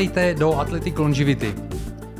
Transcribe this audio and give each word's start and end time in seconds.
Vítejte 0.00 0.34
do 0.34 0.54
Athletic 0.54 0.98
Longevity, 0.98 1.54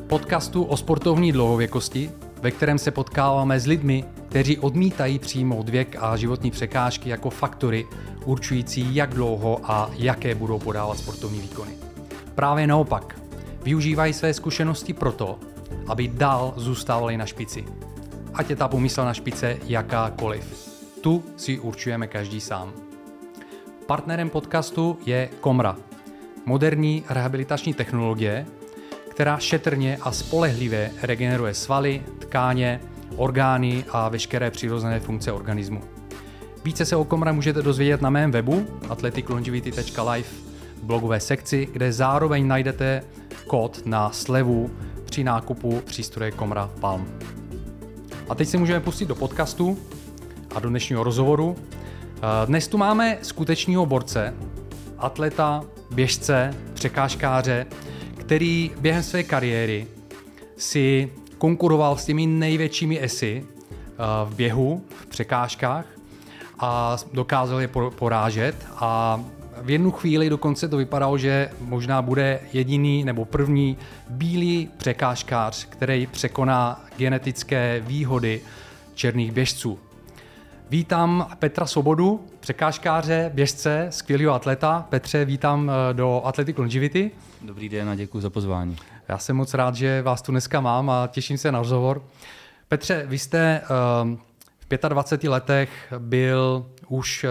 podcastu 0.06 0.64
o 0.64 0.76
sportovní 0.76 1.32
dlouhověkosti, 1.32 2.10
ve 2.42 2.50
kterém 2.50 2.78
se 2.78 2.90
potkáváme 2.90 3.60
s 3.60 3.66
lidmi, 3.66 4.04
kteří 4.28 4.58
odmítají 4.58 5.18
přijmout 5.18 5.68
věk 5.68 5.96
a 6.00 6.16
životní 6.16 6.50
překážky 6.50 7.08
jako 7.08 7.30
faktory 7.30 7.86
určující, 8.24 8.94
jak 8.94 9.14
dlouho 9.14 9.60
a 9.64 9.90
jaké 9.96 10.34
budou 10.34 10.58
podávat 10.58 10.98
sportovní 10.98 11.40
výkony. 11.40 11.72
Právě 12.34 12.66
naopak, 12.66 13.20
využívají 13.62 14.12
své 14.12 14.34
zkušenosti 14.34 14.92
proto, 14.92 15.38
aby 15.86 16.08
dál 16.08 16.52
zůstávali 16.56 17.16
na 17.16 17.26
špici. 17.26 17.64
Ať 18.34 18.50
je 18.50 18.56
ta 18.56 18.68
pomysl 18.68 19.02
špice 19.12 19.58
jakákoliv. 19.64 20.70
Tu 21.00 21.24
si 21.36 21.58
určujeme 21.58 22.06
každý 22.06 22.40
sám. 22.40 22.72
Partnerem 23.86 24.30
podcastu 24.30 24.98
je 25.06 25.28
Komra, 25.40 25.76
moderní 26.50 27.04
rehabilitační 27.08 27.74
technologie, 27.74 28.46
která 29.08 29.38
šetrně 29.38 29.98
a 30.02 30.12
spolehlivě 30.12 30.90
regeneruje 31.02 31.54
svaly, 31.54 32.02
tkáně, 32.18 32.80
orgány 33.16 33.84
a 33.90 34.08
veškeré 34.08 34.50
přirozené 34.50 35.00
funkce 35.00 35.32
organismu. 35.32 35.80
Více 36.64 36.84
se 36.84 36.96
o 36.96 37.04
Komra 37.04 37.32
můžete 37.32 37.62
dozvědět 37.62 38.02
na 38.02 38.10
mém 38.10 38.30
webu 38.30 38.66
athleticlongevity.life 38.88 40.34
v 40.76 40.82
blogové 40.82 41.20
sekci, 41.20 41.68
kde 41.72 41.92
zároveň 41.92 42.46
najdete 42.46 43.02
kód 43.46 43.82
na 43.84 44.10
slevu 44.10 44.70
při 45.04 45.24
nákupu 45.24 45.82
přístroje 45.86 46.30
Komra 46.30 46.70
Palm. 46.80 47.06
A 48.28 48.34
teď 48.34 48.48
se 48.48 48.58
můžeme 48.58 48.80
pustit 48.80 49.06
do 49.06 49.14
podcastu 49.14 49.78
a 50.54 50.60
do 50.60 50.68
dnešního 50.68 51.04
rozhovoru. 51.04 51.56
Dnes 52.46 52.68
tu 52.68 52.78
máme 52.78 53.18
skutečního 53.22 53.86
borce, 53.86 54.34
atleta, 55.00 55.64
běžce, 55.90 56.54
překážkáře, 56.74 57.66
který 58.18 58.70
během 58.80 59.02
své 59.02 59.22
kariéry 59.22 59.86
si 60.56 61.12
konkuroval 61.38 61.96
s 61.96 62.04
těmi 62.04 62.26
největšími 62.26 63.02
esy 63.02 63.44
eh, 63.44 63.94
v 64.24 64.34
běhu, 64.34 64.84
v 64.88 65.06
překážkách 65.06 65.86
a 66.58 66.96
dokázal 67.12 67.60
je 67.60 67.68
porážet 67.68 68.66
a 68.76 69.20
v 69.62 69.70
jednu 69.70 69.90
chvíli 69.90 70.30
dokonce 70.30 70.68
to 70.68 70.76
vypadalo, 70.76 71.18
že 71.18 71.50
možná 71.60 72.02
bude 72.02 72.40
jediný 72.52 73.04
nebo 73.04 73.24
první 73.24 73.76
bílý 74.08 74.68
překážkář, 74.76 75.64
který 75.64 76.06
překoná 76.06 76.84
genetické 76.96 77.82
výhody 77.86 78.40
černých 78.94 79.32
běžců. 79.32 79.78
Vítám 80.70 81.30
Petra 81.38 81.66
Sobodu, 81.66 82.26
překážkáře, 82.40 83.30
běžce, 83.34 83.86
skvělého 83.90 84.34
atleta. 84.34 84.86
Petře, 84.88 85.24
vítám 85.24 85.70
eh, 85.70 85.94
do 85.94 86.22
Athletic 86.24 86.58
Longevity. 86.58 87.10
Dobrý 87.42 87.68
den 87.68 87.88
a 87.88 87.94
děkuji 87.94 88.20
za 88.20 88.30
pozvání. 88.30 88.76
Já 89.08 89.18
jsem 89.18 89.36
moc 89.36 89.54
rád, 89.54 89.74
že 89.74 90.02
vás 90.02 90.22
tu 90.22 90.32
dneska 90.32 90.60
mám 90.60 90.90
a 90.90 91.06
těším 91.06 91.38
se 91.38 91.52
na 91.52 91.58
rozhovor. 91.58 92.04
Petře, 92.68 93.04
vy 93.06 93.18
jste 93.18 93.62
uh, 94.04 94.16
v 94.58 94.88
25 94.88 95.30
letech 95.30 95.92
byl 95.98 96.66
už 96.88 97.24
uh, 97.24 97.30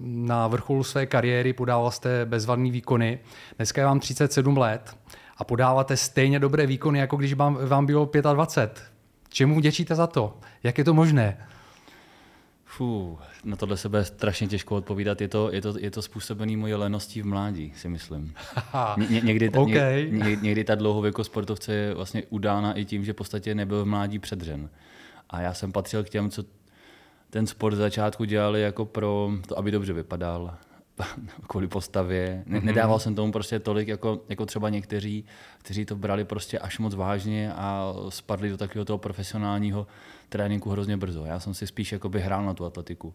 na 0.00 0.48
vrcholu 0.48 0.84
své 0.84 1.06
kariéry, 1.06 1.52
podával 1.52 1.90
jste 1.90 2.26
bezvadný 2.26 2.70
výkony. 2.70 3.18
Dneska 3.56 3.80
je 3.80 3.86
vám 3.86 4.00
37 4.00 4.56
let 4.56 4.96
a 5.36 5.44
podáváte 5.44 5.96
stejně 5.96 6.38
dobré 6.38 6.66
výkony, 6.66 6.98
jako 6.98 7.16
když 7.16 7.34
vám, 7.34 7.58
vám 7.66 7.86
bylo 7.86 8.10
25. 8.32 8.84
Čemu 9.28 9.56
vděčíte 9.56 9.94
za 9.94 10.06
to? 10.06 10.36
Jak 10.62 10.78
je 10.78 10.84
to 10.84 10.94
možné? 10.94 11.38
Fú, 12.76 13.18
na 13.44 13.56
tohle 13.56 13.76
se 13.76 13.88
bude 13.88 14.04
strašně 14.04 14.46
těžko 14.48 14.76
odpovídat. 14.76 15.20
Je 15.20 15.28
to, 15.28 15.52
je 15.52 15.62
to, 15.62 15.74
je 15.78 15.90
to 15.90 16.02
způsobený 16.02 16.56
moje 16.56 16.76
leností 16.76 17.22
v 17.22 17.26
mládí, 17.26 17.72
si 17.76 17.88
myslím. 17.88 18.34
Ně, 19.10 19.20
někdy, 19.20 19.50
ta, 19.50 19.60
okay. 19.60 20.08
ně, 20.10 20.36
někdy 20.36 20.64
ta 20.64 20.74
dlouhověkost 20.74 21.30
sportovce 21.30 21.74
je 21.74 21.94
vlastně 21.94 22.22
udána 22.30 22.72
i 22.72 22.84
tím, 22.84 23.04
že 23.04 23.12
v 23.12 23.16
podstatě 23.16 23.54
nebyl 23.54 23.84
v 23.84 23.86
mládí 23.86 24.18
předřen. 24.18 24.70
A 25.30 25.40
já 25.40 25.54
jsem 25.54 25.72
patřil 25.72 26.04
k 26.04 26.08
těm, 26.08 26.30
co 26.30 26.44
ten 27.30 27.46
sport 27.46 27.74
začátku 27.74 28.24
dělali 28.24 28.60
jako 28.60 28.84
pro 28.84 29.30
to, 29.46 29.58
aby 29.58 29.70
dobře 29.70 29.92
vypadal, 29.92 30.54
kvůli 31.46 31.66
postavě. 31.66 32.42
Ne, 32.46 32.60
mm-hmm. 32.60 32.64
Nedával 32.64 32.98
jsem 32.98 33.14
tomu 33.14 33.32
prostě 33.32 33.58
tolik, 33.58 33.88
jako, 33.88 34.20
jako 34.28 34.46
třeba 34.46 34.68
někteří, 34.68 35.24
kteří 35.58 35.84
to 35.84 35.96
brali 35.96 36.24
prostě 36.24 36.58
až 36.58 36.78
moc 36.78 36.94
vážně 36.94 37.52
a 37.52 37.94
spadli 38.08 38.50
do 38.50 38.56
takového 38.56 38.84
toho 38.84 38.98
profesionálního 38.98 39.86
tréninku 40.32 40.70
hrozně 40.70 40.96
brzo. 40.96 41.24
Já 41.24 41.40
jsem 41.40 41.54
si 41.54 41.66
spíš 41.66 41.92
jakoby 41.92 42.20
hrál 42.20 42.44
na 42.44 42.54
tu 42.54 42.64
atletiku. 42.64 43.14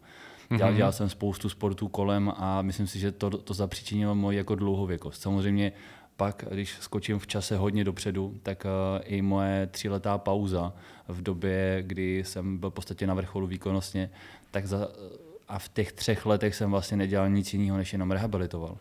Dělal, 0.49 0.71
mm-hmm. 0.71 0.75
dělal 0.75 0.91
jsem 0.91 1.09
spoustu 1.09 1.49
sportů 1.49 1.87
kolem 1.87 2.31
a 2.37 2.61
myslím 2.61 2.87
si, 2.87 2.99
že 2.99 3.11
to, 3.11 3.29
to 3.29 3.53
zapříčinilo 3.53 4.15
moji 4.15 4.37
jako 4.37 4.55
dlouhověkost. 4.55 5.21
Samozřejmě 5.21 5.71
pak, 6.17 6.45
když 6.51 6.77
skočím 6.79 7.19
v 7.19 7.27
čase 7.27 7.57
hodně 7.57 7.83
dopředu, 7.83 8.35
tak 8.43 8.65
uh, 8.65 9.01
i 9.05 9.21
moje 9.21 9.67
tříletá 9.67 10.17
pauza 10.17 10.73
v 11.07 11.21
době, 11.21 11.83
kdy 11.87 12.23
jsem 12.23 12.57
byl 12.57 12.69
v 12.69 12.73
podstatě 12.73 13.07
na 13.07 13.13
vrcholu 13.13 13.47
výkonnostně, 13.47 14.09
tak 14.51 14.65
za, 14.65 14.87
a 15.47 15.59
v 15.59 15.69
těch 15.69 15.91
třech 15.91 16.25
letech 16.25 16.55
jsem 16.55 16.71
vlastně 16.71 16.97
nedělal 16.97 17.29
nic 17.29 17.53
jiného, 17.53 17.77
než 17.77 17.93
jenom 17.93 18.11
rehabilitoval. 18.11 18.77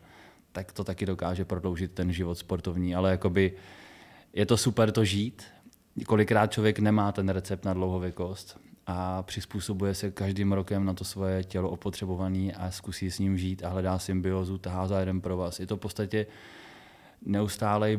Tak 0.53 0.73
to 0.73 0.85
taky 0.85 1.07
dokáže 1.07 1.45
prodloužit 1.45 1.93
ten 1.93 2.13
život 2.13 2.39
sportovní, 2.39 2.95
ale 2.95 3.11
jakoby 3.11 3.53
je 4.33 4.47
to 4.47 4.57
super 4.57 4.93
to 4.93 5.05
žít. 5.05 5.45
Kolikrát 6.07 6.53
člověk 6.53 6.79
nemá 6.79 7.13
ten 7.13 7.29
recept 7.29 7.65
na 7.65 7.75
dlouhověkost 7.75 8.61
a 8.87 9.23
přizpůsobuje 9.23 9.95
se 9.95 10.11
každým 10.11 10.53
rokem 10.53 10.85
na 10.85 10.95
to 10.95 11.05
svoje 11.05 11.45
tělo 11.45 11.71
opotřebovaný 11.71 12.55
a 12.55 12.71
zkusí 12.71 13.11
s 13.11 13.19
ním 13.19 13.39
žít 13.39 13.65
a 13.65 13.69
hledá 13.69 13.99
symbiozu, 13.99 14.59
tahá 14.59 14.87
za 14.87 15.01
jeden 15.01 15.21
pro 15.21 15.37
vás. 15.37 15.61
Je 15.61 15.67
to 15.67 15.77
v 15.77 15.81
podstatě 15.81 16.27
neustálej 17.27 17.99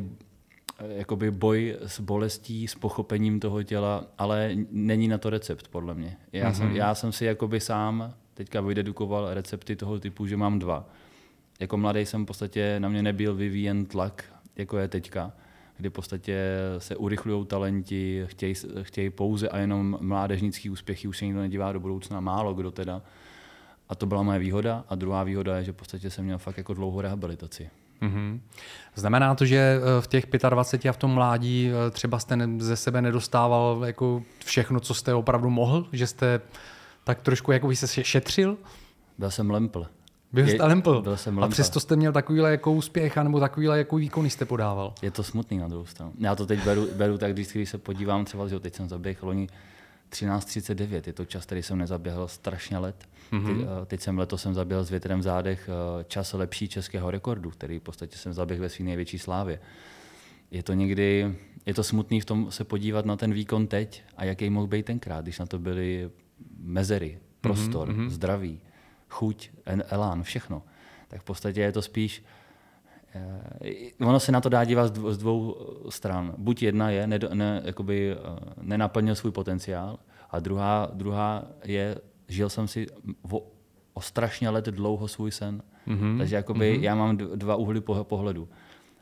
jakoby 0.87 1.31
boj 1.31 1.77
s 1.85 1.99
bolestí, 1.99 2.67
s 2.67 2.75
pochopením 2.75 3.39
toho 3.39 3.63
těla, 3.63 4.03
ale 4.17 4.51
není 4.71 5.07
na 5.07 5.17
to 5.17 5.29
recept, 5.29 5.67
podle 5.67 5.93
mě. 5.93 6.17
Já, 6.33 6.51
mm-hmm. 6.51 6.53
jsem, 6.53 6.75
já 6.75 6.95
jsem 6.95 7.11
si 7.11 7.25
jakoby 7.25 7.59
sám 7.59 8.13
teďka 8.33 8.61
vydedukoval 8.61 9.33
recepty 9.33 9.75
toho 9.75 9.99
typu, 9.99 10.25
že 10.25 10.37
mám 10.37 10.59
dva. 10.59 10.89
Jako 11.59 11.77
mladý 11.77 12.05
jsem 12.05 12.23
v 12.23 12.25
podstatě, 12.25 12.79
na 12.79 12.89
mě 12.89 13.03
nebyl 13.03 13.35
vyvíjen 13.35 13.85
tlak, 13.85 14.23
jako 14.55 14.77
je 14.77 14.87
teďka, 14.87 15.31
kdy 15.77 15.89
v 15.89 15.93
podstatě 15.93 16.57
se 16.77 16.95
urychlují 16.95 17.45
talenti, 17.45 18.23
chtějí, 18.25 18.53
chtějí 18.81 19.09
pouze 19.09 19.49
a 19.49 19.57
jenom 19.57 19.97
mládežnický 20.01 20.69
úspěchy, 20.69 21.07
už 21.07 21.17
se 21.17 21.25
nikdo 21.25 21.39
nedívá 21.39 21.71
do 21.71 21.79
budoucna, 21.79 22.19
málo 22.19 22.53
kdo 22.53 22.71
teda. 22.71 23.01
A 23.89 23.95
to 23.95 24.05
byla 24.05 24.23
moje 24.23 24.39
výhoda. 24.39 24.83
A 24.89 24.95
druhá 24.95 25.23
výhoda 25.23 25.57
je, 25.57 25.63
že 25.63 25.71
v 25.71 25.75
podstatě 25.75 26.09
jsem 26.09 26.25
měl 26.25 26.37
fakt 26.37 26.57
jako 26.57 26.73
dlouhou 26.73 27.01
rehabilitaci. 27.01 27.69
Mm-hmm. 28.01 28.39
Znamená 28.95 29.35
to, 29.35 29.45
že 29.45 29.57
eh, 29.57 30.01
v 30.01 30.07
těch 30.07 30.25
25 30.49 30.89
a 30.89 30.93
v 30.93 30.97
tom 30.97 31.11
mládí 31.11 31.71
eh, 31.71 31.91
třeba 31.91 32.19
jste 32.19 32.49
ze 32.57 32.75
sebe 32.75 33.01
nedostával 33.01 33.83
jako 33.85 34.23
všechno, 34.45 34.79
co 34.79 34.93
jste 34.93 35.13
opravdu 35.13 35.49
mohl? 35.49 35.87
Že 35.93 36.07
jste 36.07 36.41
tak 37.03 37.21
trošku 37.21 37.51
jako 37.51 37.75
se 37.75 38.03
šetřil? 38.03 38.57
Byl 39.17 39.31
jsem 39.31 39.51
lempl. 39.51 39.87
Byl 40.33 40.47
jste 40.47 40.63
lempl. 40.63 41.01
Byl 41.01 41.17
jsem 41.17 41.37
lempl. 41.37 41.45
A 41.45 41.53
přesto 41.53 41.79
jste 41.79 41.95
měl 41.95 42.11
takovýhle 42.11 42.51
jako 42.51 42.71
úspěch, 42.71 43.15
nebo 43.17 43.39
takovýhle 43.39 43.77
jako 43.77 43.95
výkony 43.95 44.29
jste 44.29 44.45
podával. 44.45 44.93
Je 45.01 45.11
to 45.11 45.23
smutný 45.23 45.57
na 45.57 45.67
druhou 45.67 45.85
stranu. 45.85 46.13
Já 46.19 46.35
to 46.35 46.45
teď 46.45 46.63
beru, 46.63 46.87
beru 46.95 47.17
tak, 47.17 47.33
když, 47.33 47.47
když 47.47 47.69
se 47.69 47.77
podívám 47.77 48.25
třeba, 48.25 48.47
že 48.47 48.59
teď 48.59 48.75
jsem 48.75 48.89
zaběhl 48.89 49.19
loni 49.21 49.47
13.39, 50.11 51.01
je 51.07 51.13
to 51.13 51.25
čas, 51.25 51.45
který 51.45 51.63
jsem 51.63 51.77
nezaběhl 51.77 52.27
strašně 52.27 52.77
let. 52.77 52.95
Mm-hmm. 53.31 53.57
Teď, 53.57 53.67
teď 53.87 54.01
jsem 54.01 54.17
letos 54.17 54.41
jsem 54.41 54.53
zaběhl 54.53 54.83
s 54.83 54.89
větrem 54.89 55.19
v 55.19 55.23
zádech 55.23 55.69
eh, 55.69 56.03
čas 56.03 56.33
lepší 56.33 56.67
českého 56.67 57.11
rekordu, 57.11 57.49
který 57.49 57.79
v 57.79 57.81
podstatě 57.81 58.17
jsem 58.17 58.33
zaběhl 58.33 58.61
ve 58.61 58.69
své 58.69 58.85
největší 58.85 59.19
slávě. 59.19 59.59
Je 60.51 60.63
to 60.63 60.73
někdy, 60.73 61.35
je 61.65 61.73
to 61.73 61.83
smutný 61.83 62.21
v 62.21 62.25
tom 62.25 62.51
se 62.51 62.63
podívat 62.63 63.05
na 63.05 63.15
ten 63.15 63.33
výkon 63.33 63.67
teď 63.67 64.03
a 64.17 64.23
jaký 64.23 64.49
mohl 64.49 64.67
být 64.67 64.85
tenkrát, 64.85 65.21
když 65.21 65.39
na 65.39 65.45
to 65.45 65.59
byly 65.59 66.09
mezery, 66.59 67.19
prostor, 67.41 67.89
mm-hmm. 67.89 68.09
zdraví, 68.09 68.59
chuť, 69.09 69.49
elán, 69.65 70.23
všechno. 70.23 70.63
Tak 71.07 71.21
v 71.21 71.23
podstatě 71.23 71.61
je 71.61 71.71
to 71.71 71.81
spíš 71.81 72.23
eh, 73.15 74.05
Ono 74.05 74.19
se 74.19 74.31
na 74.31 74.41
to 74.41 74.49
dá 74.49 74.65
dívat 74.65 74.95
z 74.95 75.17
dvou 75.17 75.55
stran. 75.89 76.33
Buď 76.37 76.63
jedna 76.63 76.89
je, 76.89 77.07
ne, 77.07 77.19
ne, 77.33 77.61
jakoby, 77.65 78.11
eh, 78.11 78.15
nenaplnil 78.61 79.15
svůj 79.15 79.31
potenciál, 79.31 79.99
a 80.31 80.39
druhá, 80.39 80.91
druhá 80.93 81.43
je, 81.63 81.97
žil 82.27 82.49
jsem 82.49 82.67
si 82.67 82.87
o, 83.31 83.47
o 83.93 84.01
strašně 84.01 84.49
let 84.49 84.65
dlouho 84.65 85.07
svůj 85.07 85.31
sen. 85.31 85.61
Mm-hmm. 85.87 86.17
Takže 86.17 86.35
jakoby 86.35 86.77
mm-hmm. 86.77 86.83
já 86.83 86.95
mám 86.95 87.17
dva 87.17 87.55
úhly 87.55 87.81
pohledu. 88.03 88.49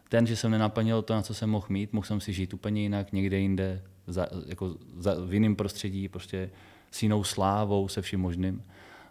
Ten, 0.09 0.27
že 0.27 0.35
jsem 0.35 0.51
nenaplnil 0.51 1.01
to, 1.01 1.13
na 1.13 1.21
co 1.21 1.33
jsem 1.33 1.49
mohl 1.49 1.65
mít, 1.69 1.93
mohl 1.93 2.05
jsem 2.05 2.19
si 2.19 2.33
žít 2.33 2.53
úplně 2.53 2.81
jinak, 2.81 3.13
někde 3.13 3.37
jinde, 3.37 3.81
za, 4.07 4.27
jako 4.45 4.75
za, 4.97 5.15
v 5.25 5.33
jiném 5.33 5.55
prostředí, 5.55 6.09
prostě 6.09 6.49
s 6.91 7.03
jinou 7.03 7.23
slávou, 7.23 7.87
se 7.87 8.01
vším 8.01 8.19
možným. 8.19 8.63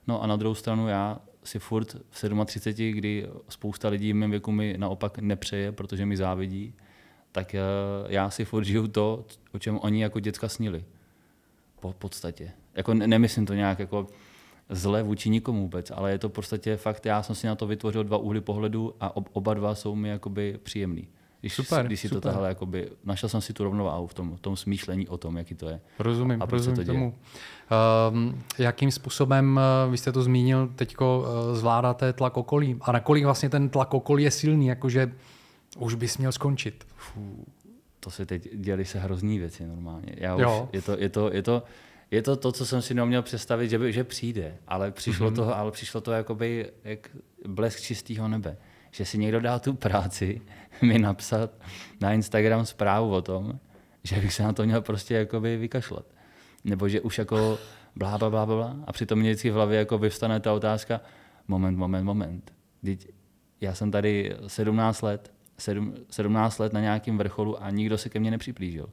No 0.06 0.22
a 0.22 0.26
na 0.26 0.36
druhou 0.36 0.54
stranu 0.54 0.88
já 0.88 1.20
si 1.44 1.58
furt 1.58 1.96
v 2.10 2.44
37, 2.44 2.92
kdy 2.92 3.28
spousta 3.48 3.88
lidí 3.88 4.12
v 4.12 4.16
mém 4.16 4.30
věku 4.30 4.52
mi 4.52 4.74
naopak 4.78 5.18
nepřeje, 5.18 5.72
protože 5.72 6.06
mi 6.06 6.16
závidí, 6.16 6.74
tak 7.32 7.54
eh, 7.54 7.60
já 8.08 8.30
si 8.30 8.44
furt 8.44 8.64
žiju 8.64 8.88
to, 8.88 9.24
o 9.52 9.58
čem 9.58 9.78
oni 9.78 10.02
jako 10.02 10.20
děcka 10.20 10.48
snili. 10.48 10.84
Po 11.80 11.92
podstatě. 11.92 12.52
Jako 12.74 12.94
nemyslím 12.94 13.46
to 13.46 13.54
nějak 13.54 13.78
jako 13.78 14.06
zle 14.68 15.02
vůči 15.02 15.30
nikomu 15.30 15.60
vůbec, 15.60 15.90
ale 15.90 16.10
je 16.10 16.18
to 16.18 16.28
v 16.28 16.32
podstatě 16.32 16.76
fakt, 16.76 17.06
já 17.06 17.22
jsem 17.22 17.36
si 17.36 17.46
na 17.46 17.54
to 17.54 17.66
vytvořil 17.66 18.04
dva 18.04 18.18
úhly 18.18 18.40
pohledu 18.40 18.94
a 19.00 19.16
oba 19.16 19.54
dva 19.54 19.74
jsou 19.74 19.94
mi 19.94 20.08
jakoby 20.08 20.58
příjemný. 20.62 21.08
Když, 21.44 21.54
super, 21.54 21.86
když 21.86 22.00
si 22.00 22.08
super. 22.08 22.22
to 22.22 22.28
tahle, 22.28 22.48
jakoby, 22.48 22.90
našel 23.04 23.28
jsem 23.28 23.40
si 23.40 23.52
tu 23.52 23.64
rovnováhu 23.64 24.06
v 24.06 24.14
tom, 24.14 24.36
v 24.36 24.40
tom 24.40 24.56
smýšlení 24.56 25.08
o 25.08 25.16
tom, 25.16 25.36
jaký 25.36 25.54
to 25.54 25.68
je. 25.68 25.80
Rozumím, 25.98 26.42
a 26.42 26.46
rozumím 26.46 26.76
to 26.76 26.84
tomu. 26.84 27.14
Um, 28.10 28.42
jakým 28.58 28.90
způsobem, 28.90 29.60
uh, 29.84 29.90
vy 29.90 29.98
jste 29.98 30.12
to 30.12 30.22
zmínil, 30.22 30.68
teď 30.76 30.96
uh, 31.00 31.06
zvládáte 31.52 32.12
tlak 32.12 32.36
okolí 32.36 32.76
a 32.80 32.92
nakolik 32.92 33.24
vlastně 33.24 33.48
ten 33.48 33.68
tlak 33.68 33.94
okolí 33.94 34.24
je 34.24 34.30
silný, 34.30 34.66
jakože 34.66 35.12
už 35.78 35.94
bys 35.94 36.18
měl 36.18 36.32
skončit? 36.32 36.86
Fů, 36.96 37.44
to 38.00 38.10
se 38.10 38.26
teď 38.26 38.48
děli 38.54 38.84
se 38.84 38.98
hrozný 38.98 39.38
věci 39.38 39.66
normálně. 39.66 40.14
Já 40.16 40.36
už, 40.36 40.42
jo. 40.42 40.68
Je 40.72 40.82
to, 40.82 40.96
je 40.98 41.08
to, 41.08 41.32
je 41.32 41.42
to, 41.42 41.62
je 42.10 42.22
to 42.22 42.36
to, 42.36 42.52
co 42.52 42.66
jsem 42.66 42.82
si 42.82 42.94
neuměl 42.94 43.22
představit, 43.22 43.68
že, 43.68 43.78
by, 43.78 43.92
že 43.92 44.04
přijde, 44.04 44.56
ale 44.68 44.90
přišlo 44.90 45.30
mm-hmm. 45.30 45.34
to, 45.34 45.56
ale 45.56 45.70
přišlo 45.70 46.00
to 46.00 46.12
jakoby 46.12 46.70
jak 46.84 47.10
blesk 47.46 47.80
čistého 47.80 48.28
nebe. 48.28 48.56
Že 48.94 49.04
si 49.04 49.18
někdo 49.18 49.40
dá 49.40 49.58
tu 49.58 49.74
práci 49.74 50.40
mi 50.82 50.98
napsat 50.98 51.50
na 52.00 52.12
Instagram 52.12 52.66
zprávu 52.66 53.12
o 53.12 53.22
tom, 53.22 53.58
že 54.02 54.20
bych 54.20 54.34
se 54.34 54.42
na 54.42 54.52
to 54.52 54.64
měl 54.64 54.82
prostě 54.82 55.14
jakoby 55.14 55.56
vykašlat. 55.56 56.04
Nebo 56.64 56.88
že 56.88 57.00
už 57.00 57.18
jako 57.18 57.58
blá, 57.96 58.18
blá, 58.18 58.30
blá, 58.30 58.46
blá. 58.46 58.76
A 58.86 58.92
přitom 58.92 59.18
mě 59.18 59.30
vždycky 59.30 59.50
v 59.50 59.54
hlavě 59.54 59.78
jako 59.78 59.98
vyvstane 59.98 60.40
ta 60.40 60.52
otázka, 60.52 61.00
moment, 61.48 61.76
moment, 61.76 62.04
moment. 62.04 62.52
Teď 62.84 63.08
já 63.60 63.74
jsem 63.74 63.90
tady 63.90 64.36
17 64.46 65.02
let, 65.02 65.32
7, 65.58 65.94
17 66.10 66.58
let 66.58 66.72
na 66.72 66.80
nějakém 66.80 67.18
vrcholu 67.18 67.62
a 67.62 67.70
nikdo 67.70 67.98
se 67.98 68.08
ke 68.08 68.20
mně 68.20 68.30
nepřiplížil. 68.30 68.88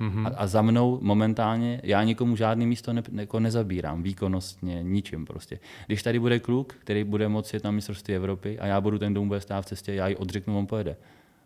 Mm-hmm. 0.00 0.26
A, 0.26 0.28
a 0.28 0.46
za 0.46 0.62
mnou 0.62 0.98
momentálně, 1.02 1.80
já 1.84 2.02
nikomu 2.02 2.36
žádný 2.36 2.66
místo 2.66 2.92
ne, 2.92 3.02
jako 3.12 3.40
nezabírám, 3.40 4.02
výkonnostně, 4.02 4.82
ničím 4.82 5.26
prostě. 5.26 5.58
Když 5.86 6.02
tady 6.02 6.18
bude 6.18 6.38
kluk, 6.38 6.72
který 6.72 7.04
bude 7.04 7.28
moci 7.28 7.56
jet 7.56 7.64
na 7.64 7.70
mistrovství 7.70 8.14
Evropy 8.14 8.58
a 8.58 8.66
já 8.66 8.80
budu 8.80 8.98
ten 8.98 9.14
dům 9.14 9.28
bude 9.28 9.40
stát 9.40 9.60
v 9.60 9.66
cestě, 9.66 9.94
já 9.94 10.08
ji 10.08 10.16
odřeknu, 10.16 10.58
on 10.58 10.66
pojede. 10.66 10.96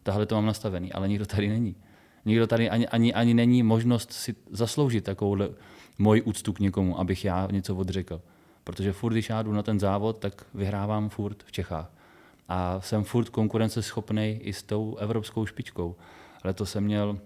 Tahle 0.03 0.27
to 0.27 0.35
mám 0.35 0.47
nastavený, 0.47 0.93
ale 0.93 1.09
nikdo 1.09 1.27
tady 1.27 1.49
není. 1.49 1.77
Nikdo 2.25 2.47
tady 2.47 2.71
ani, 2.71 2.89
ani, 2.89 3.15
ani 3.15 3.35
není 3.35 3.63
možnost 3.63 4.13
si 4.13 4.35
zasloužit 4.51 5.05
takovou 5.05 5.37
moji 5.99 6.23
úctu 6.23 6.53
k 6.53 6.61
někomu, 6.61 7.01
abych 7.01 7.25
já 7.25 7.49
něco 7.51 7.77
odřekl. 7.77 8.21
Protože 8.65 8.93
furt, 8.93 9.13
když 9.13 9.29
já 9.29 9.43
jdu 9.43 9.53
na 9.53 9.63
ten 9.63 9.81
závod, 9.81 10.19
tak 10.19 10.47
vyhrávám 10.55 11.09
furt 11.09 11.43
v 11.43 11.53
Čechách. 11.53 11.93
A 12.49 12.81
jsem 12.81 13.05
furt 13.05 13.29
konkurenceschopný 13.29 14.41
i 14.43 14.53
s 14.53 14.63
tou 14.63 14.97
evropskou 14.97 15.47
špičkou. 15.47 15.97
Letos 16.45 16.71
jsem 16.71 16.85
měl 16.85 17.19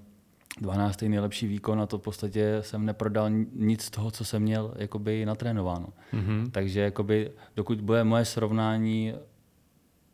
12. 0.60 1.02
nejlepší 1.02 1.46
výkon 1.46 1.80
a 1.80 1.86
to 1.86 1.98
v 1.98 2.02
podstatě 2.02 2.58
jsem 2.60 2.86
neprodal 2.86 3.30
nic 3.54 3.82
z 3.82 3.90
toho, 3.90 4.10
co 4.10 4.24
jsem 4.24 4.42
měl 4.42 4.74
jakoby 4.76 5.26
natrénováno. 5.26 5.88
Mm-hmm. 6.12 6.50
Takže 6.50 6.80
jakoby, 6.80 7.30
dokud 7.56 7.80
bude 7.80 8.04
moje 8.04 8.24
srovnání, 8.24 9.14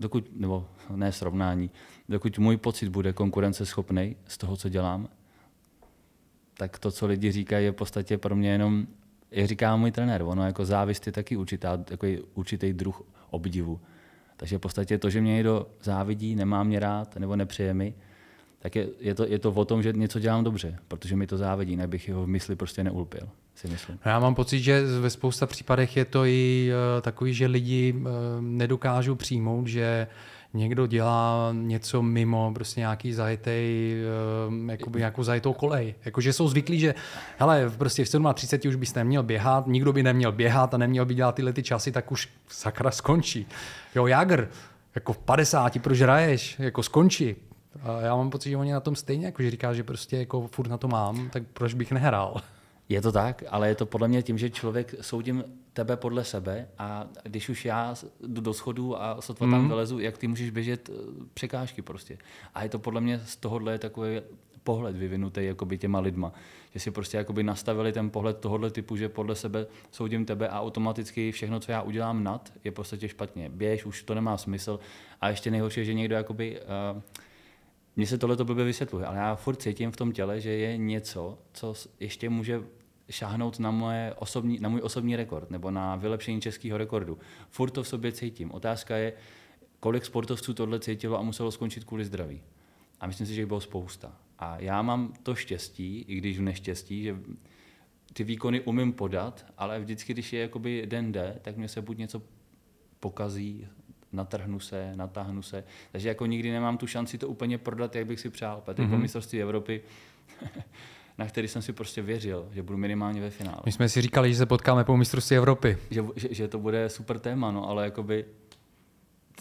dokud, 0.00 0.40
nebo 0.40 0.66
ne 0.96 1.12
srovnání, 1.12 1.70
dokud 2.08 2.38
můj 2.38 2.56
pocit 2.56 2.88
bude 2.88 3.12
konkurenceschopný 3.12 4.16
z 4.26 4.38
toho, 4.38 4.56
co 4.56 4.68
dělám, 4.68 5.08
tak 6.54 6.78
to, 6.78 6.90
co 6.90 7.06
lidi 7.06 7.32
říkají, 7.32 7.64
je 7.64 7.72
v 7.72 7.74
podstatě 7.74 8.18
pro 8.18 8.36
mě 8.36 8.50
jenom, 8.50 8.86
jak 9.30 9.46
říká 9.46 9.76
můj 9.76 9.90
trenér, 9.90 10.22
ono 10.22 10.46
jako 10.46 10.64
závist 10.64 11.06
je 11.06 11.12
taky 11.12 11.36
určitá, 11.36 11.84
jako 11.90 12.06
určitý 12.34 12.72
druh 12.72 13.02
obdivu. 13.30 13.80
Takže 14.36 14.58
v 14.58 14.60
podstatě 14.60 14.98
to, 14.98 15.10
že 15.10 15.20
mě 15.20 15.32
někdo 15.32 15.66
závidí, 15.82 16.34
nemá 16.34 16.62
mě 16.62 16.80
rád 16.80 17.16
nebo 17.16 17.36
nepřeje 17.36 17.74
mi, 17.74 17.94
tak 18.62 18.76
je, 18.76 18.88
je, 19.00 19.14
to, 19.14 19.26
je 19.26 19.38
to 19.38 19.52
o 19.52 19.64
tom, 19.64 19.82
že 19.82 19.92
něco 19.92 20.18
dělám 20.18 20.44
dobře, 20.44 20.78
protože 20.88 21.16
mi 21.16 21.26
to 21.26 21.36
závidí, 21.36 21.76
nebych 21.76 22.08
jeho 22.08 22.24
v 22.24 22.28
mysli 22.28 22.56
prostě 22.56 22.84
neulpil. 22.84 23.28
Si 23.54 23.68
myslím. 23.68 23.98
Já 24.04 24.18
mám 24.18 24.34
pocit, 24.34 24.60
že 24.60 24.82
ve 25.00 25.10
spousta 25.10 25.46
případech 25.46 25.96
je 25.96 26.04
to 26.04 26.24
i 26.24 26.70
uh, 26.70 27.02
takový, 27.02 27.34
že 27.34 27.46
lidi 27.46 27.94
uh, 27.96 28.06
nedokážou 28.40 29.14
přijmout, 29.14 29.66
že 29.66 30.06
někdo 30.54 30.86
dělá 30.86 31.50
něco 31.52 32.02
mimo, 32.02 32.52
prostě 32.54 32.80
nějaký 32.80 33.12
zajetej, 33.12 33.94
uh, 34.48 34.70
jakoby 34.70 34.98
nějakou 34.98 35.22
zajetou 35.22 35.52
kolej. 35.52 35.94
Jakože 36.04 36.32
jsou 36.32 36.48
zvyklí, 36.48 36.80
že 36.80 36.94
hele, 37.38 37.70
prostě 37.78 38.04
v 38.04 38.34
37 38.34 38.68
už 38.68 38.76
bys 38.76 38.94
neměl 38.94 39.22
běhat, 39.22 39.66
nikdo 39.66 39.92
by 39.92 40.02
neměl 40.02 40.32
běhat 40.32 40.74
a 40.74 40.78
neměl 40.78 41.04
by 41.04 41.14
dělat 41.14 41.34
tyhle 41.34 41.52
ty 41.52 41.62
časy, 41.62 41.92
tak 41.92 42.12
už 42.12 42.28
sakra 42.48 42.90
skončí. 42.90 43.46
Jo, 43.94 44.06
Jagr, 44.06 44.48
jako 44.94 45.12
v 45.12 45.18
50, 45.18 45.82
proč 45.82 46.00
hraješ, 46.00 46.56
jako 46.58 46.82
skončí. 46.82 47.36
A 47.82 48.00
já 48.00 48.16
mám 48.16 48.30
pocit, 48.30 48.50
že 48.50 48.56
oni 48.56 48.72
na 48.72 48.80
tom 48.80 48.96
stejně, 48.96 49.26
jako 49.26 49.42
že 49.42 49.50
říká, 49.50 49.74
že 49.74 49.84
prostě 49.84 50.16
jako 50.16 50.46
furt 50.46 50.68
na 50.68 50.78
to 50.78 50.88
mám, 50.88 51.30
tak 51.30 51.42
proč 51.52 51.74
bych 51.74 51.92
nehrál? 51.92 52.40
Je 52.88 53.00
to 53.02 53.12
tak, 53.12 53.44
ale 53.48 53.68
je 53.68 53.74
to 53.74 53.86
podle 53.86 54.08
mě 54.08 54.22
tím, 54.22 54.38
že 54.38 54.50
člověk 54.50 54.94
soudím 55.00 55.44
tebe 55.72 55.96
podle 55.96 56.24
sebe 56.24 56.68
a 56.78 57.06
když 57.24 57.48
už 57.48 57.64
já 57.64 57.94
jdu 58.20 58.40
do 58.40 58.54
schodu 58.54 59.02
a 59.02 59.20
sotva 59.20 59.46
mm. 59.46 59.52
tam 59.52 59.60
mhm. 59.60 59.68
vylezu, 59.68 59.98
jak 59.98 60.18
ty 60.18 60.28
můžeš 60.28 60.50
běžet 60.50 60.90
eh, 60.90 60.92
překážky 61.34 61.82
prostě. 61.82 62.18
A 62.54 62.62
je 62.62 62.68
to 62.68 62.78
podle 62.78 63.00
mě 63.00 63.20
z 63.24 63.36
tohohle 63.36 63.78
takový 63.78 64.20
pohled 64.64 64.96
vyvinutý 64.96 65.44
jakoby 65.44 65.78
těma 65.78 66.00
lidma. 66.00 66.32
Že 66.74 66.80
si 66.80 66.90
prostě 66.90 67.16
jakoby 67.16 67.42
nastavili 67.42 67.92
ten 67.92 68.10
pohled 68.10 68.38
tohohle 68.38 68.70
typu, 68.70 68.96
že 68.96 69.08
podle 69.08 69.34
sebe 69.34 69.66
soudím 69.90 70.24
tebe 70.24 70.48
a 70.48 70.60
automaticky 70.60 71.32
všechno, 71.32 71.60
co 71.60 71.72
já 71.72 71.82
udělám 71.82 72.24
nad, 72.24 72.52
je 72.64 72.70
v 72.70 72.74
podstatě 72.74 73.08
špatně. 73.08 73.48
Běž, 73.48 73.84
už 73.84 74.02
to 74.02 74.14
nemá 74.14 74.36
smysl. 74.36 74.80
A 75.20 75.28
ještě 75.28 75.50
nejhorší 75.50 75.80
je, 75.80 75.84
že 75.84 75.94
někdo 75.94 76.14
jakoby 76.14 76.60
uh, 76.60 77.02
mně 78.00 78.06
se 78.06 78.18
tohle 78.18 78.36
to 78.36 78.44
blbě 78.44 78.64
vysvětluje, 78.64 79.06
ale 79.06 79.16
já 79.16 79.34
furt 79.34 79.56
cítím 79.56 79.90
v 79.90 79.96
tom 79.96 80.12
těle, 80.12 80.40
že 80.40 80.50
je 80.50 80.76
něco, 80.76 81.38
co 81.52 81.74
ještě 82.00 82.28
může 82.30 82.62
šáhnout 83.10 83.58
na, 83.58 83.70
moje 83.70 84.14
osobní, 84.18 84.58
na 84.60 84.68
můj 84.68 84.80
osobní 84.82 85.16
rekord 85.16 85.50
nebo 85.50 85.70
na 85.70 85.96
vylepšení 85.96 86.40
českého 86.40 86.78
rekordu. 86.78 87.18
Furt 87.50 87.70
to 87.70 87.82
v 87.82 87.88
sobě 87.88 88.12
cítím. 88.12 88.52
Otázka 88.52 88.96
je, 88.96 89.12
kolik 89.80 90.04
sportovců 90.04 90.54
tohle 90.54 90.80
cítilo 90.80 91.18
a 91.18 91.22
muselo 91.22 91.50
skončit 91.50 91.84
kvůli 91.84 92.04
zdraví. 92.04 92.42
A 93.00 93.06
myslím 93.06 93.26
si, 93.26 93.34
že 93.34 93.40
jich 93.40 93.46
bylo 93.46 93.60
spousta. 93.60 94.16
A 94.38 94.60
já 94.60 94.82
mám 94.82 95.12
to 95.22 95.34
štěstí, 95.34 96.04
i 96.08 96.16
když 96.16 96.38
v 96.38 96.42
neštěstí, 96.42 97.02
že 97.02 97.16
ty 98.12 98.24
výkony 98.24 98.60
umím 98.60 98.92
podat, 98.92 99.46
ale 99.58 99.80
vždycky, 99.80 100.12
když 100.12 100.32
je 100.32 100.40
jakoby 100.40 100.86
den 100.86 101.12
D, 101.12 101.38
tak 101.42 101.56
mě 101.56 101.68
se 101.68 101.82
buď 101.82 101.98
něco 101.98 102.22
pokazí, 103.00 103.68
natrhnu 104.12 104.60
se, 104.60 104.92
natáhnu 104.96 105.42
se. 105.42 105.64
Takže 105.92 106.08
jako 106.08 106.26
nikdy 106.26 106.50
nemám 106.50 106.78
tu 106.78 106.86
šanci 106.86 107.18
to 107.18 107.28
úplně 107.28 107.58
prodat, 107.58 107.96
jak 107.96 108.06
bych 108.06 108.20
si 108.20 108.30
přál. 108.30 108.62
Protože 108.64 108.82
mm-hmm. 108.82 108.90
po 108.90 108.98
mistrovství 108.98 109.42
Evropy 109.42 109.82
na 111.18 111.26
který 111.26 111.48
jsem 111.48 111.62
si 111.62 111.72
prostě 111.72 112.02
věřil, 112.02 112.48
že 112.52 112.62
budu 112.62 112.78
minimálně 112.78 113.20
ve 113.20 113.30
finále. 113.30 113.60
My 113.66 113.72
jsme 113.72 113.88
si 113.88 114.02
říkali, 114.02 114.32
že 114.32 114.38
se 114.38 114.46
potkáme 114.46 114.84
po 114.84 114.96
mistrovství 114.96 115.36
Evropy. 115.36 115.78
Že, 115.90 116.04
že, 116.16 116.28
že 116.30 116.48
to 116.48 116.58
bude 116.58 116.88
super 116.88 117.18
téma, 117.18 117.50
no, 117.50 117.68
ale 117.68 117.84
jakoby 117.84 118.24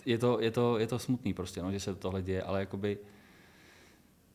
je 0.06 0.18
to, 0.18 0.38
je 0.42 0.52
to, 0.52 0.80
je 0.80 0.88
to 0.88 1.00
smutný 1.00 1.34
prostě, 1.34 1.62
no, 1.62 1.72
že 1.72 1.80
se 1.80 1.96
tohle 1.96 2.22
děje, 2.22 2.44
ale 2.44 2.60
jakoby 2.60 2.98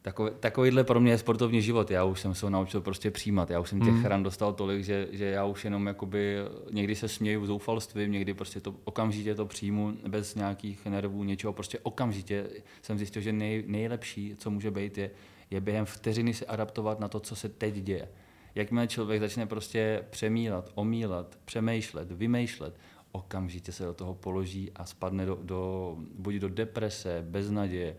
Takový, 0.04 0.30
takovýhle 0.40 0.84
pro 0.84 1.00
mě 1.00 1.12
je 1.12 1.18
sportovní 1.18 1.62
život. 1.62 1.90
Já 1.90 2.04
už 2.04 2.20
jsem 2.20 2.34
se 2.34 2.46
ho 2.46 2.50
naučil 2.50 2.80
prostě 2.80 3.10
přijímat. 3.10 3.50
Já 3.50 3.60
už 3.60 3.68
jsem 3.68 3.80
těch 3.80 3.94
mm. 3.94 4.04
ran 4.04 4.22
dostal 4.22 4.52
tolik, 4.52 4.84
že, 4.84 5.08
že 5.12 5.24
já 5.24 5.44
už 5.44 5.64
jenom 5.64 5.86
jakoby, 5.86 6.36
někdy 6.70 6.94
se 6.94 7.08
směju 7.08 7.46
zoufalstvím, 7.46 8.12
někdy 8.12 8.34
prostě 8.34 8.60
to 8.60 8.74
okamžitě 8.84 9.34
to 9.34 9.46
přijmu 9.46 9.96
bez 10.08 10.34
nějakých 10.34 10.86
nervů, 10.86 11.24
něčeho. 11.24 11.52
Prostě 11.52 11.78
okamžitě 11.82 12.46
jsem 12.82 12.98
zjistil, 12.98 13.22
že 13.22 13.32
nej, 13.32 13.64
nejlepší, 13.66 14.36
co 14.38 14.50
může 14.50 14.70
být, 14.70 14.98
je, 14.98 15.10
je 15.50 15.60
během 15.60 15.84
vteřiny 15.84 16.34
se 16.34 16.46
adaptovat 16.46 17.00
na 17.00 17.08
to, 17.08 17.20
co 17.20 17.36
se 17.36 17.48
teď 17.48 17.74
děje. 17.74 18.08
Jakmile 18.54 18.86
člověk 18.86 19.20
začne 19.20 19.46
prostě 19.46 20.04
přemílat, 20.10 20.70
omílat, 20.74 21.38
přemýšlet, 21.44 22.12
vymýšlet, 22.12 22.76
okamžitě 23.12 23.72
se 23.72 23.84
do 23.84 23.94
toho 23.94 24.14
položí 24.14 24.70
a 24.74 24.84
spadne 24.84 25.26
do, 25.26 25.38
do 25.42 25.96
buď 26.18 26.34
do 26.34 26.48
deprese, 26.48 27.24
beznaděje, 27.28 27.96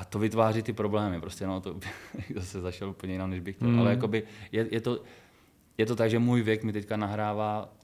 a 0.00 0.04
to 0.04 0.18
vytváří 0.18 0.62
ty 0.62 0.72
problémy. 0.72 1.20
Prostě 1.20 1.46
no, 1.46 1.60
to 1.60 1.80
zase 2.34 2.60
zašel 2.68 2.90
úplně 2.90 3.12
jinam, 3.12 3.30
než 3.30 3.40
bych 3.40 3.56
chtěl. 3.56 3.68
Mm. 3.68 3.78
Ale 3.78 3.90
jakoby 3.90 4.22
je, 4.52 4.68
je, 4.70 4.80
to, 4.80 5.02
je 5.78 5.86
to 5.86 5.96
tak, 5.96 6.10
že 6.10 6.18
můj 6.18 6.42
věk 6.42 6.64
mi 6.64 6.72
teďka 6.72 6.96
nahrává, 6.96 7.74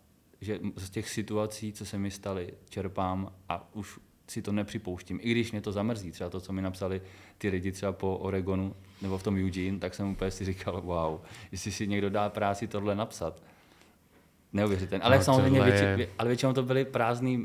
že 0.40 0.60
z 0.76 0.90
těch 0.90 1.08
situací, 1.08 1.72
co 1.72 1.84
se 1.84 1.98
mi 1.98 2.10
staly, 2.10 2.54
čerpám 2.68 3.32
a 3.48 3.74
už 3.74 3.98
si 4.28 4.42
to 4.42 4.52
nepřipouštím. 4.52 5.18
I 5.22 5.30
když 5.30 5.52
mě 5.52 5.60
to 5.60 5.72
zamrzí, 5.72 6.10
třeba 6.10 6.30
to, 6.30 6.40
co 6.40 6.52
mi 6.52 6.62
napsali 6.62 7.02
ty 7.38 7.48
lidi 7.48 7.72
třeba 7.72 7.92
po 7.92 8.16
Oregonu 8.16 8.74
nebo 9.02 9.18
v 9.18 9.22
tom 9.22 9.36
Eugene, 9.36 9.78
tak 9.78 9.94
jsem 9.94 10.10
úplně 10.10 10.30
si 10.30 10.44
říkal, 10.44 10.80
wow, 10.80 11.20
jestli 11.52 11.72
si 11.72 11.86
někdo 11.86 12.10
dá 12.10 12.28
práci 12.28 12.66
tohle 12.66 12.94
napsat, 12.94 13.42
Neuvěřitelné. 14.56 15.04
Ale 15.04 15.16
no, 15.16 15.24
samozřejmě, 15.24 15.62
větši, 15.62 15.84
je... 15.84 16.08
ale 16.18 16.28
většinou 16.28 16.52
to 16.52 16.62
byly 16.62 16.84
prázdný 16.84 17.38
uh, 17.38 17.44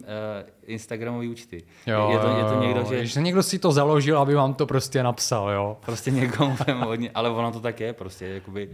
Instagramové 0.65 1.27
účty. 1.27 1.63
Jo, 1.87 2.09
je, 2.11 2.19
to, 2.19 2.27
je 2.37 2.43
to 2.43 2.61
někdo, 2.61 2.85
že... 2.89 3.05
že 3.05 3.21
někdo 3.21 3.43
si 3.43 3.59
to 3.59 3.71
založil, 3.71 4.19
aby 4.19 4.35
vám 4.35 4.53
to 4.53 4.65
prostě 4.65 5.03
napsal, 5.03 5.49
jo? 5.49 5.77
Prostě 5.85 6.11
někomu 6.11 6.55
hodně, 6.79 7.11
ale 7.13 7.29
ono 7.29 7.51
to 7.51 7.59
tak 7.59 7.79
je, 7.79 7.93
prostě, 7.93 8.27
jakoby... 8.27 8.69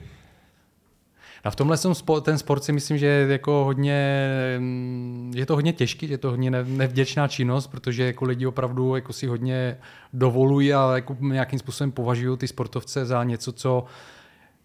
A 1.43 1.49
v 1.49 1.55
tomhle 1.55 1.77
jsem 1.77 1.93
ten 2.21 2.37
sport 2.37 2.63
si 2.63 2.71
myslím, 2.71 2.97
že 2.97 3.05
je 3.05 3.27
jako 3.27 3.51
hodně, 3.51 4.29
je 5.35 5.45
to 5.45 5.55
hodně 5.55 5.73
těžký, 5.73 6.09
je 6.09 6.17
to 6.17 6.29
hodně 6.29 6.51
nevděčná 6.51 7.27
činnost, 7.27 7.67
protože 7.67 8.05
jako 8.05 8.25
lidi 8.25 8.45
opravdu 8.45 8.95
jako 8.95 9.13
si 9.13 9.27
hodně 9.27 9.77
dovolují 10.13 10.73
a 10.73 10.95
jako 10.95 11.17
nějakým 11.19 11.59
způsobem 11.59 11.91
považují 11.91 12.37
ty 12.37 12.47
sportovce 12.47 13.05
za 13.05 13.23
něco, 13.23 13.51
co 13.51 13.85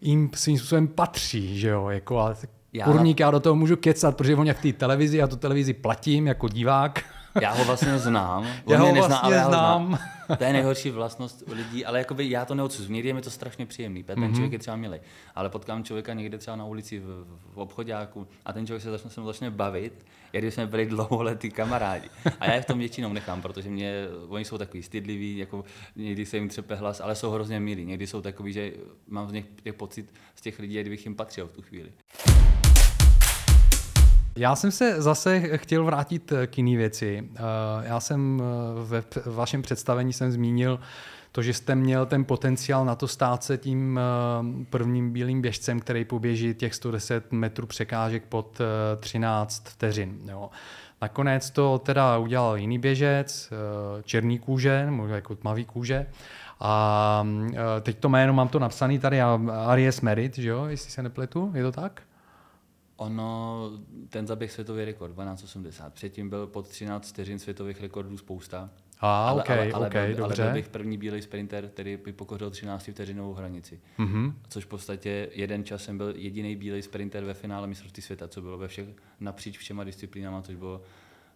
jim 0.00 0.30
svým 0.34 0.58
způsobem 0.58 0.88
patří, 0.88 1.60
že 1.60 1.68
jo, 1.68 1.88
jako 1.88 2.18
a 2.18 2.34
já... 2.72 2.84
Kurník, 2.84 3.20
já 3.20 3.30
do 3.30 3.40
toho 3.40 3.56
můžu 3.56 3.76
kecat, 3.76 4.16
protože 4.16 4.36
on 4.36 4.52
v 4.52 4.60
té 4.60 4.72
televizi, 4.72 5.16
já 5.16 5.26
tu 5.26 5.36
televizi 5.36 5.72
platím 5.72 6.26
jako 6.26 6.48
divák. 6.48 7.04
Já 7.40 7.52
ho 7.52 7.64
vlastně 7.64 7.98
znám. 7.98 8.46
On 8.64 8.72
já 8.72 8.80
ho 8.80 8.86
nezná, 8.86 9.00
vlastně 9.00 9.18
ale 9.22 9.36
já 9.36 9.48
znám. 9.48 9.82
Ho 9.82 9.88
znám. 9.88 9.98
To 10.38 10.44
je 10.44 10.52
nejhorší 10.52 10.90
vlastnost 10.90 11.44
lidí, 11.52 11.84
ale 11.84 11.98
jakoby 11.98 12.30
já 12.30 12.44
to 12.44 12.54
neodsuzuji. 12.54 12.92
Někdy 12.92 13.08
je 13.08 13.14
mi 13.14 13.22
to 13.22 13.30
strašně 13.30 13.66
příjemný. 13.66 14.02
Ten 14.02 14.18
mm-hmm. 14.18 14.32
člověk 14.32 14.52
je 14.52 14.58
třeba 14.58 14.76
milý. 14.76 14.98
Ale 15.34 15.48
potkám 15.48 15.84
člověka 15.84 16.14
někde 16.14 16.38
třeba 16.38 16.56
na 16.56 16.64
ulici 16.64 16.98
v, 16.98 17.26
v 17.54 17.58
obchodáku 17.58 18.26
a 18.44 18.52
ten 18.52 18.66
člověk 18.66 18.82
se 18.82 18.90
začne, 18.90 19.10
se 19.10 19.22
začne 19.22 19.50
bavit, 19.50 20.06
jak 20.32 20.42
když 20.42 20.54
jsme 20.54 20.66
byli 20.66 20.86
dlouholetí 20.86 21.50
kamarádi. 21.50 22.08
A 22.40 22.46
já 22.46 22.54
je 22.54 22.62
v 22.62 22.64
tom 22.64 22.78
většinou 22.78 23.12
nechám, 23.12 23.42
protože 23.42 23.70
mě, 23.70 23.92
oni 24.28 24.44
jsou 24.44 24.58
takový 24.58 24.82
stydliví, 24.82 25.38
jako 25.38 25.64
někdy 25.96 26.26
se 26.26 26.36
jim 26.36 26.48
třepe 26.48 26.74
hlas, 26.74 27.00
ale 27.00 27.14
jsou 27.14 27.30
hrozně 27.30 27.60
milí. 27.60 27.84
Někdy 27.84 28.06
jsou 28.06 28.20
takový, 28.20 28.52
že 28.52 28.72
mám 29.08 29.28
z 29.28 29.32
nich 29.32 29.44
pocit 29.72 30.14
z 30.34 30.40
těch 30.40 30.58
lidí, 30.58 30.80
kdybych 30.80 31.06
jim 31.06 31.14
patřil 31.14 31.46
v 31.46 31.52
tu 31.52 31.62
chvíli. 31.62 31.92
Já 34.36 34.56
jsem 34.56 34.70
se 34.70 35.02
zase 35.02 35.58
chtěl 35.58 35.84
vrátit 35.84 36.32
k 36.46 36.58
jiné 36.58 36.76
věci. 36.76 37.28
Eh, 37.34 37.40
já 37.82 38.00
jsem 38.00 38.42
eh, 38.42 38.84
ve 38.84 39.02
vašem 39.26 39.62
představení 39.62 40.12
jsem 40.12 40.32
zmínil 40.32 40.80
to, 41.32 41.42
že 41.42 41.54
jste 41.54 41.74
měl 41.74 42.06
ten 42.06 42.24
potenciál 42.24 42.84
na 42.84 42.94
to 42.94 43.08
stát 43.08 43.44
se 43.44 43.58
tím 43.58 44.00
eh, 44.00 44.64
prvním 44.70 45.12
bílým 45.12 45.42
běžcem, 45.42 45.80
který 45.80 46.04
poběží 46.04 46.54
těch 46.54 46.74
110 46.74 47.32
metrů 47.32 47.66
překážek 47.66 48.24
pod 48.28 48.60
13 49.00 49.68
vteřin. 49.68 50.18
Jo. 50.30 50.50
Nakonec 51.02 51.50
to 51.50 51.78
teda 51.78 52.18
udělal 52.18 52.56
jiný 52.56 52.78
běžec, 52.78 53.52
černý 54.04 54.38
kůže, 54.38 54.86
nebo 54.86 55.06
jako 55.06 55.34
tmavý 55.34 55.64
kůže. 55.64 56.06
A 56.60 57.26
teď 57.80 57.98
to 57.98 58.08
jméno 58.08 58.32
mám 58.32 58.48
to 58.48 58.58
napsané 58.58 58.98
tady, 58.98 59.20
Aries 59.66 60.00
Merit, 60.00 60.38
že 60.38 60.48
jo, 60.48 60.64
jestli 60.64 60.90
se 60.90 61.02
nepletu, 61.02 61.52
je 61.54 61.62
to 61.62 61.72
tak? 61.72 62.02
Ono, 63.02 63.70
ten 64.08 64.26
zaběh 64.26 64.52
světový 64.52 64.84
rekord, 64.84 65.16
12.80. 65.16 65.90
Předtím 65.90 66.30
byl 66.30 66.46
pod 66.46 66.68
13 66.68 67.08
vteřin 67.08 67.38
světových 67.38 67.80
rekordů 67.80 68.18
spousta. 68.18 68.70
A, 69.00 69.28
ale, 69.28 69.42
okay, 69.42 69.58
ale, 69.58 69.72
ale, 69.72 69.86
okay, 69.86 70.14
byl, 70.14 70.16
dobře. 70.16 70.42
ale 70.42 70.52
byl 70.52 70.60
bych 70.62 70.68
první 70.68 70.98
bílý 70.98 71.22
sprinter, 71.22 71.68
který 71.68 71.96
by 71.96 72.12
pokořil 72.12 72.50
13 72.50 72.88
vteřinovou 72.92 73.34
hranici. 73.34 73.80
Mm-hmm. 73.98 74.32
Což 74.48 74.64
v 74.64 74.68
podstatě 74.68 75.28
jeden 75.32 75.64
čas 75.64 75.84
jsem 75.84 75.98
byl 75.98 76.12
jediný 76.16 76.56
bílý 76.56 76.82
sprinter 76.82 77.24
ve 77.24 77.34
finále 77.34 77.66
mistrovství 77.66 78.02
světa, 78.02 78.28
co 78.28 78.40
bylo 78.42 78.58
ve 78.58 78.68
všech 78.68 78.88
napříč 79.20 79.58
všema 79.58 79.84
disciplínama, 79.84 80.42
což 80.42 80.56
bylo 80.56 80.82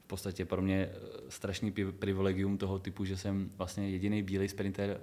v 0.05 0.07
podstatě 0.07 0.45
pro 0.45 0.63
mě 0.63 0.89
eh, 0.93 0.97
strašný 1.29 1.73
privilegium 1.99 2.59
toho 2.59 2.79
typu, 2.79 3.05
že 3.05 3.17
jsem 3.17 3.51
vlastně 3.57 3.91
jediný 3.91 4.23
bílý 4.23 4.49
sprinter 4.49 5.01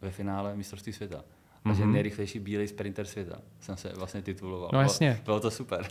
ve 0.00 0.10
finále 0.10 0.56
mistrovství 0.56 0.92
světa 0.92 1.24
mm-hmm. 1.64 1.70
a 1.70 1.74
že 1.74 1.84
mhm. 1.84 1.92
nejrychlejší 1.92 2.38
bílý 2.38 2.68
sprinter 2.68 3.06
světa 3.06 3.36
jsem 3.60 3.76
se 3.76 3.92
vlastně 3.96 4.22
tituloval. 4.22 4.70
No 4.72 4.80
jasně. 4.80 5.10
Bylo, 5.10 5.24
bylo 5.24 5.40
to 5.40 5.50
super. 5.50 5.86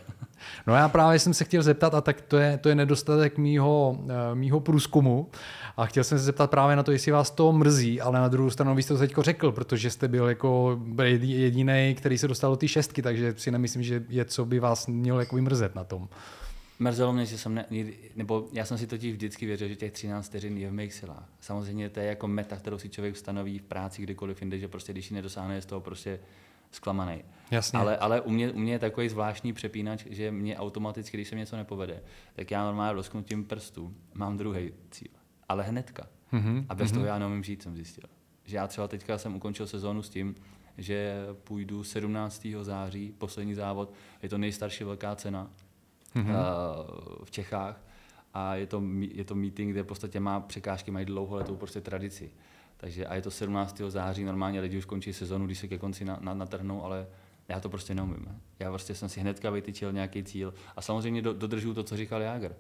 No 0.68 0.76
já 0.76 0.90
právě 0.90 1.20
jsem 1.20 1.34
se 1.34 1.44
chtěl 1.44 1.64
zeptat, 1.64 1.96
a 1.96 2.02
tak 2.02 2.22
to 2.22 2.38
je, 2.38 2.58
to 2.58 2.70
je 2.70 2.76
nedostatek 2.76 3.38
mýho, 3.38 3.98
eh, 4.10 4.36
mýho 4.36 4.60
průzkumu, 4.60 5.30
a 5.78 5.86
chtěl 5.86 6.04
jsem 6.04 6.18
se 6.18 6.24
zeptat 6.24 6.50
právě 6.50 6.76
na 6.76 6.84
to, 6.84 6.92
jestli 6.92 7.12
vás 7.12 7.32
to 7.32 7.52
mrzí, 7.52 8.02
ale 8.02 8.20
na 8.20 8.28
druhou 8.28 8.50
stranu 8.50 8.76
vy 8.76 8.84
jste 8.84 8.94
to 8.94 9.00
teď 9.00 9.14
řekl, 9.18 9.52
protože 9.52 9.90
jste 9.90 10.08
byl 10.08 10.30
jako 10.30 10.80
jediný, 11.22 11.96
který 11.98 12.18
se 12.18 12.28
dostal 12.28 12.52
do 12.52 12.58
té 12.58 12.68
šestky, 12.68 13.02
takže 13.02 13.34
si 13.38 13.52
nemyslím, 13.52 13.84
že 13.84 14.04
je 14.10 14.26
co 14.26 14.46
by 14.46 14.60
vás 14.60 14.88
mělo 14.88 15.20
jako 15.20 15.38
mrzet 15.38 15.76
na 15.76 15.84
tom. 15.84 16.08
Mrzelo 16.80 17.14
mě, 17.14 17.26
že 17.26 17.38
jsem 17.38 17.56
ne, 17.56 17.66
nebo 18.16 18.48
já 18.52 18.66
jsem 18.66 18.78
si 18.78 18.88
totiž 18.88 19.14
vždycky 19.14 19.46
věřil, 19.46 19.68
že 19.68 19.76
těch 19.76 19.92
13 19.92 20.28
vteřin 20.28 20.58
je 20.58 20.70
v 20.70 20.74
mých 20.74 20.94
silách. 20.94 21.30
Samozřejmě 21.40 21.90
to 21.90 22.00
je 22.00 22.06
jako 22.06 22.28
meta, 22.28 22.58
kterou 22.58 22.78
si 22.78 22.90
člověk 22.90 23.18
stanoví 23.18 23.60
v 23.60 23.64
práci 23.64 24.02
kdykoliv 24.02 24.42
jinde, 24.42 24.60
že 24.60 24.68
prostě 24.68 24.94
když 24.94 25.12
ji 25.12 25.16
nedosáhne, 25.16 25.56
je 25.56 25.62
z 25.62 25.66
toho 25.66 25.82
prostě 25.82 26.20
zklamaný. 26.72 27.24
Jasně. 27.52 27.80
Ale, 27.80 27.98
ale 27.98 28.22
u, 28.22 28.30
mě, 28.32 28.52
u 28.52 28.60
mě 28.60 28.74
je 28.74 28.80
takový 28.80 29.10
zvláštní 29.10 29.54
přepínač, 29.54 30.06
že 30.10 30.32
mě 30.32 30.58
automaticky, 30.58 31.18
když 31.18 31.28
se 31.28 31.36
něco 31.36 31.58
nepovede, 31.58 32.04
tak 32.36 32.52
já 32.52 32.64
normálně 32.64 32.94
rozknutím 32.94 33.46
prstů 33.46 33.96
mám 34.14 34.38
druhý 34.38 34.72
cíl. 34.92 35.12
Ale 35.50 35.64
hnedka. 35.64 36.08
Mm-hmm. 36.34 36.66
A 36.70 36.76
bez 36.76 36.92
mm-hmm. 36.92 36.94
toho 36.94 37.06
já 37.06 37.20
neumím 37.20 37.44
žít, 37.44 37.64
jsem 37.64 37.76
zjistil. 37.76 38.10
Že 38.46 38.58
já 38.58 38.68
třeba 38.68 38.88
teďka 38.88 39.18
jsem 39.18 39.36
ukončil 39.36 39.68
sezónu 39.68 40.04
s 40.04 40.10
tím, 40.10 40.36
že 40.78 41.26
půjdu 41.44 41.84
17. 41.84 42.48
září, 42.62 43.14
poslední 43.18 43.56
závod, 43.56 43.94
je 44.22 44.30
to 44.30 44.38
nejstarší 44.38 44.84
velká 44.84 45.16
cena 45.16 45.50
mm-hmm. 46.16 46.36
v 47.24 47.32
Čechách 47.32 47.82
a 48.34 48.56
je 48.56 48.68
to, 48.68 48.84
je 49.00 49.24
to 49.24 49.36
meeting, 49.36 49.72
kde 49.72 49.84
v 49.84 49.86
podstatě 49.86 50.20
má 50.20 50.40
překážky, 50.40 50.92
mají 50.92 51.06
dlouholetou 51.06 51.56
prostě 51.56 51.82
tradici. 51.82 52.32
Takže 52.78 53.06
a 53.06 53.16
je 53.16 53.22
to 53.22 53.32
17. 53.32 53.82
září, 53.88 54.24
normálně 54.24 54.60
lidi 54.60 54.78
už 54.78 54.86
končí 54.86 55.14
sezonu, 55.14 55.46
když 55.46 55.60
se 55.60 55.68
ke 55.68 55.78
konci 55.78 56.06
na, 56.06 56.20
na, 56.22 56.34
natrhnou, 56.34 56.84
ale 56.84 57.08
já 57.48 57.60
to 57.60 57.70
prostě 57.70 57.96
neumím. 57.96 58.42
Já 58.60 58.70
prostě 58.70 58.96
jsem 58.96 59.10
si 59.10 59.20
hnedka 59.20 59.50
vytyčil 59.50 59.92
nějaký 59.92 60.24
cíl 60.24 60.54
a 60.76 60.82
samozřejmě 60.82 61.22
do, 61.22 61.34
dodržu 61.34 61.74
to, 61.74 61.84
co 61.84 61.98
říkal 61.98 62.22
Jágr. 62.22 62.56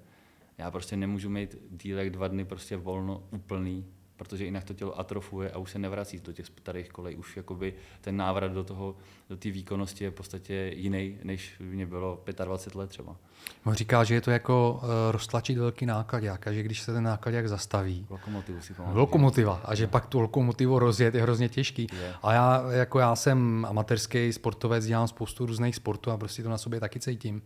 Já 0.57 0.71
prostě 0.71 0.97
nemůžu 0.97 1.29
mít 1.29 1.57
dílek 1.71 2.09
dva 2.09 2.27
dny 2.27 2.45
prostě 2.45 2.77
volno 2.77 3.23
úplný, 3.31 3.85
protože 4.17 4.45
jinak 4.45 4.63
to 4.63 4.73
tělo 4.73 4.99
atrofuje 4.99 5.51
a 5.51 5.57
už 5.57 5.71
se 5.71 5.79
nevrací 5.79 6.19
do 6.19 6.33
těch 6.33 6.45
starých 6.45 6.89
kolej. 6.89 7.17
Už 7.17 7.37
jakoby 7.37 7.73
ten 8.01 8.17
návrat 8.17 8.51
do 8.51 8.63
toho, 8.63 8.95
do 9.29 9.37
té 9.37 9.51
výkonnosti 9.51 10.03
je 10.03 10.09
v 10.09 10.13
podstatě 10.13 10.71
jiný, 10.75 11.17
než 11.23 11.55
mě 11.59 11.85
bylo 11.85 12.23
25 12.45 12.79
let 12.79 12.89
třeba. 12.89 13.15
On 13.65 13.73
říká, 13.73 14.03
že 14.03 14.13
je 14.13 14.21
to 14.21 14.31
jako 14.31 14.73
uh, 14.83 14.89
roztlačit 15.11 15.57
velký 15.57 15.85
nákladák 15.85 16.47
a 16.47 16.53
že 16.53 16.63
když 16.63 16.81
se 16.81 16.93
ten 16.93 17.03
nákladák 17.03 17.49
zastaví. 17.49 18.07
Lokomotivu 18.09 18.61
si 18.61 18.73
pamatuju. 18.73 18.99
Lokomotiva 18.99 19.61
a 19.65 19.75
že 19.75 19.87
pak 19.87 20.05
tu 20.05 20.19
lokomotivu 20.19 20.79
rozjet 20.79 21.15
je 21.15 21.21
hrozně 21.21 21.49
těžký. 21.49 21.87
Je. 22.01 22.13
A 22.23 22.33
já, 22.33 22.71
jako 22.71 22.99
já 22.99 23.15
jsem 23.15 23.65
amatérský 23.69 24.33
sportovec, 24.33 24.85
dělám 24.85 25.07
spoustu 25.07 25.45
různých 25.45 25.75
sportů 25.75 26.11
a 26.11 26.17
prostě 26.17 26.43
to 26.43 26.49
na 26.49 26.57
sobě 26.57 26.79
taky 26.79 26.99
cítím. 26.99 27.41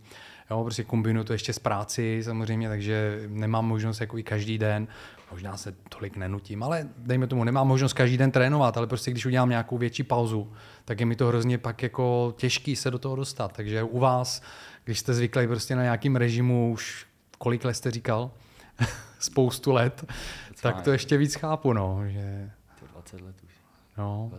Jo, 0.50 0.62
prostě 0.62 0.84
kombinuju 0.84 1.24
to 1.24 1.32
ještě 1.32 1.52
s 1.52 1.58
práci 1.58 2.20
samozřejmě, 2.24 2.68
takže 2.68 3.22
nemám 3.28 3.66
možnost 3.66 4.00
jako 4.00 4.18
i 4.18 4.22
každý 4.22 4.58
den, 4.58 4.88
možná 5.30 5.56
se 5.56 5.74
tolik 5.88 6.16
nenutím, 6.16 6.62
ale 6.62 6.88
dejme 6.96 7.26
tomu, 7.26 7.44
nemám 7.44 7.68
možnost 7.68 7.92
každý 7.92 8.16
den 8.16 8.30
trénovat, 8.30 8.76
ale 8.76 8.86
prostě 8.86 9.10
když 9.10 9.26
udělám 9.26 9.48
nějakou 9.48 9.78
větší 9.78 10.02
pauzu, 10.02 10.52
tak 10.84 11.00
je 11.00 11.06
mi 11.06 11.16
to 11.16 11.26
hrozně 11.26 11.58
pak 11.58 11.82
jako 11.82 12.34
těžký 12.36 12.76
se 12.76 12.90
do 12.90 12.98
toho 12.98 13.16
dostat. 13.16 13.52
Takže 13.52 13.82
u 13.82 13.98
vás, 13.98 14.42
když 14.84 14.98
jste 14.98 15.14
zvyklí 15.14 15.46
prostě 15.46 15.76
na 15.76 15.82
nějakým 15.82 16.16
režimu 16.16 16.72
už 16.72 17.06
kolik 17.38 17.64
let 17.64 17.74
jste 17.74 17.90
říkal? 17.90 18.30
Spoustu 19.18 19.72
let, 19.72 20.04
tak 20.62 20.82
to 20.82 20.92
ještě 20.92 21.16
víc 21.16 21.34
chápu, 21.34 21.72
no, 21.72 22.02
že... 22.06 22.50
20 22.92 23.20
let 23.20 23.36
už. 23.44 23.50
No. 23.98 24.30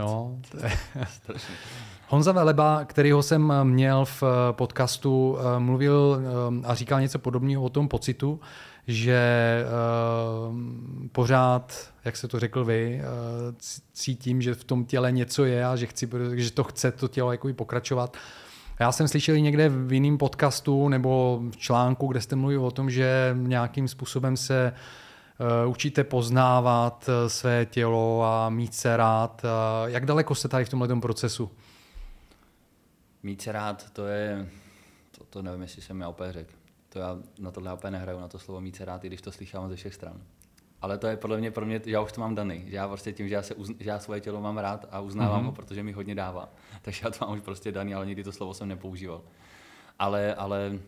No, 0.00 0.38
Honza 2.08 2.32
Veleba, 2.32 2.84
kterýho 2.84 3.22
jsem 3.22 3.52
měl 3.64 4.04
v 4.04 4.22
podcastu, 4.52 5.38
eh, 5.38 5.60
mluvil 5.60 6.20
eh, 6.20 6.66
a 6.66 6.74
říkal 6.74 7.00
něco 7.00 7.18
podobného 7.18 7.62
o 7.62 7.68
tom 7.68 7.88
pocitu, 7.88 8.40
že 8.86 9.20
pořád, 11.12 11.92
jak 12.04 12.16
se 12.16 12.28
to 12.28 12.40
řekl 12.40 12.64
vy, 12.64 13.02
cítím, 13.92 14.42
že 14.42 14.54
v 14.54 14.64
tom 14.64 14.84
těle 14.84 15.12
něco 15.12 15.44
je 15.44 15.66
a 15.66 15.76
že, 15.76 15.86
chci, 15.86 16.08
že 16.34 16.52
to 16.52 16.64
chce 16.64 16.92
to 16.92 17.08
tělo 17.08 17.32
jako 17.32 17.52
pokračovat. 17.52 18.16
Já 18.78 18.92
jsem 18.92 19.08
slyšel 19.08 19.38
někde 19.38 19.68
v 19.68 19.92
jiném 19.92 20.18
podcastu 20.18 20.88
nebo 20.88 21.40
v 21.50 21.56
článku, 21.56 22.06
kde 22.06 22.20
jste 22.20 22.36
mluvil 22.36 22.66
o 22.66 22.70
tom, 22.70 22.90
že 22.90 23.36
nějakým 23.40 23.88
způsobem 23.88 24.36
se 24.36 24.72
uh, 24.72 24.78
učíte 25.66 26.04
poznávat 26.04 27.10
své 27.26 27.66
tělo 27.66 28.24
a 28.24 28.50
mít 28.50 28.74
se 28.74 28.96
rád. 28.96 29.42
Uh, 29.44 29.90
jak 29.90 30.06
daleko 30.06 30.34
jste 30.34 30.48
tady 30.48 30.64
v 30.64 30.68
tomhle 30.68 31.00
procesu? 31.00 31.50
Mít 33.22 33.42
se 33.42 33.52
rád, 33.52 33.90
to 33.90 34.06
je, 34.06 34.48
to, 35.18 35.24
to 35.24 35.42
nevím, 35.42 35.62
jestli 35.62 35.82
jsem 35.82 36.00
já 36.00 36.08
opět 36.08 36.32
řekl. 36.32 36.52
To 36.88 36.98
já 36.98 37.18
na 37.38 37.50
tohle 37.50 37.74
úplně 37.74 37.90
nehraju, 37.90 38.20
na 38.20 38.28
to 38.28 38.38
slovo 38.38 38.60
mít 38.60 38.76
se 38.76 38.84
rád, 38.84 39.04
i 39.04 39.06
když 39.06 39.20
to 39.20 39.32
slychám 39.32 39.68
ze 39.68 39.76
všech 39.76 39.94
stran. 39.94 40.20
Ale 40.82 40.98
to 40.98 41.06
je 41.06 41.16
podle 41.16 41.38
mě 41.38 41.50
pro 41.50 41.66
mě, 41.66 41.80
já 41.86 42.00
už 42.00 42.12
to 42.12 42.20
mám 42.20 42.34
daný. 42.34 42.64
Že 42.66 42.76
já 42.76 42.88
prostě 42.88 43.12
tím, 43.12 43.28
že 43.28 43.34
já, 43.34 43.42
se 43.42 43.54
uzn, 43.54 43.72
že 43.80 43.90
já 43.90 43.98
svoje 43.98 44.20
tělo 44.20 44.40
mám 44.40 44.58
rád 44.58 44.86
a 44.90 45.00
uznávám 45.00 45.42
mm-hmm. 45.42 45.46
ho, 45.46 45.52
protože 45.52 45.82
mi 45.82 45.92
hodně 45.92 46.14
dává. 46.14 46.48
Takže 46.82 47.00
já 47.04 47.10
to 47.10 47.26
mám 47.26 47.34
už 47.34 47.40
prostě 47.40 47.72
daný, 47.72 47.94
ale 47.94 48.06
nikdy 48.06 48.24
to 48.24 48.32
slovo 48.32 48.54
jsem 48.54 48.68
nepoužíval. 48.68 49.22
Ale, 49.98 50.34
ale 50.34 50.70
uh, 50.72 50.78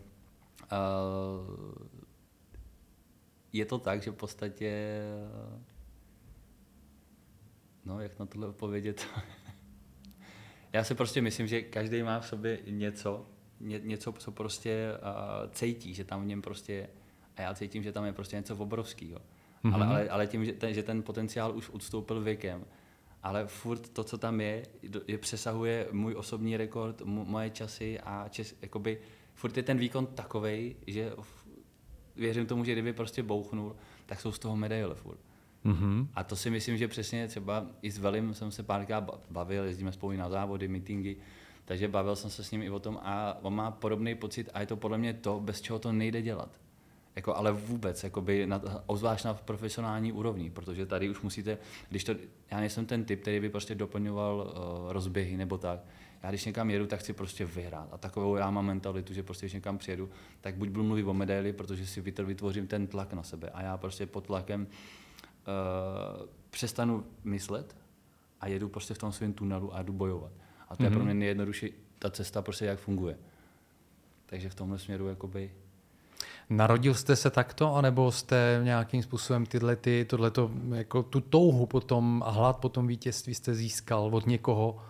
je 3.53 3.65
to 3.65 3.79
tak, 3.79 4.03
že 4.03 4.11
v 4.11 4.15
podstatě 4.15 5.01
no, 7.85 8.01
jak 8.01 8.19
na 8.19 8.27
tohle 8.27 8.49
odpovědět? 8.49 9.07
já 10.73 10.85
si 10.85 10.95
prostě 10.95 11.23
myslím, 11.23 11.47
že 11.47 11.63
každý 11.63 12.03
má 12.03 12.21
v 12.21 12.27
sobě 12.27 12.59
něco, 12.67 13.27
ně, 13.61 13.81
něco, 13.85 14.13
co 14.13 14.33
prostě 14.33 14.89
uh, 14.93 15.51
cítí, 15.51 15.95
že 15.95 16.05
tam 16.05 16.23
v 16.23 16.27
něm 16.27 16.43
prostě, 16.43 16.89
a 17.37 17.43
já 17.43 17.55
cítím, 17.55 17.83
že 17.83 17.93
tam 17.93 18.05
je 18.05 18.13
prostě 18.13 18.37
něco 18.37 18.57
obrovského. 18.57 19.21
Mm-hmm. 19.65 19.75
Ale, 19.75 19.87
ale, 19.87 20.09
ale 20.09 20.27
tím, 20.27 20.45
že 20.45 20.53
ten, 20.53 20.75
že 20.75 20.83
ten 20.83 21.03
potenciál 21.03 21.57
už 21.57 21.71
odstoupil 21.71 22.21
věkem, 22.21 22.65
ale 23.23 23.47
furt 23.47 23.89
to, 23.89 24.05
co 24.05 24.19
tam 24.19 24.41
je, 24.41 24.63
je 25.07 25.19
přesahuje 25.19 25.89
můj 25.93 26.15
osobní 26.17 26.57
rekord, 26.57 27.03
moje 27.05 27.51
časy 27.51 28.01
a 28.01 28.29
čes, 28.29 28.55
jakoby, 28.63 28.99
furt 29.35 29.57
je 29.57 29.63
ten 29.63 29.79
výkon 29.79 30.07
takovej, 30.07 30.77
že 30.87 31.13
věřím 32.17 32.47
tomu, 32.47 32.65
že 32.65 32.73
kdyby 32.73 32.93
prostě 32.93 33.23
bouchnul, 33.23 33.77
tak 34.07 34.21
jsou 34.21 34.33
z 34.33 34.39
toho 34.39 34.57
medaile 34.57 34.95
furt. 34.95 35.19
Mm-hmm. 35.65 36.07
A 36.15 36.25
to 36.25 36.37
si 36.37 36.51
myslím, 36.51 36.77
že 36.77 36.89
přesně 36.89 37.29
třeba 37.29 37.67
i 37.83 37.91
s 37.91 37.99
Velim 37.99 38.35
jsem 38.35 38.51
se 38.51 38.63
párkrát 38.63 39.11
bavil, 39.31 39.65
jezdíme 39.65 39.93
spolu 39.93 40.13
na 40.13 40.29
závody, 40.29 40.69
meetingy, 40.69 41.17
takže 41.65 41.89
bavil 41.89 42.17
jsem 42.17 42.31
se 42.31 42.45
s 42.45 42.51
ním 42.51 42.63
i 42.63 42.71
o 42.71 42.81
tom 42.81 42.99
a 43.03 43.39
on 43.43 43.55
má 43.55 43.71
podobný 43.71 44.15
pocit 44.15 44.51
a 44.55 44.61
je 44.61 44.67
to 44.67 44.77
podle 44.77 44.99
mě 44.99 45.15
to, 45.15 45.41
bez 45.41 45.61
čeho 45.61 45.79
to 45.79 45.93
nejde 45.93 46.23
dělat. 46.23 46.49
Jako, 47.17 47.37
ale 47.37 47.53
vůbec, 47.53 48.05
jakoby 48.05 48.47
na, 48.47 48.63
ozvlášť 48.87 49.25
na 49.25 49.35
profesionální 49.35 50.13
úrovni, 50.13 50.51
protože 50.51 50.87
tady 50.87 51.11
už 51.11 51.21
musíte, 51.21 51.59
když 51.89 52.05
to, 52.05 52.15
já 52.51 52.61
nejsem 52.61 52.87
ten 52.87 53.05
typ, 53.05 53.21
který 53.21 53.41
by 53.41 53.49
prostě 53.49 53.75
doplňoval 53.75 54.37
uh, 54.37 54.93
rozběhy 54.93 55.37
nebo 55.37 55.59
tak. 55.59 55.81
Já 56.23 56.29
když 56.29 56.45
někam 56.45 56.71
jedu, 56.71 56.87
tak 56.87 57.01
chci 57.01 57.13
prostě 57.13 57.45
vyhrát. 57.45 57.89
A 57.93 57.99
takovou 57.99 58.37
já 58.37 58.51
mám 58.51 58.67
mentalitu, 58.67 59.15
že 59.15 59.23
prostě 59.23 59.47
když 59.47 59.53
někam 59.53 59.79
přijedu, 59.79 60.11
tak 60.41 60.55
buď 60.55 60.69
budu 60.69 60.85
mluvit 60.85 61.05
o 61.05 61.15
medaili, 61.15 61.53
protože 61.53 61.87
si 61.87 62.01
vytvořím 62.01 62.67
ten 62.67 62.87
tlak 62.87 63.13
na 63.13 63.23
sebe. 63.23 63.51
A 63.51 63.63
já 63.63 63.77
prostě 63.77 64.07
pod 64.07 64.27
tlakem 64.27 64.67
uh, 64.67 66.27
přestanu 66.51 67.05
myslet 67.25 67.77
a 68.41 68.49
jedu 68.49 68.69
prostě 68.69 68.95
v 68.95 68.99
tom 68.99 69.13
svém 69.13 69.33
tunelu 69.33 69.75
a 69.75 69.83
jdu 69.83 69.93
bojovat. 69.93 70.33
A 70.69 70.77
to 70.77 70.83
mm-hmm. 70.83 70.87
je 70.87 70.91
pro 70.91 70.99
mhm. 70.99 71.07
mě 71.07 71.15
nejjednodušší 71.15 71.73
ta 71.99 72.11
cesta, 72.11 72.43
prostě 72.43 72.65
jak 72.65 72.79
funguje. 72.79 73.19
Takže 74.27 74.49
v 74.49 74.55
tomhle 74.55 74.79
směru 74.79 75.09
jakoby 75.09 75.51
Narodil 76.51 76.95
jste 76.95 77.17
se 77.17 77.31
takto, 77.31 77.75
anebo 77.75 78.13
jste 78.13 78.61
nějakým 78.65 79.03
způsobem 79.03 79.47
tyhle, 79.47 79.77
ty, 79.77 80.07
tohleto, 80.09 80.51
jako 80.75 81.03
tu 81.03 81.21
touhu 81.21 81.67
potom 81.67 82.23
a 82.27 82.31
hlad 82.31 82.57
po 82.57 82.69
tom 82.69 82.87
vítězství 82.87 83.35
jste 83.35 83.55
získal 83.55 84.11
od 84.13 84.27
někoho? 84.27 84.83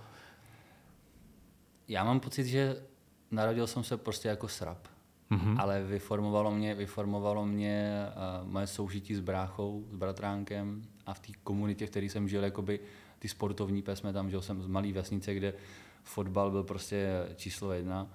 Já 1.92 2.04
mám 2.04 2.20
pocit, 2.20 2.46
že 2.46 2.82
narodil 3.30 3.66
jsem 3.66 3.84
se 3.84 3.96
prostě 3.96 4.28
jako 4.28 4.49
srap. 4.49 4.88
Mm-hmm. 5.30 5.56
Ale 5.58 5.82
vyformovalo 5.82 6.50
mě, 6.50 6.75
vyformovalo 6.75 7.46
mě 7.46 8.06
uh, 8.42 8.49
moje 8.49 8.66
soužití 8.66 9.14
s 9.14 9.20
bráchou, 9.20 9.84
s 9.90 9.96
bratránkem 9.96 10.82
a 11.06 11.14
v 11.14 11.20
té 11.20 11.32
komunitě, 11.44 11.87
v 11.87 11.90
které 11.90 12.06
jsem 12.06 12.28
žil, 12.28 12.44
jakoby 12.44 12.80
ty 13.18 13.28
sportovní 13.28 13.84
jsme 13.94 14.12
tam 14.12 14.30
žil 14.30 14.42
jsem 14.42 14.62
z 14.62 14.66
malé 14.66 14.92
vesnice, 14.92 15.34
kde 15.34 15.54
fotbal 16.02 16.50
byl 16.50 16.62
prostě 16.62 17.08
číslo 17.37 17.72
jedna. 17.72 18.08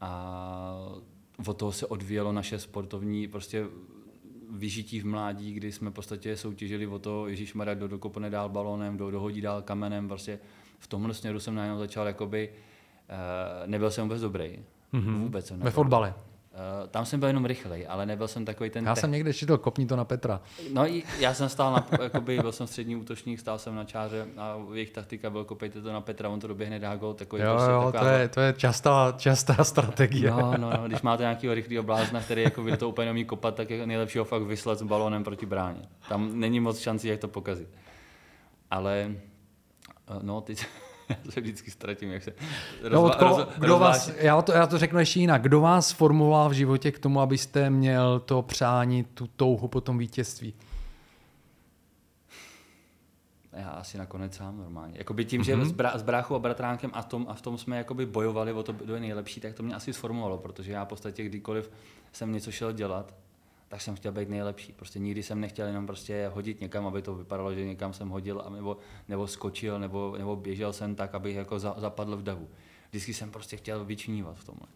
A 0.00 0.74
od 1.46 1.56
toho 1.56 1.72
se 1.72 1.86
odvíjelo 1.86 2.32
naše 2.32 2.58
sportovní 2.58 3.28
prostě 3.28 3.66
vyžití 4.50 5.00
v 5.00 5.06
mládí, 5.06 5.52
kdy 5.52 5.72
jsme 5.72 5.90
v 5.90 5.92
podstatě 5.92 6.36
soutěžili 6.36 6.86
o 6.86 6.98
to, 6.98 7.28
Ježíš 7.28 7.54
Maria, 7.54 7.74
kdo 7.74 7.88
dokopne 7.88 8.30
dál 8.30 8.48
balónem, 8.48 8.96
kdo 8.96 9.10
dohodí 9.10 9.40
dál 9.40 9.62
kamenem, 9.62 10.08
prostě 10.08 10.38
v 10.78 10.86
tomhle 10.86 11.14
směru 11.14 11.40
jsem 11.40 11.54
najednou 11.54 11.78
začal 11.78 12.06
jakoby, 12.06 12.48
uh, 12.48 12.70
nebyl 13.66 13.90
jsem 13.90 14.04
vůbec 14.04 14.20
dobrý, 14.20 14.58
mm-hmm. 14.94 15.20
vůbec 15.20 15.46
jsem 15.46 15.60
Ve 15.60 15.70
fotbale? 15.70 16.14
Uh, 16.50 16.88
tam 16.88 17.06
jsem 17.06 17.20
byl 17.20 17.26
jenom 17.26 17.44
rychlej, 17.44 17.86
ale 17.88 18.06
nebyl 18.06 18.28
jsem 18.28 18.44
takový 18.44 18.70
ten... 18.70 18.86
Já 18.86 18.94
te... 18.94 19.00
jsem 19.00 19.12
někde 19.12 19.34
četl, 19.34 19.58
kopni 19.58 19.86
to 19.86 19.96
na 19.96 20.04
Petra. 20.04 20.40
No 20.72 20.84
já 21.18 21.34
jsem 21.34 21.48
stál 21.48 21.72
na, 21.72 21.86
jakoby, 22.02 22.38
byl 22.40 22.52
jsem 22.52 22.66
střední 22.66 22.96
útočník, 22.96 23.40
stál 23.40 23.58
jsem 23.58 23.74
na 23.74 23.84
čáře 23.84 24.26
a 24.36 24.56
jejich 24.72 24.90
taktika 24.90 25.30
byl 25.30 25.44
kopejte 25.44 25.82
to 25.82 25.92
na 25.92 26.00
Petra, 26.00 26.28
on 26.28 26.40
to 26.40 26.46
doběhne, 26.46 26.78
dá 26.78 26.96
gol, 26.96 27.14
takový 27.14 27.42
jo, 27.42 27.52
prostě, 27.52 27.70
jo, 27.70 27.92
taková... 27.92 28.10
to, 28.10 28.18
je, 28.18 28.28
to 28.28 28.40
je 28.40 28.52
častá, 28.52 29.14
častá 29.16 29.64
strategie. 29.64 30.30
No, 30.30 30.54
no, 30.58 30.70
no, 30.70 30.88
když 30.88 31.02
máte 31.02 31.22
nějakého 31.22 31.54
rychlého 31.54 31.82
blázna, 31.82 32.20
který 32.20 32.42
jako 32.42 32.62
by 32.62 32.76
to 32.76 32.88
úplně 32.88 33.10
umí 33.10 33.24
kopat, 33.24 33.54
tak 33.54 33.70
je 33.70 33.86
nejlepší 33.86 34.18
ho 34.18 34.24
fakt 34.24 34.42
vyslat 34.42 34.78
s 34.78 34.82
balónem 34.82 35.24
proti 35.24 35.46
bráně. 35.46 35.82
Tam 36.08 36.40
není 36.40 36.60
moc 36.60 36.78
šancí, 36.78 37.08
jak 37.08 37.20
to 37.20 37.28
pokazit. 37.28 37.68
Ale 38.70 39.10
eh, 39.10 40.18
no, 40.22 40.40
teď 40.40 40.66
já 41.24 41.30
se 41.30 41.40
vždycky 41.40 41.70
ztratím, 41.70 42.10
jak 42.10 42.22
se 42.22 42.32
rozva, 42.82 42.98
no, 42.98 43.02
odko, 43.02 43.24
roz, 43.24 43.48
kdo 43.58 43.78
vás, 43.78 44.12
já, 44.16 44.42
to, 44.42 44.52
já 44.52 44.66
to 44.66 44.78
řeknu 44.78 44.98
ještě 44.98 45.20
jinak. 45.20 45.42
Kdo 45.42 45.60
vás 45.60 45.92
formoval 45.92 46.48
v 46.48 46.52
životě 46.52 46.92
k 46.92 46.98
tomu, 46.98 47.20
abyste 47.20 47.70
měl 47.70 48.20
to 48.20 48.42
přání, 48.42 49.04
tu 49.04 49.26
touhu 49.26 49.68
po 49.68 49.80
tom 49.80 49.98
vítězství? 49.98 50.54
Já 53.52 53.68
asi 53.68 53.98
nakonec 53.98 54.34
sám 54.34 54.58
normálně. 54.58 54.98
Jakoby 54.98 55.24
tím, 55.24 55.40
mm-hmm. 55.40 55.44
že 55.44 55.56
mhm. 55.56 55.64
s, 55.64 55.72
brá, 55.72 55.98
s 55.98 56.02
bráchou 56.02 56.34
a 56.34 56.38
bratránkem 56.38 56.90
a, 56.94 57.02
tom, 57.02 57.26
a 57.28 57.34
v 57.34 57.42
tom 57.42 57.58
jsme 57.58 57.78
jakoby 57.78 58.06
bojovali 58.06 58.52
o 58.52 58.62
to, 58.62 58.72
kdo 58.72 58.94
je 58.94 59.00
nejlepší, 59.00 59.40
tak 59.40 59.54
to 59.54 59.62
mě 59.62 59.74
asi 59.74 59.92
sformovalo, 59.92 60.38
protože 60.38 60.72
já 60.72 60.84
v 60.84 60.88
podstatě 60.88 61.24
kdykoliv 61.24 61.70
jsem 62.12 62.32
něco 62.32 62.50
šel 62.50 62.72
dělat, 62.72 63.14
tak 63.70 63.80
jsem 63.80 63.94
chtěl 63.96 64.12
být 64.12 64.28
nejlepší. 64.28 64.72
Prostě 64.72 64.98
nikdy 64.98 65.22
jsem 65.22 65.40
nechtěl 65.40 65.66
jenom 65.66 65.86
prostě 65.86 66.30
hodit 66.34 66.60
někam, 66.60 66.86
aby 66.86 67.02
to 67.02 67.14
vypadalo, 67.14 67.54
že 67.54 67.64
někam 67.64 67.92
jsem 67.92 68.08
hodil, 68.08 68.44
nebo, 68.50 68.76
nebo 69.08 69.26
skočil, 69.26 69.78
nebo, 69.78 70.14
nebo 70.18 70.36
běžel 70.36 70.72
jsem 70.72 70.94
tak, 70.94 71.14
abych 71.14 71.36
jako 71.36 71.58
za, 71.58 71.74
zapadl 71.78 72.16
v 72.16 72.22
davu. 72.22 72.48
Vždycky 72.90 73.14
jsem 73.14 73.30
prostě 73.30 73.56
chtěl 73.56 73.84
vyčnívat 73.84 74.38
v 74.38 74.44
tomhle. 74.44 74.66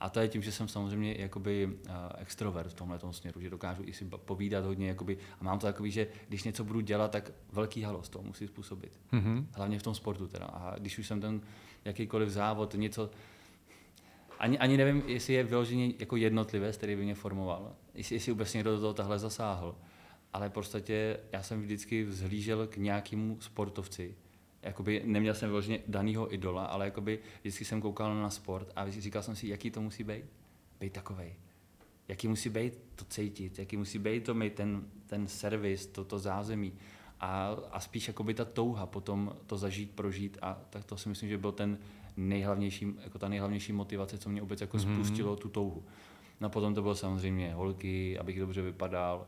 A 0.00 0.10
to 0.10 0.20
je 0.20 0.28
tím, 0.28 0.42
že 0.42 0.52
jsem 0.52 0.68
samozřejmě 0.68 1.16
jakoby 1.18 1.66
uh, 1.66 1.92
extrovert 2.18 2.70
v 2.70 2.74
tomhle 2.74 2.98
směru, 3.10 3.40
že 3.40 3.50
dokážu 3.50 3.82
i 3.86 3.92
si 3.92 4.04
povídat 4.04 4.64
hodně 4.64 4.88
jakoby, 4.88 5.18
a 5.40 5.44
mám 5.44 5.58
to 5.58 5.66
takový, 5.66 5.90
že 5.90 6.06
když 6.28 6.44
něco 6.44 6.64
budu 6.64 6.80
dělat, 6.80 7.10
tak 7.10 7.32
velký 7.52 7.82
halos 7.82 8.08
to 8.08 8.22
musí 8.22 8.46
způsobit. 8.46 9.00
Mm-hmm. 9.12 9.46
Hlavně 9.52 9.78
v 9.78 9.82
tom 9.82 9.94
sportu 9.94 10.28
teda. 10.28 10.46
A 10.46 10.78
když 10.78 10.98
už 10.98 11.06
jsem 11.06 11.20
ten 11.20 11.40
jakýkoliv 11.84 12.28
závod, 12.28 12.74
něco, 12.74 13.10
ani, 14.38 14.58
ani 14.58 14.76
nevím, 14.76 15.02
jestli 15.06 15.34
je 15.34 15.44
vyloženě 15.44 15.92
jako 15.98 16.16
jednotlivé, 16.16 16.72
který 16.72 16.96
by 16.96 17.04
mě 17.04 17.14
formoval, 17.14 17.76
jestli, 17.94 18.16
jestli 18.16 18.32
vůbec 18.32 18.54
někdo 18.54 18.70
do 18.70 18.80
toho 18.80 18.94
tahle 18.94 19.18
zasáhl. 19.18 19.76
Ale 20.32 20.48
v 20.48 20.52
podstatě 20.52 21.20
já 21.32 21.42
jsem 21.42 21.62
vždycky 21.62 22.04
vzhlížel 22.04 22.66
k 22.66 22.76
nějakému 22.76 23.38
sportovci. 23.40 24.14
Jakoby 24.62 25.02
neměl 25.04 25.34
jsem 25.34 25.48
vyloženě 25.48 25.80
danýho 25.88 26.34
idola, 26.34 26.64
ale 26.64 26.84
jakoby 26.84 27.18
vždycky 27.40 27.64
jsem 27.64 27.80
koukal 27.80 28.14
na 28.14 28.30
sport 28.30 28.72
a 28.76 28.90
říkal 28.90 29.22
jsem 29.22 29.36
si, 29.36 29.48
jaký 29.48 29.70
to 29.70 29.80
musí 29.80 30.04
být. 30.04 30.24
Být 30.80 30.92
takovej. 30.92 31.34
Jaký 32.08 32.28
musí 32.28 32.48
být 32.48 32.78
to 32.96 33.04
cítit, 33.04 33.58
jaký 33.58 33.76
musí 33.76 33.98
být 33.98 34.24
to 34.24 34.34
mít 34.34 34.54
ten, 34.54 34.84
ten 35.06 35.28
servis, 35.28 35.86
to, 35.86 36.04
to 36.04 36.18
zázemí. 36.18 36.72
A, 37.20 37.56
a 37.70 37.80
spíš 37.80 38.08
jakoby 38.08 38.34
ta 38.34 38.44
touha 38.44 38.86
potom 38.86 39.36
to 39.46 39.58
zažít, 39.58 39.90
prožít 39.90 40.38
a 40.42 40.62
tak 40.70 40.84
to 40.84 40.96
si 40.96 41.08
myslím, 41.08 41.28
že 41.28 41.38
byl 41.38 41.52
ten 41.52 41.78
nejhlavnější, 42.16 42.86
jako 43.04 43.18
ta 43.18 43.28
nejhlavnější 43.28 43.72
motivace, 43.72 44.18
co 44.18 44.28
mě 44.28 44.40
vůbec 44.40 44.60
jako 44.60 44.76
mm-hmm. 44.76 44.94
spustilo 44.94 45.36
tu 45.36 45.48
touhu. 45.48 45.84
No 46.40 46.50
potom 46.50 46.74
to 46.74 46.82
bylo 46.82 46.94
samozřejmě 46.94 47.54
holky, 47.54 48.18
abych 48.18 48.38
dobře 48.38 48.62
vypadal. 48.62 49.26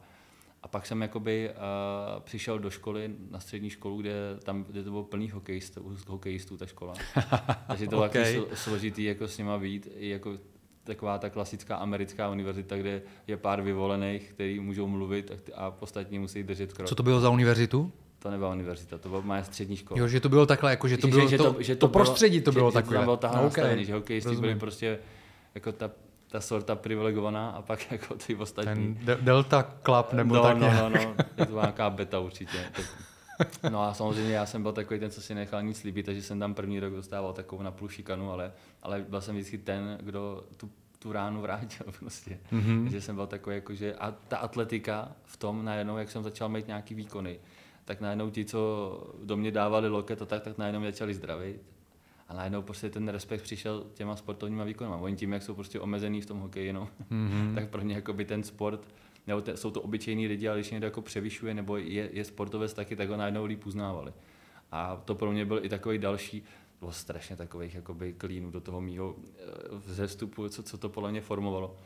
A 0.62 0.68
pak 0.68 0.86
jsem 0.86 1.02
jakoby 1.02 1.50
uh, 1.50 2.22
přišel 2.22 2.58
do 2.58 2.70
školy, 2.70 3.10
na 3.30 3.40
střední 3.40 3.70
školu, 3.70 4.00
kde, 4.00 4.12
tam, 4.42 4.64
kde 4.64 4.84
to 4.84 4.90
bylo 4.90 5.04
plný 5.04 5.30
hokejistů, 5.30 5.96
hokejistů 6.08 6.56
ta 6.56 6.66
škola. 6.66 6.94
Takže 7.66 7.84
to 7.84 7.90
bylo 7.90 8.06
okay. 8.06 8.42
složitý 8.54 9.04
jako 9.04 9.28
s 9.28 9.38
nima 9.38 9.58
být, 9.58 9.88
jako 9.96 10.38
taková 10.84 11.18
ta 11.18 11.30
klasická 11.30 11.76
americká 11.76 12.30
univerzita, 12.30 12.76
kde 12.76 13.02
je 13.26 13.36
pár 13.36 13.62
vyvolených, 13.62 14.30
kteří 14.30 14.60
můžou 14.60 14.86
mluvit 14.86 15.32
a 15.54 15.76
ostatní 15.80 16.18
musí 16.18 16.42
držet 16.42 16.72
krok. 16.72 16.88
Co 16.88 16.94
to 16.94 17.02
bylo 17.02 17.20
za 17.20 17.30
univerzitu? 17.30 17.92
To 18.18 18.30
nebyla 18.30 18.50
univerzita, 18.50 18.98
to 18.98 19.08
byla 19.08 19.20
moje 19.20 19.44
střední 19.44 19.76
škola. 19.76 20.00
Jo, 20.00 20.08
že 20.08 20.20
to 20.20 20.28
bylo 20.28 20.46
takhle, 20.46 20.70
jako 20.70 20.88
že 20.88 20.96
to 20.96 21.08
bylo 21.08 21.28
že, 21.28 21.38
to, 21.38 21.56
že 21.58 21.76
to, 21.76 21.88
to 21.88 21.92
prostředí 21.92 22.40
to 22.40 22.52
bylo, 22.52 22.70
že, 22.70 22.74
takové. 22.74 22.94
Že 22.94 22.96
tam 22.96 23.04
bylo 23.04 23.16
takhle 23.16 23.40
no, 23.40 23.46
okay. 23.46 23.62
nastavený, 23.62 23.84
že 23.84 23.94
hokejisti 23.94 24.36
byli 24.36 24.54
prostě 24.54 24.98
jako 25.54 25.72
ta, 25.72 25.90
ta 26.30 26.40
sorta 26.40 26.76
privilegovaná 26.76 27.50
a 27.50 27.62
pak 27.62 27.90
jako 27.92 28.14
ty 28.14 28.34
ostatní. 28.34 28.94
Ten 28.94 29.06
de- 29.06 29.18
Delta 29.20 29.74
Club 29.84 30.12
nebo 30.12 30.34
no, 30.34 30.42
tak 30.42 30.58
No, 30.58 30.72
no, 30.72 30.88
no, 30.88 31.14
je 31.36 31.46
to 31.46 31.54
nějaká 31.60 31.90
beta 31.90 32.18
určitě. 32.18 32.58
No 33.70 33.82
a 33.82 33.94
samozřejmě 33.94 34.32
já 34.32 34.46
jsem 34.46 34.62
byl 34.62 34.72
takový 34.72 35.00
ten, 35.00 35.10
co 35.10 35.20
si 35.20 35.34
nechal 35.34 35.62
nic 35.62 35.84
líbit, 35.84 36.06
takže 36.06 36.22
jsem 36.22 36.40
tam 36.40 36.54
první 36.54 36.80
rok 36.80 36.92
dostával 36.92 37.32
takovou 37.32 37.62
na 37.62 37.70
půl 37.70 37.88
šikanu, 37.88 38.32
ale, 38.32 38.52
ale 38.82 39.04
byl 39.08 39.20
jsem 39.20 39.34
vždycky 39.34 39.58
ten, 39.58 39.98
kdo 40.02 40.44
tu 40.56 40.70
tu 40.98 41.12
ránu 41.12 41.40
vrátil 41.40 41.86
prostě. 41.98 42.38
Mm-hmm. 42.52 42.86
Že 42.86 43.00
jsem 43.00 43.14
byl 43.14 43.26
takový 43.26 43.56
jako, 43.56 43.74
že 43.74 43.94
a 43.94 44.10
ta 44.10 44.38
atletika 44.38 45.12
v 45.24 45.36
tom 45.36 45.64
najednou, 45.64 45.98
jak 45.98 46.10
jsem 46.10 46.22
začal 46.22 46.48
mít 46.48 46.66
nějaký 46.66 46.94
výkony, 46.94 47.38
tak 47.88 48.00
najednou 48.00 48.30
ti, 48.30 48.44
co 48.44 49.14
do 49.24 49.36
mě 49.36 49.50
dávali 49.50 49.88
loket 49.88 50.22
a 50.22 50.26
tak, 50.26 50.42
tak 50.42 50.58
najednou 50.58 50.82
začali 50.82 51.14
zdravit. 51.14 51.62
A 52.28 52.34
najednou 52.34 52.62
prostě 52.62 52.90
ten 52.90 53.08
respekt 53.08 53.42
přišel 53.42 53.86
těma 53.94 54.16
sportovníma 54.16 54.64
výkonama. 54.64 54.96
Oni 54.96 55.16
tím, 55.16 55.32
jak 55.32 55.42
jsou 55.42 55.54
prostě 55.54 55.80
omezený 55.80 56.20
v 56.20 56.26
tom 56.26 56.38
hokeji, 56.38 56.72
no, 56.72 56.88
mm-hmm. 57.10 57.54
tak 57.54 57.68
pro 57.68 57.82
ně 57.82 57.94
jako 57.94 58.12
by 58.12 58.24
ten 58.24 58.42
sport, 58.42 58.88
nebo 59.26 59.40
te, 59.40 59.56
jsou 59.56 59.70
to 59.70 59.80
obyčejní 59.80 60.26
lidi, 60.26 60.48
ale 60.48 60.58
když 60.58 60.70
někdo 60.70 60.86
jako 60.86 61.02
převyšuje 61.02 61.54
nebo 61.54 61.76
je, 61.76 62.10
je 62.12 62.24
sportovec 62.24 62.74
taky, 62.74 62.96
tak 62.96 63.08
ho 63.08 63.16
najednou 63.16 63.44
líp 63.44 63.66
uznávali. 63.66 64.12
A 64.72 64.96
to 65.04 65.14
pro 65.14 65.32
mě 65.32 65.44
byl 65.44 65.60
i 65.64 65.68
takový 65.68 65.98
další, 65.98 66.42
bylo 66.80 66.92
strašně 66.92 67.36
takových 67.36 67.74
jakoby 67.74 68.12
klínů 68.12 68.50
do 68.50 68.60
toho 68.60 68.80
mýho 68.80 69.14
eh, 69.18 69.42
vzestupu, 69.86 70.48
co, 70.48 70.62
co 70.62 70.78
to 70.78 70.88
podle 70.88 71.10
mě 71.10 71.20
formovalo. 71.20 71.76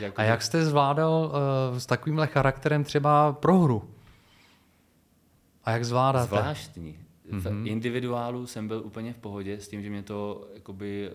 Jako 0.00 0.20
a 0.20 0.24
jak 0.24 0.42
jste 0.42 0.64
zvládal 0.64 1.32
uh, 1.70 1.78
s 1.78 1.86
takovýmhle 1.86 2.26
charakterem 2.26 2.84
třeba 2.84 3.32
prohru? 3.32 3.93
A 5.64 5.70
jak 5.70 5.84
zvládáte? 5.84 6.26
Zvláštní. 6.26 6.98
V 7.24 7.46
mm-hmm. 7.46 7.66
individuálu 7.66 8.46
jsem 8.46 8.68
byl 8.68 8.82
úplně 8.84 9.12
v 9.12 9.18
pohodě 9.18 9.60
s 9.60 9.68
tím, 9.68 9.82
že 9.82 9.90
mě 9.90 10.02
to 10.02 10.48
jakoby 10.54 11.10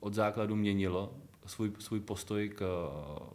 od 0.00 0.14
základu 0.14 0.56
měnilo 0.56 1.12
svůj, 1.46 1.72
svůj 1.78 2.00
postoj 2.00 2.48
k 2.48 2.60
uh, 2.60 3.28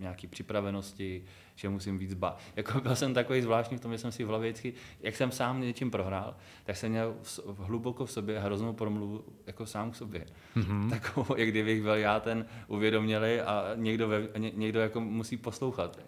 nějaký 0.00 0.26
připravenosti, 0.26 1.24
že 1.54 1.68
musím 1.68 1.98
víc 1.98 2.14
ba. 2.14 2.36
Jako 2.56 2.80
byl 2.80 2.96
jsem 2.96 3.14
takový 3.14 3.42
zvláštní 3.42 3.76
v 3.76 3.80
tom, 3.80 3.92
že 3.92 3.98
jsem 3.98 4.12
si 4.12 4.24
v 4.24 4.28
hlavě 4.28 4.50
vždycky, 4.50 4.74
jak 5.00 5.16
jsem 5.16 5.30
sám 5.30 5.60
něčím 5.60 5.90
prohrál, 5.90 6.36
tak 6.64 6.76
jsem 6.76 6.90
měl 6.90 7.16
v, 7.22 7.58
hluboko 7.58 8.06
v 8.06 8.12
sobě 8.12 8.40
hroznou 8.40 8.72
promluvu 8.72 9.24
jako 9.46 9.66
sám 9.66 9.90
k 9.90 9.96
sobě. 9.96 10.26
Mm-hmm. 10.56 10.90
Takovou, 11.00 11.36
jak 11.36 11.48
kdybych 11.48 11.82
byl 11.82 11.94
já 11.94 12.20
ten 12.20 12.46
uvědomělý 12.66 13.40
a 13.40 13.72
někdo, 13.74 14.08
ve, 14.08 14.28
ně, 14.38 14.52
někdo 14.54 14.80
jako 14.80 15.00
musí 15.00 15.36
poslouchat. 15.36 15.98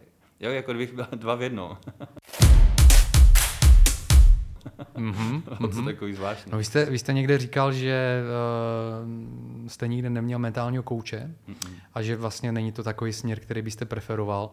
Jo, 0.40 0.50
jako 0.50 0.72
kdybych 0.72 0.92
byl 0.92 1.06
dva 1.14 1.35
v 1.35 1.42
jednom. 1.42 1.76
Mm-hmm. 4.96 5.42
to 5.42 5.55
mm-hmm. 5.55 5.85
takový 5.85 6.14
zvláštní. 6.14 6.53
No, 6.53 6.59
vy, 6.59 6.64
jste, 6.64 6.85
vy 6.85 6.99
jste 6.99 7.12
někde 7.12 7.38
říkal, 7.38 7.73
že 7.73 8.23
uh, 9.62 9.68
jste 9.68 9.88
nikdy 9.88 10.11
neměl 10.11 10.38
mentálního 10.38 10.83
kouče 10.83 11.35
mm-hmm. 11.49 11.75
a 11.94 12.03
že 12.03 12.16
vlastně 12.16 12.53
není 12.53 12.73
to 12.73 12.83
takový 12.83 13.12
směr, 13.12 13.40
který 13.40 13.62
byste 13.62 13.85
preferoval. 13.85 14.51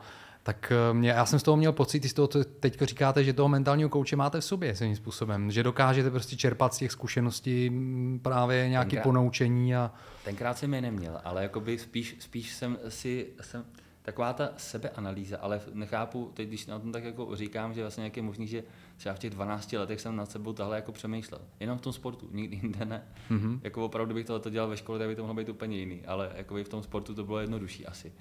Tak 0.48 0.72
eh, 0.72 0.94
mě, 0.94 1.10
já 1.10 1.26
jsem 1.26 1.40
z 1.40 1.44
toho 1.44 1.58
měl 1.58 1.72
pocit, 1.72 2.06
z 2.06 2.14
toho 2.14 2.28
teď 2.60 2.82
říkáte, 2.82 3.24
že 3.24 3.34
toho 3.34 3.50
mentálního 3.50 3.90
kouče 3.90 4.16
máte 4.16 4.40
v 4.40 4.46
sobě 4.46 4.76
svým 4.76 4.96
způsobem, 4.96 5.52
že 5.52 5.64
dokážete 5.64 6.12
prostě 6.12 6.36
čerpat 6.36 6.74
z 6.74 6.78
těch 6.78 6.92
zkušeností 6.92 7.70
mm, 7.70 8.20
právě 8.24 8.70
nějaké 8.70 9.02
ponoučení. 9.02 9.76
A... 9.76 9.92
Tenkrát 10.26 10.58
jsem 10.58 10.74
je 10.74 10.82
neměl, 10.82 11.22
ale 11.24 11.44
jakoby 11.44 11.78
spíš, 11.78 12.16
spíš 12.20 12.54
jsem 12.54 12.78
si, 12.90 13.28
jsem, 13.42 13.66
taková 14.08 14.34
ta 14.34 14.50
sebeanalýza, 14.58 15.38
ale 15.38 15.62
nechápu, 15.74 16.32
teď 16.34 16.48
když 16.48 16.66
na 16.66 16.80
tom 16.80 16.92
tak 16.92 17.04
jako 17.04 17.36
říkám, 17.36 17.74
že 17.74 17.82
vlastně 17.82 18.04
jak 18.04 18.18
je 18.18 18.24
možný, 18.24 18.48
že 18.48 18.64
třeba 18.98 19.16
v 19.16 19.20
těch 19.20 19.30
12 19.30 19.74
letech 19.74 20.02
jsem 20.02 20.16
nad 20.16 20.32
sebou 20.32 20.54
tahle 20.54 20.76
jako 20.76 20.92
přemýšlel. 20.92 21.42
Jenom 21.60 21.78
v 21.78 21.82
tom 21.82 21.94
sportu, 21.94 22.30
nikdy 22.32 22.56
jinde 22.56 22.86
ne. 22.86 23.08
Mm-hmm. 23.32 23.60
Jako 23.64 23.86
opravdu 23.86 24.14
bych 24.14 24.26
to 24.26 24.50
dělal 24.50 24.70
ve 24.70 24.78
škole, 24.78 25.00
tak 25.00 25.08
by 25.08 25.16
to 25.16 25.22
mohlo 25.22 25.36
být 25.36 25.50
úplně 25.50 25.78
jiný, 25.78 26.06
ale 26.06 26.32
jako 26.36 26.56
v 26.56 26.70
tom 26.70 26.84
sportu 26.84 27.16
to 27.16 27.24
bylo 27.24 27.40
jednodušší 27.40 27.86
asi. 27.86 28.14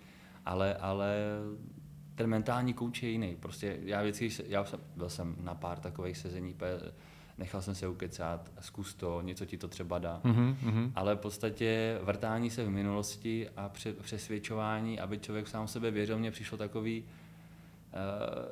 Ale, 0.46 0.74
ale 0.74 1.16
ten 2.14 2.26
mentální 2.26 2.74
kouč 2.74 3.02
je 3.02 3.10
jiný. 3.10 3.36
Prostě 3.40 3.78
já 3.82 4.02
vždycky, 4.02 4.30
já 4.48 4.64
jsem, 4.64 4.80
byl 4.96 5.08
jsem 5.08 5.36
na 5.40 5.54
pár 5.54 5.78
takových 5.78 6.16
sezení, 6.16 6.54
nechal 7.38 7.62
jsem 7.62 7.74
se 7.74 7.88
ukecat, 7.88 8.50
zkus 8.60 8.94
to, 8.94 9.22
něco 9.22 9.44
ti 9.44 9.56
to 9.56 9.68
třeba 9.68 9.98
dá. 9.98 10.20
Mm-hmm. 10.24 10.92
Ale 10.94 11.14
v 11.14 11.18
podstatě 11.18 11.98
vrtání 12.02 12.50
se 12.50 12.64
v 12.64 12.70
minulosti 12.70 13.48
a 13.56 13.70
přesvědčování, 14.02 15.00
aby 15.00 15.18
člověk 15.18 15.48
sám 15.48 15.68
sebe 15.68 15.90
věřil, 15.90 16.18
mě 16.18 16.30
přišlo 16.30 16.58
takový, 16.58 17.02
uh, 17.02 17.08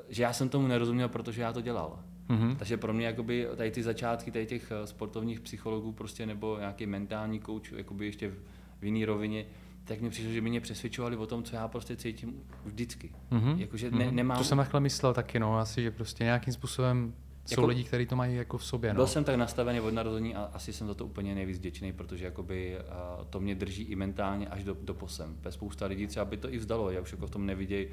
že 0.08 0.22
já 0.22 0.32
jsem 0.32 0.48
tomu 0.48 0.66
nerozuměl, 0.66 1.08
protože 1.08 1.42
já 1.42 1.52
to 1.52 1.60
dělal. 1.60 1.98
Mm-hmm. 2.28 2.56
Takže 2.56 2.76
pro 2.76 2.92
mě 2.92 3.06
jakoby 3.06 3.48
tady 3.56 3.70
ty 3.70 3.82
začátky 3.82 4.30
tady 4.30 4.46
těch 4.46 4.72
eh, 4.72 4.86
sportovních 4.86 5.40
psychologů 5.40 5.92
prostě 5.92 6.26
nebo 6.26 6.58
nějaký 6.58 6.86
mentální 6.86 7.40
kouč 7.40 7.72
jakoby 7.72 8.06
ještě 8.06 8.28
v, 8.28 8.34
v 8.80 8.84
jiný 8.84 9.04
rovině, 9.04 9.44
tak 9.84 10.00
mi 10.00 10.10
přišlo, 10.10 10.32
že 10.32 10.40
by 10.40 10.48
mě 10.50 10.60
přesvědčovali 10.60 11.16
o 11.16 11.26
tom, 11.26 11.42
co 11.42 11.56
já 11.56 11.68
prostě 11.68 11.96
cítím 11.96 12.42
vždycky. 12.64 13.12
Mm-hmm. 13.30 13.58
Jakože 13.58 13.90
ne, 13.90 14.06
mhm. 14.06 14.16
nemám... 14.16 14.38
To 14.38 14.44
jsem 14.44 14.58
takhle 14.58 14.80
myslel 14.80 15.14
taky, 15.14 15.38
no, 15.38 15.58
asi, 15.58 15.82
že 15.82 15.90
prostě 15.90 16.24
nějakým 16.24 16.52
způsobem 16.52 17.14
jsou 17.46 17.60
jako, 17.60 17.66
lidi, 17.66 17.84
kteří 17.84 18.06
to 18.06 18.16
mají 18.16 18.36
jako 18.36 18.58
v 18.58 18.64
sobě. 18.64 18.90
No. 18.90 18.94
Byl 18.94 19.06
jsem 19.06 19.24
tak 19.24 19.36
nastavený 19.36 19.80
od 19.80 19.94
narození 19.94 20.34
a 20.34 20.50
asi 20.52 20.72
jsem 20.72 20.86
za 20.86 20.94
to 20.94 21.06
úplně 21.06 21.34
nejvíc 21.34 21.58
vděčný, 21.58 21.92
protože 21.92 22.24
jakoby, 22.24 22.76
uh, 22.78 23.24
to 23.24 23.40
mě 23.40 23.54
drží 23.54 23.82
i 23.82 23.96
mentálně 23.96 24.48
až 24.48 24.64
do, 24.64 24.76
do 24.82 24.94
posem. 24.94 25.36
Ve 25.40 25.52
spousta 25.52 25.86
lidí 25.86 26.06
třeba 26.06 26.24
by 26.24 26.36
to 26.36 26.52
i 26.52 26.58
vzdalo, 26.58 26.90
já 26.90 27.00
už 27.00 27.12
jako 27.12 27.26
v 27.26 27.30
tom 27.30 27.46
nevidějí, 27.46 27.86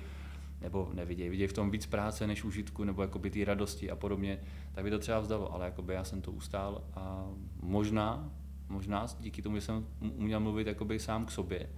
nebo 0.62 0.90
nevidějí, 0.94 1.30
vidějí 1.30 1.48
v 1.48 1.54
tom 1.54 1.72
víc 1.72 1.86
práce 1.86 2.28
než 2.28 2.44
užitku, 2.44 2.84
nebo 2.84 3.02
jakoby 3.02 3.30
ty 3.30 3.46
radosti 3.46 3.92
a 3.92 3.96
podobně, 3.96 4.40
tak 4.72 4.84
by 4.84 4.90
to 4.90 5.00
třeba 5.00 5.20
vzdalo, 5.20 5.54
ale 5.54 5.66
jakoby 5.66 5.94
já 5.94 6.04
jsem 6.04 6.22
to 6.22 6.32
ustál 6.32 6.84
a 6.94 7.26
možná, 7.62 8.32
možná 8.70 9.06
díky 9.20 9.42
tomu, 9.42 9.56
že 9.56 9.62
jsem 9.62 9.88
uměl 10.00 10.40
mluvit 10.40 10.68
jakoby 10.68 11.00
sám 11.00 11.26
k 11.26 11.32
sobě, 11.32 11.70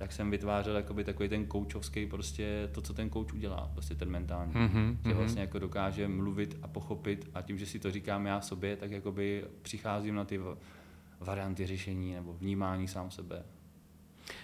tak 0.00 0.12
jsem 0.12 0.30
vytvářel 0.30 0.76
jakoby 0.76 1.04
takový 1.04 1.28
ten 1.28 1.46
koučovský, 1.46 2.06
prostě 2.06 2.68
to, 2.72 2.80
co 2.80 2.94
ten 2.94 3.10
kouč 3.10 3.32
udělá, 3.32 3.70
prostě 3.72 3.94
ten 3.94 4.10
mentální. 4.10 4.52
Mm-hmm, 4.52 4.96
že 5.08 5.14
vlastně 5.14 5.40
jako 5.40 5.58
dokáže 5.58 6.08
mluvit 6.08 6.58
a 6.62 6.68
pochopit 6.68 7.30
a 7.34 7.42
tím, 7.42 7.58
že 7.58 7.66
si 7.66 7.78
to 7.78 7.90
říkám 7.90 8.26
já 8.26 8.40
sobě, 8.40 8.76
tak 8.76 8.90
jakoby 8.90 9.44
přicházím 9.62 10.14
na 10.14 10.24
ty 10.24 10.40
varianty 11.20 11.66
řešení 11.66 12.14
nebo 12.14 12.32
vnímání 12.32 12.88
sám 12.88 13.10
sebe. 13.10 13.42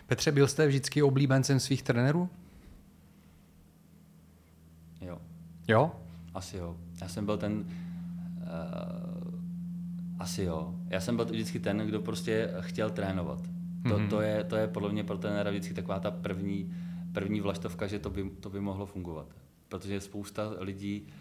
Petře, 0.07 0.33
byl 0.33 0.49
jste 0.49 0.67
vždycky 0.67 1.03
oblíbencem 1.03 1.61
svých 1.61 1.83
trenérů? 1.83 2.29
Jo. 5.01 5.19
Jo? 5.69 5.93
Asi 6.35 6.57
jo. 6.57 6.77
Já 7.01 7.09
jsem 7.09 7.27
byl 7.27 7.39
ten, 7.39 7.53
uh, 7.53 7.67
asi 10.19 10.43
jo. 10.43 10.75
Já 10.89 11.01
jsem 11.01 11.17
byl 11.17 11.25
vždycky 11.25 11.61
ten, 11.61 11.79
kdo 11.79 12.01
prostě 12.01 12.51
chtěl 12.61 12.91
trénovat. 12.91 13.56
To, 13.83 13.99
mm-hmm. 13.99 14.09
to, 14.09 14.21
je, 14.21 14.45
to 14.45 14.57
je 14.57 14.69
podle 14.69 14.93
mě 14.93 15.05
pro 15.05 15.19
trenéra 15.19 15.51
vždycky 15.51 15.75
taková 15.75 16.01
ta 16.01 16.11
první, 16.11 16.75
první 17.13 17.41
vlaštovka, 17.41 17.87
že 17.87 17.99
to 17.99 18.11
by, 18.11 18.31
to 18.41 18.51
by 18.51 18.61
mohlo 18.61 18.87
fungovat. 18.87 19.27
Protože 19.69 20.01
spousta 20.01 20.53
lidí 20.59 21.03
uh, 21.03 21.13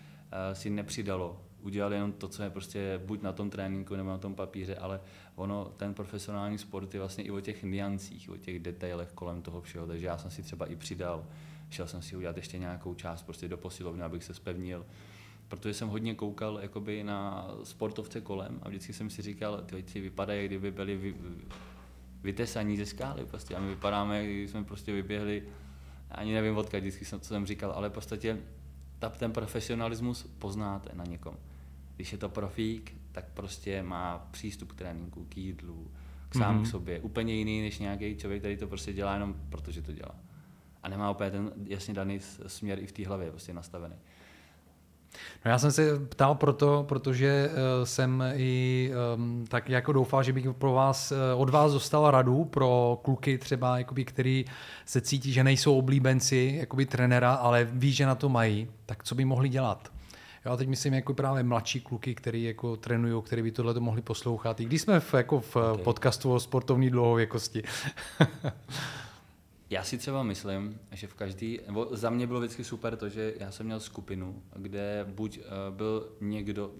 si 0.53 0.69
nepřidalo, 0.69 1.41
udělali 1.61 1.95
jenom 1.95 2.11
to, 2.11 2.27
co 2.27 2.43
je 2.43 2.49
prostě 2.49 3.01
buď 3.05 3.21
na 3.21 3.31
tom 3.31 3.49
tréninku 3.49 3.95
nebo 3.95 4.09
na 4.09 4.17
tom 4.17 4.35
papíře, 4.35 4.75
ale 4.75 5.01
ono, 5.35 5.65
ten 5.77 5.93
profesionální 5.93 6.57
sport 6.57 6.93
je 6.93 6.99
vlastně 6.99 7.23
i 7.23 7.31
o 7.31 7.39
těch 7.39 7.63
niancích, 7.63 8.29
o 8.29 8.37
těch 8.37 8.59
detailech 8.59 9.11
kolem 9.11 9.41
toho 9.41 9.61
všeho, 9.61 9.87
takže 9.87 10.05
já 10.05 10.17
jsem 10.17 10.31
si 10.31 10.43
třeba 10.43 10.65
i 10.65 10.75
přidal, 10.75 11.25
šel 11.69 11.87
jsem 11.87 12.01
si 12.01 12.15
udělat 12.15 12.37
ještě 12.37 12.57
nějakou 12.57 12.93
část 12.93 13.23
prostě 13.23 13.47
do 13.47 13.57
posilovny, 13.57 14.03
abych 14.03 14.23
se 14.23 14.33
spevnil, 14.33 14.85
protože 15.47 15.73
jsem 15.73 15.87
hodně 15.87 16.15
koukal 16.15 16.59
jakoby 16.61 17.03
na 17.03 17.47
sportovce 17.63 18.21
kolem 18.21 18.59
a 18.63 18.69
vždycky 18.69 18.93
jsem 18.93 19.09
si 19.09 19.21
říkal, 19.21 19.63
ty 19.93 20.01
vypadají, 20.01 20.47
kdyby 20.47 20.71
byli 20.71 20.97
vy, 20.97 21.15
vytesaní 22.25 22.77
ze 22.77 22.85
skály. 22.85 23.25
Prostě. 23.25 23.55
A 23.55 23.59
my 23.59 23.69
vypadáme, 23.69 24.25
když 24.25 24.49
jsme 24.49 24.63
prostě 24.63 24.93
vyběhli, 24.93 25.43
ani 26.11 26.33
nevím 26.33 26.57
odkud, 26.57 26.77
vždycky 26.77 27.05
jsem, 27.05 27.19
co 27.19 27.27
jsem 27.27 27.45
říkal, 27.45 27.71
ale 27.71 27.89
v 27.89 27.91
podstatě 27.91 28.37
ta, 28.99 29.09
ten 29.09 29.31
profesionalismus 29.31 30.23
poznáte 30.39 30.89
na 30.95 31.03
někom. 31.03 31.37
Když 31.95 32.11
je 32.11 32.17
to 32.17 32.29
profík, 32.29 32.95
tak 33.11 33.25
prostě 33.33 33.83
má 33.83 34.27
přístup 34.31 34.71
k 34.71 34.75
tréninku, 34.75 35.25
k 35.25 35.37
jídlu, 35.37 35.91
k 36.29 36.35
sám 36.35 36.59
mm-hmm. 36.59 36.63
k 36.63 36.67
sobě. 36.67 36.99
Úplně 36.99 37.33
jiný 37.33 37.61
než 37.61 37.79
nějaký 37.79 38.15
člověk, 38.15 38.41
který 38.41 38.57
to 38.57 38.67
prostě 38.67 38.93
dělá 38.93 39.13
jenom 39.13 39.35
protože 39.49 39.81
to 39.81 39.91
dělá. 39.91 40.15
A 40.83 40.89
nemá 40.89 41.11
úplně 41.11 41.31
ten 41.31 41.51
jasně 41.63 41.93
daný 41.93 42.19
směr 42.47 42.79
i 42.79 42.87
v 42.87 42.91
té 42.91 43.07
hlavě 43.07 43.31
prostě 43.31 43.53
nastavený. 43.53 43.95
No 45.45 45.51
já 45.51 45.59
jsem 45.59 45.71
se 45.71 45.99
ptal 45.99 46.35
proto, 46.35 46.85
protože 46.87 47.49
uh, 47.49 47.85
jsem 47.85 48.23
i 48.35 48.91
um, 49.15 49.45
tak 49.47 49.69
jako 49.69 49.93
doufal, 49.93 50.23
že 50.23 50.33
bych 50.33 50.47
pro 50.57 50.73
vás, 50.73 51.11
uh, 51.11 51.41
od 51.41 51.49
vás 51.49 51.73
dostal 51.73 52.11
radu 52.11 52.45
pro 52.45 52.99
kluky 53.03 53.37
třeba, 53.37 53.77
jakoby, 53.77 54.05
který 54.05 54.45
se 54.85 55.01
cítí, 55.01 55.31
že 55.31 55.43
nejsou 55.43 55.77
oblíbenci 55.77 56.55
jakoby, 56.59 56.85
trenera, 56.85 57.33
ale 57.33 57.67
ví, 57.71 57.93
že 57.93 58.05
na 58.05 58.15
to 58.15 58.29
mají, 58.29 58.67
tak 58.85 59.03
co 59.03 59.15
by 59.15 59.25
mohli 59.25 59.49
dělat? 59.49 59.91
Já 60.45 60.57
teď 60.57 60.67
myslím 60.67 60.93
jako 60.93 61.13
právě 61.13 61.43
mladší 61.43 61.81
kluky, 61.81 62.15
který 62.15 62.43
jako 62.43 62.77
trénují, 62.77 63.23
který 63.23 63.41
by 63.41 63.51
tohle 63.51 63.79
mohli 63.79 64.01
poslouchat. 64.01 64.59
I 64.59 64.65
když 64.65 64.81
jsme 64.81 64.99
v, 64.99 65.13
jako 65.13 65.39
v 65.39 65.55
okay. 65.55 65.83
podcastu 65.83 66.33
o 66.33 66.39
sportovní 66.39 66.89
dlouhověkosti. 66.89 67.63
Já 69.69 69.83
si 69.83 69.97
třeba 69.97 70.23
myslím, 70.23 70.79
že 70.91 71.07
v 71.07 71.13
každý, 71.13 71.59
nebo 71.67 71.87
za 71.91 72.09
mě 72.09 72.27
bylo 72.27 72.39
vždycky 72.39 72.63
super 72.63 72.97
to, 72.97 73.09
že 73.09 73.33
já 73.39 73.51
jsem 73.51 73.65
měl 73.65 73.79
skupinu, 73.79 74.43
kde 74.55 75.05
buď 75.09 75.37
uh, 75.37 75.75
byl 75.75 76.09
někdo, 76.21 76.71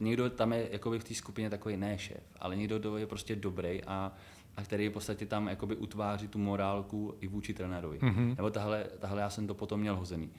někdo 0.00 0.30
tam 0.30 0.52
je 0.52 0.68
jakoby 0.72 0.98
v 0.98 1.04
té 1.04 1.14
skupině 1.14 1.50
takový 1.50 1.76
ne 1.76 1.98
šéf, 1.98 2.22
ale 2.40 2.56
někdo, 2.56 2.78
kdo 2.78 2.96
je 2.96 3.06
prostě 3.06 3.36
dobrý 3.36 3.84
a, 3.84 4.12
a 4.56 4.62
který 4.62 4.88
v 4.88 4.92
podstatě 4.92 5.26
tam 5.26 5.48
jakoby 5.48 5.76
utváří 5.76 6.28
tu 6.28 6.38
morálku 6.38 7.14
i 7.20 7.28
vůči 7.28 7.54
trenérovi. 7.54 7.98
Mm-hmm. 7.98 8.36
Nebo 8.36 8.50
tahle, 8.50 8.84
tahle 8.98 9.20
já 9.20 9.30
jsem 9.30 9.46
to 9.46 9.54
potom 9.54 9.80
měl 9.80 9.96
hozený. 9.96 10.30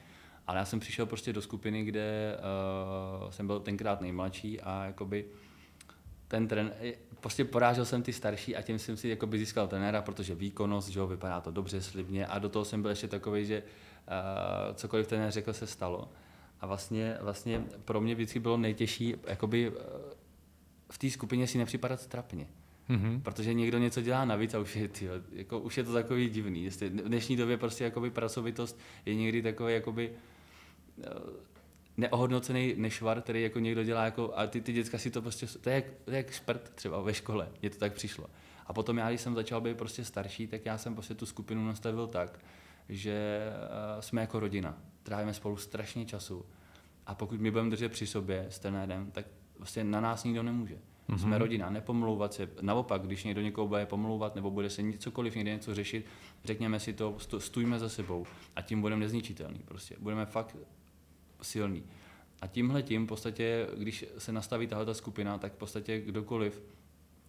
Ale 0.48 0.60
já 0.60 0.66
jsem 0.66 0.80
přišel 0.80 1.06
prostě 1.06 1.34
do 1.34 1.42
skupiny, 1.42 1.84
kde 1.84 2.38
uh, 3.24 3.30
jsem 3.30 3.48
byl 3.48 3.60
tenkrát 3.60 4.02
nejmladší 4.02 4.62
a 4.62 4.86
jakoby 4.86 5.26
ten 6.28 6.48
tren, 6.48 6.74
prostě 7.23 7.45
porážel 7.45 7.86
jsem 7.86 8.03
ty 8.03 8.13
starší 8.13 8.55
a 8.55 8.62
tím 8.62 8.79
jsem 8.79 8.97
si 8.97 9.09
jako 9.09 9.27
by 9.27 9.39
získal 9.39 9.67
trenéra, 9.67 10.01
protože 10.01 10.36
výkonnost, 10.36 10.89
že 10.89 10.99
jo, 10.99 11.07
vypadá 11.07 11.41
to 11.41 11.51
dobře, 11.51 11.81
slibně 11.81 12.27
a 12.27 12.39
do 12.39 12.49
toho 12.49 12.65
jsem 12.65 12.81
byl 12.81 12.89
ještě 12.89 13.07
takový, 13.07 13.45
že 13.45 13.63
uh, 13.63 14.75
cokoliv 14.75 15.07
ten 15.07 15.31
řekl, 15.31 15.53
se 15.53 15.67
stalo. 15.67 16.09
A 16.62 16.67
vlastně, 16.67 17.17
vlastně 17.21 17.63
pro 17.86 18.01
mě 18.01 18.15
vždycky 18.15 18.39
bylo 18.39 18.57
nejtěžší 18.57 19.15
jakoby 19.27 19.69
uh, 19.69 19.75
v 20.91 20.97
té 20.97 21.09
skupině 21.09 21.47
si 21.47 21.57
nepřipadat 21.57 22.07
trapně. 22.07 22.47
Mm-hmm. 22.89 23.21
Protože 23.21 23.53
někdo 23.53 23.77
něco 23.77 24.01
dělá 24.01 24.25
navíc 24.25 24.53
a 24.53 24.59
už 24.59 24.75
je, 24.75 24.88
tyjo, 24.88 25.13
jako, 25.31 25.59
už 25.59 25.77
je 25.77 25.83
to 25.83 25.93
takový 25.93 26.29
divný. 26.29 26.69
v 26.69 26.89
dnešní 26.89 27.36
době 27.36 27.57
prostě 27.57 27.83
jakoby 27.83 28.09
pracovitost 28.09 28.79
je 29.05 29.15
někdy 29.15 29.41
takový 29.41 29.73
jakoby, 29.73 30.12
uh, 30.97 31.03
neohodnocený 31.97 32.73
nešvar, 32.77 33.21
který 33.21 33.43
jako 33.43 33.60
někdo 33.60 33.84
dělá, 33.84 34.06
jako, 34.06 34.34
a 34.36 34.47
ty, 34.47 34.62
ty 34.62 34.73
děcka 34.73 34.97
si 34.97 35.12
to 35.12 35.21
prostě, 35.21 35.47
to 35.62 35.69
je, 35.69 35.75
jak, 35.75 35.86
to 36.06 36.12
je 36.12 36.17
jak 36.17 36.32
šprt 36.32 36.71
třeba 36.75 37.01
ve 37.01 37.13
škole, 37.13 37.49
je 37.62 37.69
to 37.69 37.77
tak 37.77 37.93
přišlo. 37.93 38.25
A 38.65 38.73
potom 38.73 38.97
já, 38.97 39.10
když 39.10 39.21
jsem 39.21 39.36
začal 39.36 39.62
být 39.62 39.77
prostě 39.77 40.06
starší, 40.06 40.47
tak 40.47 40.65
já 40.65 40.77
jsem 40.77 40.93
prostě 40.93 41.15
tu 41.15 41.25
skupinu 41.25 41.65
nastavil 41.65 42.08
tak, 42.08 42.39
že 42.89 43.47
uh, 43.95 44.01
jsme 44.01 44.21
jako 44.21 44.39
rodina, 44.39 44.77
trávíme 45.03 45.34
spolu 45.34 45.58
strašně 45.58 46.06
času 46.06 46.45
a 47.06 47.15
pokud 47.15 47.41
my 47.41 47.51
budeme 47.51 47.69
držet 47.69 47.91
při 47.91 48.08
sobě 48.08 48.45
s 48.49 48.60
trenérem, 48.60 49.12
tak 49.12 49.25
vlastně 49.58 49.84
na 49.84 50.01
nás 50.01 50.23
nikdo 50.23 50.43
nemůže. 50.43 50.77
Mm-hmm. 51.10 51.17
Jsme 51.17 51.38
rodina, 51.38 51.69
nepomlouvat 51.69 52.34
se. 52.34 52.49
Naopak, 52.62 53.01
když 53.01 53.23
někdo 53.23 53.41
někoho 53.41 53.67
bude 53.67 53.86
pomlouvat 53.86 54.36
nebo 54.36 54.51
bude 54.51 54.69
se 54.69 54.82
cokoliv 54.97 55.36
někde 55.36 55.51
něco 55.51 55.75
řešit, 55.75 56.06
řekněme 56.43 56.79
si 56.79 56.93
to, 56.93 57.17
stůjme 57.38 57.79
za 57.79 57.89
sebou 57.89 58.25
a 58.56 58.62
tím 58.62 58.82
budeme 58.82 58.99
nezničitelný. 58.99 59.60
Prostě. 59.65 59.95
Budeme 59.99 60.25
fakt 60.25 60.56
silný. 61.43 61.84
A 62.41 62.47
tímhle 62.47 62.84
tím 62.84 63.06
v 63.06 63.08
podstatě, 63.08 63.67
když 63.77 64.06
se 64.17 64.32
nastaví 64.32 64.67
tahle 64.67 64.86
ta 64.86 64.93
skupina, 64.93 65.38
tak 65.38 65.53
v 65.53 65.58
podstatě 65.58 66.01
kdokoliv, 66.01 66.62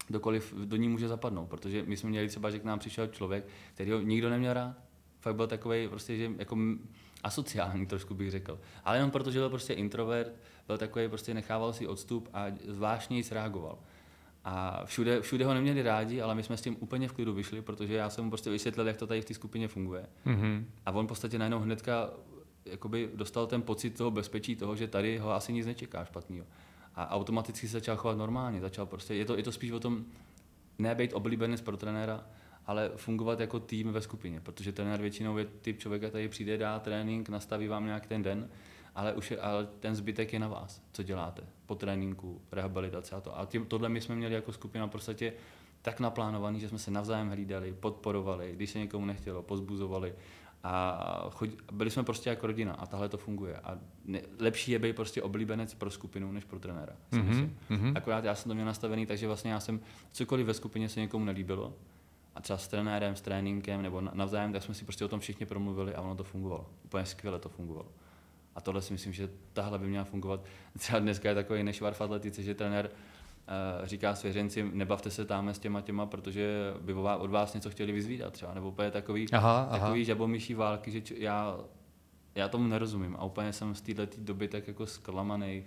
kdokoliv 0.07 0.55
do 0.65 0.77
ní 0.77 0.89
může 0.89 1.09
zapadnout, 1.09 1.47
protože 1.47 1.83
my 1.83 1.97
jsme 1.97 2.11
měli 2.11 2.29
třeba, 2.29 2.51
že 2.51 2.59
k 2.59 2.65
nám 2.65 2.79
přišel 2.79 3.07
člověk, 3.07 3.45
který 3.75 3.91
ho 3.91 4.01
nikdo 4.01 4.31
neměl 4.31 4.53
rád. 4.53 4.77
Fakt 5.21 5.37
byl 5.37 5.47
takový, 5.47 5.89
prostě, 5.89 6.17
že 6.17 6.31
jako 6.39 6.59
asociální 7.23 7.87
trošku 7.87 8.15
bych 8.15 8.31
řekl. 8.31 8.61
Ale 8.85 8.97
jenom 8.97 9.11
protože 9.11 9.39
byl 9.39 9.51
prostě 9.51 9.73
introvert, 9.73 10.33
byl 10.67 10.79
takový, 10.79 11.09
prostě 11.09 11.35
nechával 11.35 11.73
si 11.73 11.87
odstup 11.87 12.29
a 12.33 12.47
zvláštně 12.69 13.17
nic 13.17 13.33
reagoval. 13.33 13.79
A 14.45 14.85
všude, 14.85 15.21
všude 15.21 15.45
ho 15.45 15.55
neměli 15.55 15.83
rádi, 15.83 16.21
ale 16.21 16.35
my 16.35 16.43
jsme 16.43 16.57
s 16.57 16.63
tím 16.63 16.77
úplně 16.81 17.09
v 17.09 17.13
klidu 17.13 17.35
vyšli, 17.35 17.63
protože 17.63 17.95
já 17.95 18.11
jsem 18.11 18.25
mu 18.25 18.31
prostě 18.31 18.51
vysvětlil, 18.51 18.87
jak 18.87 18.97
to 18.97 19.07
tady 19.07 19.21
v 19.21 19.25
té 19.25 19.35
skupině 19.35 19.69
funguje. 19.69 20.07
Mm-hmm. 20.27 20.65
A 20.87 20.91
on 20.91 21.05
v 21.05 21.09
podstatě 21.09 21.39
najednou 21.39 21.59
hnedka 21.59 22.11
jakoby 22.67 23.11
dostal 23.15 23.47
ten 23.47 23.63
pocit 23.63 23.91
toho 23.91 24.11
bezpečí, 24.11 24.57
toho, 24.57 24.77
že 24.77 24.89
tady 24.89 25.19
ho 25.19 25.33
asi 25.33 25.53
nic 25.53 25.67
nečeká 25.67 26.05
špatného. 26.05 26.47
A 26.95 27.11
automaticky 27.11 27.69
se 27.69 27.73
začal 27.73 27.97
chovat 27.97 28.19
normálně. 28.19 28.61
Začal 28.61 28.87
prostě, 28.87 29.15
je 29.15 29.25
to, 29.25 29.37
je 29.37 29.43
to 29.43 29.53
spíš 29.53 29.71
o 29.71 29.81
tom, 29.81 30.05
ne 30.79 30.95
být 30.95 31.13
oblíbenec 31.13 31.61
pro 31.61 31.77
trenéra, 31.77 32.27
ale 32.67 32.91
fungovat 32.97 33.41
jako 33.41 33.61
tým 33.61 33.93
ve 33.93 34.01
skupině, 34.01 34.41
protože 34.41 34.73
trenér 34.73 35.01
většinou 35.01 35.39
je 35.39 35.45
typ 35.45 35.79
člověka, 35.79 36.09
který 36.09 36.29
přijde, 36.29 36.59
dá 36.59 36.79
trénink, 36.79 37.29
nastaví 37.29 37.69
vám 37.69 37.87
nějak 37.87 38.07
ten 38.07 38.23
den, 38.23 38.49
ale, 38.95 39.13
už 39.13 39.31
je, 39.31 39.41
ale 39.41 39.67
ten 39.81 39.95
zbytek 39.95 40.33
je 40.33 40.39
na 40.39 40.49
vás, 40.49 40.83
co 40.93 41.03
děláte 41.03 41.43
po 41.67 41.75
tréninku, 41.75 42.41
rehabilitace 42.53 43.17
a 43.17 43.21
to. 43.21 43.39
A 43.39 43.47
tím, 43.47 43.67
tohle 43.67 43.89
my 43.89 44.01
jsme 44.01 44.15
měli 44.15 44.35
jako 44.35 44.53
skupina 44.53 44.89
prostě 44.89 45.33
tak 45.83 46.01
naplánovaný, 46.01 46.61
že 46.61 46.69
jsme 46.69 46.79
se 46.79 46.91
navzájem 46.91 47.31
hlídali, 47.31 47.73
podporovali, 47.81 48.53
když 48.53 48.71
se 48.71 48.79
někomu 48.79 49.07
nechtělo, 49.07 49.43
pozbuzovali 49.43 50.15
a 50.65 51.27
chod, 51.31 51.51
byli 51.73 51.91
jsme 51.91 52.03
prostě 52.03 52.31
jako 52.31 52.47
rodina 52.47 52.73
a 52.73 52.87
tahle 52.87 53.09
to 53.09 53.17
funguje. 53.17 53.57
A 53.57 53.79
ne, 54.05 54.21
lepší 54.39 54.73
je 54.73 54.79
být 54.79 54.97
prostě 54.97 55.23
oblíbenec 55.23 55.75
pro 55.75 55.91
skupinu, 55.91 56.33
než 56.33 56.45
pro 56.45 56.59
trenéra. 56.59 56.93
Mm-hmm. 57.13 57.93
Akorát 57.95 58.25
já 58.25 58.35
jsem 58.35 58.49
to 58.49 58.55
měl 58.55 58.67
nastavený, 58.67 59.07
takže 59.07 59.27
vlastně 59.27 59.53
já 59.53 59.61
jsem 59.61 59.81
cokoliv 60.13 60.47
ve 60.47 60.55
skupině 60.55 60.89
se 60.89 61.01
někomu 61.01 61.25
nelíbilo, 61.25 61.75
a 62.35 62.41
třeba 62.41 62.59
s 62.59 62.69
trenérem, 62.69 63.17
s 63.17 63.21
tréninkem 63.21 63.83
nebo 63.83 64.01
navzájem, 64.01 64.53
tak 64.53 64.63
jsme 64.63 64.75
si 64.75 64.85
prostě 64.85 65.05
o 65.05 65.09
tom 65.09 65.21
všichni 65.21 65.47
promluvili 65.47 65.95
a 65.95 66.01
ono 66.01 66.15
to 66.15 66.25
fungovalo. 66.25 66.71
Úplně 66.85 67.07
skvěle 67.07 67.39
to 67.39 67.49
fungovalo. 67.49 67.89
A 68.55 68.61
tohle 68.61 68.83
si 68.83 68.93
myslím, 68.93 69.13
že 69.13 69.29
tahle 69.53 69.79
by 69.79 69.87
měla 69.87 70.05
fungovat. 70.05 70.45
Třeba 70.79 70.99
dneska 70.99 71.29
je 71.29 71.35
takový 71.35 71.63
nešvar 71.63 71.95
v 71.95 72.01
atletice, 72.01 72.43
že 72.43 72.55
trenér 72.55 72.91
říká 73.85 74.15
svěřenci, 74.15 74.71
nebavte 74.73 75.11
se 75.11 75.25
tam 75.25 75.49
s 75.49 75.59
těma 75.59 75.81
těma, 75.81 76.07
protože 76.07 76.75
by 76.81 76.93
od 76.95 77.31
vás 77.31 77.55
něco 77.55 77.71
chtěli 77.71 77.93
vyzvídat 77.93 78.33
třeba, 78.33 78.55
nebo 78.55 78.69
úplně 78.69 78.91
takový, 78.91 79.27
aha, 79.33 79.69
takový 79.71 80.01
aha. 80.01 80.07
žabomyší 80.07 80.55
války, 80.55 80.91
že 80.91 81.01
č- 81.01 81.15
já, 81.19 81.59
já 82.35 82.49
tomu 82.49 82.69
nerozumím 82.69 83.17
a 83.19 83.25
úplně 83.25 83.53
jsem 83.53 83.75
z 83.75 83.81
této 83.81 84.07
doby 84.19 84.49
tak 84.49 84.69
jako 84.69 84.87
zklamaný. 84.87 85.65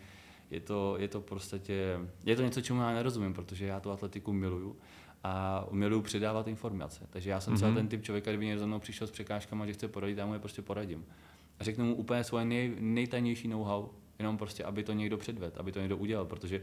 Je 0.52 0.60
to, 0.60 0.96
je 1.00 1.08
to 1.08 1.22
prostě, 1.22 2.00
je 2.26 2.36
to 2.36 2.42
něco, 2.42 2.62
čemu 2.62 2.82
já 2.82 2.94
nerozumím, 2.94 3.34
protože 3.34 3.66
já 3.66 3.80
tu 3.80 3.92
atletiku 3.92 4.34
miluju 4.34 4.76
a 5.24 5.66
miluju 5.72 6.02
předávat 6.02 6.48
informace. 6.48 7.08
Takže 7.10 7.30
já 7.30 7.40
jsem 7.40 7.54
mm-hmm. 7.54 7.58
třeba 7.58 7.74
ten 7.74 7.88
typ 7.88 8.04
člověka, 8.04 8.32
kdyby 8.32 8.46
někdo 8.46 8.60
za 8.60 8.66
mnou 8.66 8.80
přišel 8.80 9.08
s 9.08 9.12
překážkama, 9.12 9.66
že 9.66 9.74
chce 9.74 9.88
poradit, 9.88 10.18
já 10.18 10.26
mu 10.26 10.34
je 10.34 10.40
prostě 10.40 10.62
poradím. 10.62 11.06
A 11.60 11.64
řeknu 11.64 11.86
mu 11.86 11.96
úplně 11.96 12.24
svoje 12.24 12.46
nej, 12.46 12.76
nejtajnější 12.80 13.48
know-how, 13.48 13.90
jenom 14.20 14.38
prostě, 14.38 14.64
aby 14.64 14.84
to 14.84 14.94
někdo 14.94 15.18
předvedl, 15.18 15.56
aby 15.60 15.72
to 15.72 15.80
někdo 15.80 15.98
udělal, 15.98 16.26
protože 16.26 16.62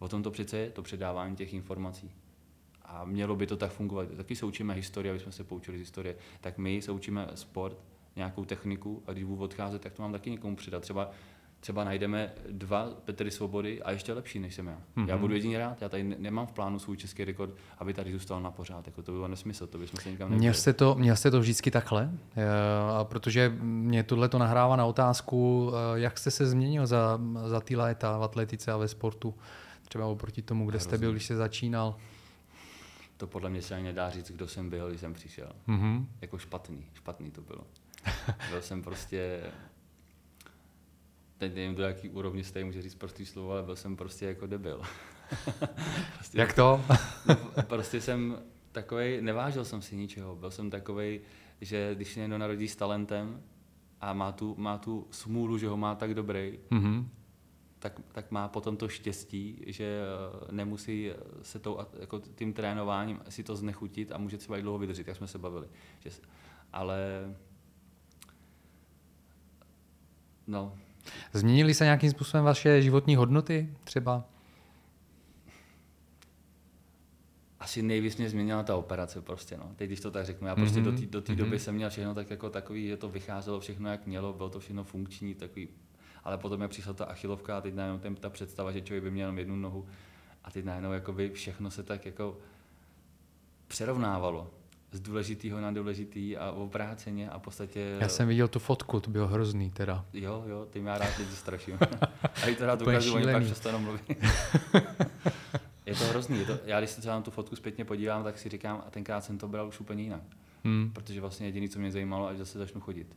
o 0.00 0.08
tom 0.08 0.22
to 0.22 0.30
přece 0.30 0.58
je, 0.58 0.70
to 0.70 0.82
předávání 0.82 1.36
těch 1.36 1.54
informací. 1.54 2.10
A 2.84 3.04
mělo 3.04 3.36
by 3.36 3.46
to 3.46 3.56
tak 3.56 3.70
fungovat. 3.70 4.08
Taky 4.16 4.36
se 4.36 4.46
učíme 4.46 4.74
historii, 4.74 5.10
aby 5.10 5.20
jsme 5.20 5.32
se 5.32 5.44
poučili 5.44 5.78
z 5.78 5.80
historie. 5.80 6.16
Tak 6.40 6.58
my 6.58 6.82
se 6.82 6.92
učíme 6.92 7.28
sport, 7.34 7.76
nějakou 8.16 8.44
techniku 8.44 9.02
a 9.06 9.12
když 9.12 9.24
budu 9.24 9.42
odcházet, 9.42 9.82
tak 9.82 9.92
to 9.92 10.02
mám 10.02 10.12
taky 10.12 10.30
někomu 10.30 10.56
předat. 10.56 10.82
Třeba 10.82 11.10
třeba 11.60 11.84
najdeme 11.84 12.32
dva 12.50 12.88
Petry 13.04 13.30
Svobody 13.30 13.82
a 13.82 13.90
ještě 13.90 14.12
lepší 14.12 14.38
než 14.38 14.54
jsem 14.54 14.66
já. 14.66 14.78
Mm-hmm. 14.96 15.08
Já 15.08 15.18
budu 15.18 15.34
jedině 15.34 15.58
rád, 15.58 15.82
já 15.82 15.88
tady 15.88 16.02
nemám 16.18 16.46
v 16.46 16.52
plánu 16.52 16.78
svůj 16.78 16.96
český 16.96 17.24
rekord, 17.24 17.50
aby 17.78 17.94
tady 17.94 18.12
zůstal 18.12 18.40
na 18.40 18.50
pořád. 18.50 18.86
Jako 18.86 19.02
to 19.02 19.12
bylo 19.12 19.28
nesmysl, 19.28 19.66
to 19.66 19.78
bychom 19.78 20.00
se 20.00 20.10
nikam 20.10 20.30
měl 20.30 20.54
jste, 20.54 20.72
to, 20.72 20.94
měl 20.94 21.16
jste 21.16 21.30
to 21.30 21.40
vždycky 21.40 21.70
takhle? 21.70 22.10
A 22.98 23.04
protože 23.04 23.52
mě 23.60 24.02
tohle 24.02 24.28
to 24.28 24.38
nahrává 24.38 24.76
na 24.76 24.86
otázku, 24.86 25.70
eh, 25.72 26.00
jak 26.00 26.18
jste 26.18 26.30
se 26.30 26.46
změnil 26.46 26.86
za, 26.86 27.20
za 27.46 27.60
ty 27.60 27.76
léta 27.76 28.18
v 28.18 28.22
atletice 28.22 28.72
a 28.72 28.76
ve 28.76 28.88
sportu? 28.88 29.34
Třeba 29.90 30.06
oproti 30.06 30.42
tomu, 30.42 30.64
kde 30.66 30.76
Hrozný. 30.78 30.88
jste 30.88 30.98
byl, 30.98 31.10
když 31.12 31.24
jste 31.24 31.36
začínal? 31.36 31.96
To 33.16 33.26
podle 33.26 33.50
mě 33.50 33.62
se 33.62 33.74
ani 33.74 33.84
nedá 33.84 34.10
říct, 34.10 34.30
kdo 34.30 34.48
jsem 34.48 34.70
byl, 34.70 34.88
když 34.88 35.00
jsem 35.00 35.14
přišel. 35.14 35.52
Mm-hmm. 35.68 36.06
Jako 36.20 36.38
špatný, 36.38 36.86
špatný 36.94 37.30
to 37.30 37.40
bylo. 37.40 37.66
byl 38.50 38.62
jsem 38.62 38.82
prostě 38.82 39.40
teď 41.38 41.54
nevím, 41.54 41.74
do 41.74 41.82
jaký 41.82 42.08
úrovni 42.08 42.44
jste 42.44 42.64
může 42.64 42.82
říct 42.82 42.94
prostý 42.94 43.26
slovo, 43.26 43.52
ale 43.52 43.62
byl 43.62 43.76
jsem 43.76 43.96
prostě 43.96 44.26
jako 44.26 44.46
debil. 44.46 44.82
prostě, 46.14 46.38
Jak 46.38 46.52
to? 46.52 46.84
no, 47.28 47.36
prostě 47.62 48.00
jsem 48.00 48.38
takový, 48.72 49.20
nevážil 49.20 49.64
jsem 49.64 49.82
si 49.82 49.96
ničeho, 49.96 50.36
byl 50.36 50.50
jsem 50.50 50.70
takový, 50.70 51.20
že 51.60 51.94
když 51.94 52.16
někdo 52.16 52.38
narodí 52.38 52.68
s 52.68 52.76
talentem 52.76 53.42
a 54.00 54.12
má 54.12 54.32
tu, 54.32 54.54
má 54.58 54.78
tu 54.78 55.06
smůlu, 55.10 55.58
že 55.58 55.68
ho 55.68 55.76
má 55.76 55.94
tak 55.94 56.14
dobrý, 56.14 56.58
mm-hmm. 56.70 57.04
Tak, 57.80 58.00
tak 58.12 58.30
má 58.30 58.48
potom 58.48 58.76
to 58.76 58.88
štěstí, 58.88 59.64
že 59.66 59.84
eh, 59.84 60.52
nemusí 60.52 61.10
se 61.42 61.58
tou, 61.58 61.78
jako 62.00 62.20
tím 62.34 62.52
trénováním 62.52 63.20
si 63.28 63.42
to 63.42 63.56
znechutit 63.56 64.12
a 64.12 64.18
může 64.18 64.38
třeba 64.38 64.58
i 64.58 64.62
dlouho 64.62 64.78
vydržet, 64.78 65.08
jak 65.08 65.16
jsme 65.16 65.26
se 65.26 65.38
bavili. 65.38 65.66
Že, 66.00 66.10
ale 66.72 66.98
no, 70.46 70.78
Změnily 71.32 71.74
se 71.74 71.84
nějakým 71.84 72.10
způsobem 72.10 72.44
vaše 72.44 72.82
životní 72.82 73.16
hodnoty 73.16 73.68
třeba? 73.84 74.24
Asi 77.60 77.82
nejvíc 77.82 78.16
mě 78.16 78.30
změnila 78.30 78.62
ta 78.62 78.76
operace 78.76 79.20
prostě, 79.20 79.56
no. 79.56 79.72
Teď, 79.76 79.88
když 79.88 80.00
to 80.00 80.10
tak 80.10 80.26
řeknu, 80.26 80.48
já 80.48 80.54
prostě 80.54 80.80
mm-hmm. 80.80 80.84
do 80.84 80.92
té 80.92 81.06
do 81.06 81.20
mm-hmm. 81.20 81.36
doby 81.36 81.58
jsem 81.58 81.74
měl 81.74 81.90
všechno 81.90 82.14
tak 82.14 82.30
jako 82.30 82.50
takový, 82.50 82.88
že 82.88 82.96
to 82.96 83.08
vycházelo 83.08 83.60
všechno 83.60 83.90
jak 83.90 84.06
mělo, 84.06 84.32
bylo 84.32 84.50
to 84.50 84.60
všechno 84.60 84.84
funkční, 84.84 85.34
takový, 85.34 85.68
ale 86.24 86.38
potom 86.38 86.60
jak 86.60 86.70
přišla 86.70 86.92
ta 86.92 87.04
achilovka 87.04 87.58
a 87.58 87.60
teď 87.60 87.74
najednou 87.74 87.98
ten, 87.98 88.14
ta 88.14 88.30
představa, 88.30 88.72
že 88.72 88.80
člověk 88.80 89.04
by 89.04 89.10
měl 89.10 89.24
jenom 89.24 89.38
jednu 89.38 89.56
nohu 89.56 89.86
a 90.44 90.50
teď 90.50 90.64
najednou 90.64 90.92
jakoby 90.92 91.30
všechno 91.30 91.70
se 91.70 91.82
tak 91.82 92.06
jako 92.06 92.38
přerovnávalo 93.68 94.50
z 94.92 95.00
důležitého 95.00 95.60
na 95.60 95.70
důležitý 95.70 96.36
a 96.36 96.50
obráceně 96.50 97.30
a 97.30 97.38
v 97.38 97.42
podstatě... 97.42 97.96
Já 98.00 98.08
jsem 98.08 98.28
viděl 98.28 98.48
tu 98.48 98.58
fotku, 98.58 99.00
to 99.00 99.10
bylo 99.10 99.28
hrozný 99.28 99.70
teda. 99.70 100.04
Jo, 100.12 100.44
jo, 100.46 100.66
ty 100.70 100.82
já 100.84 100.98
rád 100.98 101.18
lidi 101.18 101.36
straším. 101.36 101.78
a 102.42 102.46
i 102.46 102.54
to 102.54 102.66
rád 102.66 102.82
ukážu, 102.82 103.14
oni 103.14 103.32
pak 103.32 103.44
přestanou 103.44 103.78
mluvit. 103.78 104.02
je 105.86 105.94
to 105.94 106.04
hrozný. 106.04 106.38
Je 106.38 106.44
to, 106.44 106.58
já 106.64 106.80
když 106.80 106.90
se 106.90 107.00
třeba 107.00 107.14
na 107.14 107.22
tu 107.22 107.30
fotku 107.30 107.56
zpětně 107.56 107.84
podívám, 107.84 108.24
tak 108.24 108.38
si 108.38 108.48
říkám, 108.48 108.82
a 108.86 108.90
tenkrát 108.90 109.24
jsem 109.24 109.38
to 109.38 109.48
bral 109.48 109.68
už 109.68 109.80
úplně 109.80 110.02
jinak. 110.02 110.22
Hmm. 110.64 110.90
Protože 110.92 111.20
vlastně 111.20 111.46
jediné, 111.46 111.68
co 111.68 111.78
mě 111.78 111.90
zajímalo, 111.90 112.26
až 112.26 112.38
zase 112.38 112.58
začnu 112.58 112.80
chodit. 112.80 113.16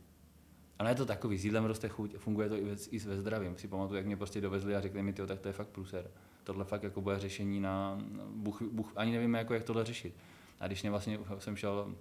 Ale 0.84 0.90
je 0.90 0.94
to 0.94 1.06
takový, 1.06 1.38
s 1.38 1.44
jídlem 1.44 1.64
roste 1.64 1.88
chuť, 1.88 2.16
funguje 2.16 2.48
to 2.48 2.56
i 2.56 2.64
ve, 2.64 2.76
i 2.90 2.98
ve 2.98 3.16
zdravím. 3.20 3.56
Si 3.56 3.68
pamatuju, 3.68 3.96
jak 3.96 4.06
mě 4.06 4.16
prostě 4.16 4.40
dovezli 4.40 4.76
a 4.76 4.80
řekli 4.80 5.02
mi, 5.02 5.12
tyjo, 5.12 5.26
tak 5.26 5.40
to 5.40 5.48
je 5.48 5.52
fakt 5.52 5.68
pluser. 5.68 6.10
Tohle 6.44 6.64
fakt 6.64 6.82
jako 6.82 7.00
bude 7.00 7.18
řešení 7.18 7.60
na, 7.60 7.98
buch, 8.34 8.62
buch, 8.62 8.92
ani 8.96 9.12
nevíme, 9.12 9.38
jako, 9.38 9.54
jak 9.54 9.64
tohle 9.64 9.84
řešit. 9.84 10.14
A 10.60 10.66
když 10.66 10.82
mě 10.82 10.90
vlastně 10.90 11.18
jsem 11.38 11.56
šel 11.56 11.94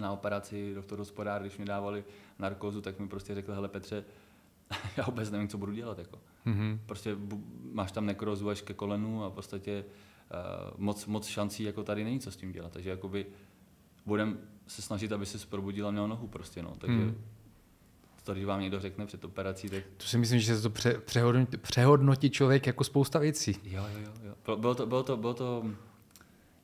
na 0.00 0.12
operaci 0.12 0.74
doktor 0.74 0.98
hospodár, 0.98 1.40
když 1.40 1.58
mi 1.58 1.64
dávali 1.64 2.04
narkózu, 2.38 2.80
tak 2.80 2.98
mi 2.98 3.08
prostě 3.08 3.34
řekl, 3.34 3.54
hele 3.54 3.68
Petře, 3.68 4.04
já 4.96 5.04
vůbec 5.04 5.30
nevím, 5.30 5.48
co 5.48 5.58
budu 5.58 5.72
dělat. 5.72 5.98
Jako. 5.98 6.18
Mm-hmm. 6.46 6.78
Prostě 6.86 7.14
bu, 7.14 7.44
máš 7.72 7.92
tam 7.92 8.06
nekrozu 8.06 8.50
až 8.50 8.62
ke 8.62 8.74
kolenu 8.74 9.24
a 9.24 9.28
v 9.28 9.32
podstatě 9.32 9.84
uh, 9.84 10.80
moc, 10.80 11.06
moc 11.06 11.26
šancí 11.26 11.62
jako 11.62 11.82
tady 11.82 12.04
není, 12.04 12.20
co 12.20 12.30
s 12.30 12.36
tím 12.36 12.52
dělat. 12.52 12.72
Takže 12.72 12.90
jakoby 12.90 13.26
budem 14.06 14.38
se 14.66 14.82
snažit, 14.82 15.12
aby 15.12 15.26
se 15.26 15.46
probudil 15.46 15.88
a 15.88 15.90
měl 15.90 16.08
nohu 16.08 16.26
prostě. 16.26 16.62
No. 16.62 16.74
Takže 16.78 16.98
mm. 16.98 17.24
To, 18.30 18.34
když 18.34 18.44
vám 18.44 18.60
někdo 18.60 18.80
řekne 18.80 19.06
před 19.06 19.24
operací, 19.24 19.68
tak... 19.68 19.84
To 19.96 20.04
si 20.04 20.18
myslím, 20.18 20.40
že 20.40 20.56
se 20.56 20.62
to 20.62 20.70
pře- 20.70 20.98
přehodnotí, 20.98 21.56
přehodnotí 21.56 22.30
člověk 22.30 22.66
jako 22.66 22.84
spousta 22.84 23.18
věcí. 23.18 23.56
Jo, 23.64 23.84
jo, 24.02 24.12
jo. 24.24 24.56
Bylo 24.56 24.74
to, 24.74 24.86
bylo 24.86 25.02
to, 25.02 25.16
bylo 25.16 25.34
to 25.34 25.70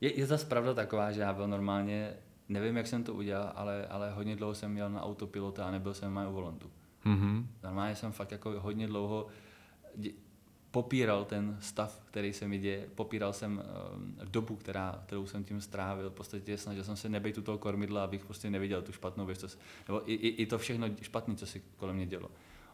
je, 0.01 0.19
je 0.19 0.27
zase 0.27 0.47
pravda 0.47 0.75
taková, 0.75 1.13
že 1.13 1.21
já 1.21 1.33
byl 1.33 1.49
normálně, 1.49 2.15
nevím, 2.49 2.77
jak 2.77 2.87
jsem 2.87 3.05
to 3.05 3.15
udělal, 3.15 3.53
ale, 3.55 3.87
ale 3.87 4.11
hodně 4.11 4.37
dlouho 4.37 4.55
jsem 4.55 4.73
měl 4.73 4.91
na 4.91 5.03
autopilota 5.03 5.67
a 5.67 5.71
nebyl 5.71 5.95
jsem 5.95 6.27
u 6.29 6.33
volantu. 6.33 6.71
Mm-hmm. 7.07 7.47
Normálně 7.63 7.95
jsem 7.95 8.13
fakt 8.13 8.33
jako 8.33 8.61
hodně 8.61 8.87
dlouho 8.87 9.27
popíral 10.77 11.25
ten 11.25 11.57
stav, 11.61 12.03
který 12.07 12.33
se 12.33 12.49
mi 12.49 12.59
děje, 12.59 12.89
popíral 12.95 13.33
jsem 13.33 13.63
uh, 14.21 14.25
dobu, 14.25 14.57
která, 14.57 15.03
kterou 15.07 15.27
jsem 15.27 15.45
tím 15.45 15.61
strávil, 15.61 16.11
v 16.11 16.13
podstatě 16.13 16.59
snažil 16.59 16.85
jsem 16.85 16.97
se 16.97 17.09
nebejt 17.09 17.39
u 17.39 17.43
toho 17.43 17.59
kormidla, 17.59 18.05
abych 18.05 18.25
prostě 18.25 18.51
neviděl 18.51 18.83
tu 18.83 18.93
špatnou 18.93 19.27
věc, 19.27 19.39
co 19.39 19.49
se, 19.49 19.59
nebo 19.89 20.11
i, 20.11 20.15
i, 20.15 20.29
i 20.29 20.47
to 20.47 20.59
všechno 20.59 20.87
špatné, 21.03 21.37
co 21.37 21.47
se 21.47 21.61
kolem 21.77 21.97
mě 21.97 22.07
dělo. 22.07 22.31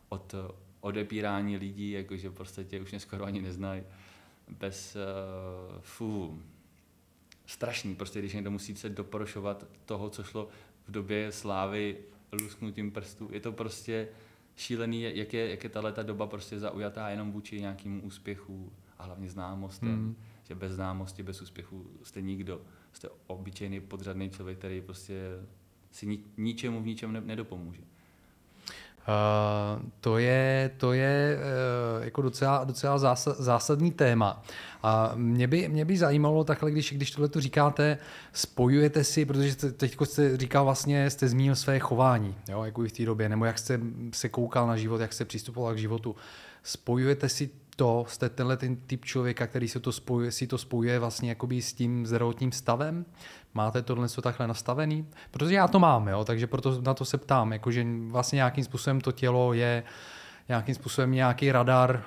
Od 0.09 0.35
uh, 0.35 0.41
odepírání 0.81 1.57
lidí, 1.57 1.91
jakože 1.91 2.29
v 2.29 2.35
podstatě 2.35 2.81
už 2.81 2.91
mě 2.91 3.01
skoro 3.01 3.25
ani 3.25 3.43
neznají, 3.43 3.83
bez, 4.49 4.97
uh, 4.97 5.81
fů, 5.81 6.43
strašný, 7.47 7.95
prostě 7.95 8.19
když 8.19 8.33
někdo 8.33 8.51
musí 8.51 8.77
se 8.77 8.89
doporošovat 8.89 9.67
toho, 9.85 10.11
co 10.11 10.23
šlo 10.23 10.49
v 10.89 10.91
době 10.91 11.33
slávy 11.33 11.97
lusknutím 12.33 12.91
prstů. 12.91 13.29
Je 13.33 13.41
to 13.41 13.53
prostě 13.53 14.09
šílený, 14.57 15.03
jak 15.03 15.35
je, 15.35 15.51
jak 15.51 15.65
je 15.65 15.71
tahle 15.71 15.93
ta 15.93 16.03
doba 16.03 16.27
prostě 16.27 16.59
zaujatá 16.59 17.09
jenom 17.09 17.33
vůči 17.33 17.61
nějakým 17.61 18.07
úspěchu 18.07 18.73
a 18.99 19.05
hlavně 19.05 19.31
známostem. 19.31 19.99
Mm. 19.99 20.17
Že 20.45 20.55
bez 20.55 20.73
známosti, 20.73 21.23
bez 21.23 21.43
úspěchu 21.43 21.87
jste 22.03 22.21
nikdo. 22.21 22.61
Jste 22.93 23.09
obyčejný 23.27 23.81
podřadný 23.81 24.31
člověk, 24.31 24.59
který 24.59 24.81
prostě 24.81 25.31
si 25.91 26.07
ni, 26.07 26.19
ničemu 26.37 26.83
v 26.83 26.87
ničem 26.87 27.13
ne, 27.13 27.21
nedopomůže. 27.21 27.83
Uh, 29.09 29.83
to 30.01 30.19
je, 30.19 30.71
to 30.77 30.93
je 30.93 31.39
uh, 31.99 32.05
jako 32.05 32.23
docela, 32.23 32.65
docela 32.65 32.99
zásad, 32.99 33.37
zásadní 33.39 33.91
téma. 33.91 34.43
A 34.83 35.13
mě 35.15 35.47
by, 35.47 35.69
mě 35.69 35.85
by 35.85 35.99
zajímalo 35.99 36.45
takhle, 36.45 36.71
když, 36.71 36.93
když 36.93 37.11
tohle 37.11 37.29
tu 37.29 37.41
říkáte, 37.41 37.99
spojujete 38.33 39.05
si, 39.05 39.25
protože 39.25 39.57
teď 39.57 39.97
jste 40.05 40.37
říkal 40.37 40.65
vlastně, 40.65 41.11
jste 41.11 41.29
zmínil 41.29 41.57
své 41.57 41.79
chování, 41.79 42.35
jo, 42.49 42.63
jako 42.63 42.85
i 42.85 42.89
v 42.89 42.93
té 42.93 43.05
době, 43.05 43.29
nebo 43.29 43.45
jak 43.45 43.59
jste 43.59 43.81
se 44.13 44.29
koukal 44.29 44.67
na 44.67 44.77
život, 44.77 45.01
jak 45.01 45.13
jste 45.13 45.25
přistupoval 45.25 45.75
k 45.75 45.79
životu. 45.79 46.17
Spojujete 46.63 47.29
si 47.29 47.51
to, 47.77 48.05
jste 48.09 48.29
tenhle 48.29 48.57
ten 48.57 48.77
typ 48.77 49.05
člověka, 49.05 49.47
který 49.47 49.69
se 49.69 49.81
to 49.81 49.93
spojuje, 49.93 50.33
si 50.33 50.47
to 50.47 50.59
spojuje 50.59 50.99
vlastně 50.99 51.29
jakoby 51.29 51.63
s 51.63 51.73
tím 51.73 52.07
zdravotním 52.07 52.53
stavem? 52.53 53.05
Máte 53.55 53.83
tohle 53.83 54.09
co 54.09 54.23
takhle 54.23 54.47
nastavený? 54.47 55.07
Protože 55.31 55.55
já 55.55 55.69
to 55.69 55.79
mám, 55.79 56.09
jo, 56.09 56.25
takže 56.25 56.47
proto 56.47 56.81
na 56.81 56.95
to 56.95 57.05
se 57.05 57.19
ptám, 57.19 57.53
jakože 57.53 57.87
vlastně 58.09 58.37
nějakým 58.37 58.65
způsobem 58.65 59.01
to 59.01 59.13
tělo 59.13 59.53
je 59.53 59.83
nějakým 60.49 60.75
způsobem 60.75 61.13
nějaký 61.13 61.53
radar, 61.53 62.03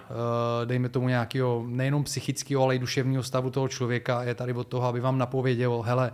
eh, 0.62 0.66
dejme 0.66 0.90
tomu 0.90 1.08
nějakého 1.08 1.64
nejenom 1.68 2.04
psychického, 2.04 2.64
ale 2.64 2.76
i 2.76 2.80
duševního 2.80 3.24
stavu 3.24 3.50
toho 3.50 3.68
člověka 3.68 4.24
je 4.24 4.36
tady 4.36 4.54
od 4.54 4.68
toho, 4.68 4.88
aby 4.88 5.00
vám 5.00 5.18
napověděl, 5.18 5.82
hele, 5.82 6.12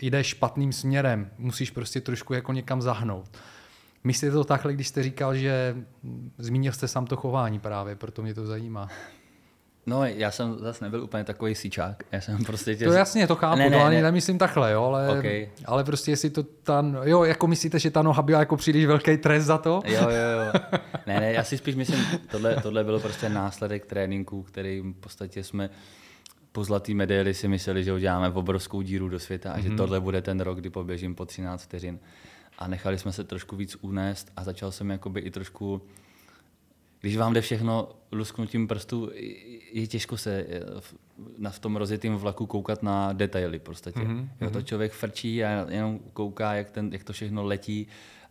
jdeš 0.00 0.26
špatným 0.26 0.72
směrem, 0.72 1.30
musíš 1.38 1.70
prostě 1.70 2.00
trošku 2.00 2.34
jako 2.34 2.52
někam 2.52 2.82
zahnout. 2.82 3.30
Myslíte 4.04 4.32
to 4.32 4.44
takhle, 4.44 4.72
když 4.72 4.88
jste 4.88 5.02
říkal, 5.02 5.34
že 5.34 5.76
zmínil 6.38 6.72
jste 6.72 6.88
sám 6.88 7.06
to 7.06 7.16
chování 7.16 7.60
právě, 7.60 7.96
proto 7.96 8.22
mě 8.22 8.34
to 8.34 8.46
zajímá. 8.46 8.88
No, 9.86 10.04
já 10.04 10.30
jsem 10.30 10.58
zase 10.58 10.84
nebyl 10.84 11.02
úplně 11.02 11.24
takový 11.24 11.54
síčák. 11.54 12.02
Já 12.12 12.20
jsem 12.20 12.44
prostě 12.44 12.76
tě... 12.76 12.84
To 12.84 12.92
jasně, 12.92 13.26
to 13.26 13.36
chápu, 13.36 13.58
ne, 13.58 13.70
ne, 13.70 13.76
to 13.76 13.84
ani 13.84 13.96
ne. 13.96 14.02
nemyslím 14.02 14.38
takhle, 14.38 14.72
jo, 14.72 14.84
ale, 14.84 15.18
okay. 15.18 15.48
ale 15.64 15.84
prostě 15.84 16.10
jestli 16.10 16.30
to 16.30 16.42
ta, 16.42 16.84
jo, 17.04 17.24
jako 17.24 17.46
myslíte, 17.46 17.78
že 17.78 17.90
ta 17.90 18.02
noha 18.02 18.22
byla 18.22 18.38
jako 18.38 18.56
příliš 18.56 18.86
velký 18.86 19.16
trest 19.16 19.44
za 19.44 19.58
to? 19.58 19.82
Jo, 19.86 20.00
jo, 20.00 20.44
jo. 20.44 20.60
ne, 21.06 21.20
ne, 21.20 21.32
já 21.32 21.44
si 21.44 21.58
spíš 21.58 21.74
myslím, 21.74 22.06
tohle, 22.30 22.56
tohle 22.62 22.84
bylo 22.84 23.00
prostě 23.00 23.28
následek 23.28 23.86
tréninku, 23.86 24.42
který 24.42 24.80
v 24.80 24.92
podstatě 25.00 25.44
jsme 25.44 25.70
po 26.52 26.64
zlatý 26.64 26.94
medaili 26.94 27.34
si 27.34 27.48
mysleli, 27.48 27.84
že 27.84 27.92
uděláme 27.92 28.30
obrovskou 28.30 28.82
díru 28.82 29.08
do 29.08 29.18
světa 29.18 29.52
a 29.52 29.56
mm-hmm. 29.56 29.62
že 29.62 29.68
mhm. 29.68 29.76
tohle 29.76 30.00
bude 30.00 30.22
ten 30.22 30.40
rok, 30.40 30.58
kdy 30.58 30.70
poběžím 30.70 31.14
po 31.14 31.26
13 31.26 31.62
vteřin 31.62 31.98
a 32.58 32.68
nechali 32.68 32.98
jsme 32.98 33.12
se 33.12 33.24
trošku 33.24 33.56
víc 33.56 33.76
unést 33.80 34.32
a 34.36 34.44
začal 34.44 34.72
jsem 34.72 34.90
jakoby 34.90 35.20
i 35.20 35.30
trošku, 35.30 35.82
když 37.02 37.16
vám 37.16 37.32
jde 37.32 37.40
všechno 37.40 37.88
lusknutím 38.12 38.68
prstu, 38.68 39.10
je 39.72 39.86
těžko 39.86 40.16
se 40.16 40.46
v, 40.80 40.94
na 41.38 41.50
v 41.50 41.58
tom 41.58 41.76
rozjetém 41.76 42.16
vlaku 42.16 42.46
koukat 42.46 42.82
na 42.82 43.12
detaily 43.12 43.58
prostě. 43.58 43.90
Mm-hmm. 43.90 44.28
Jo, 44.40 44.50
to 44.50 44.58
mhm. 44.58 44.66
člověk 44.66 44.92
frčí 44.92 45.44
a 45.44 45.66
jenom 45.70 45.98
kouká, 46.12 46.54
jak, 46.54 46.70
ten, 46.70 46.90
jak 46.92 47.04
to 47.04 47.12
všechno 47.12 47.44
letí 47.44 47.86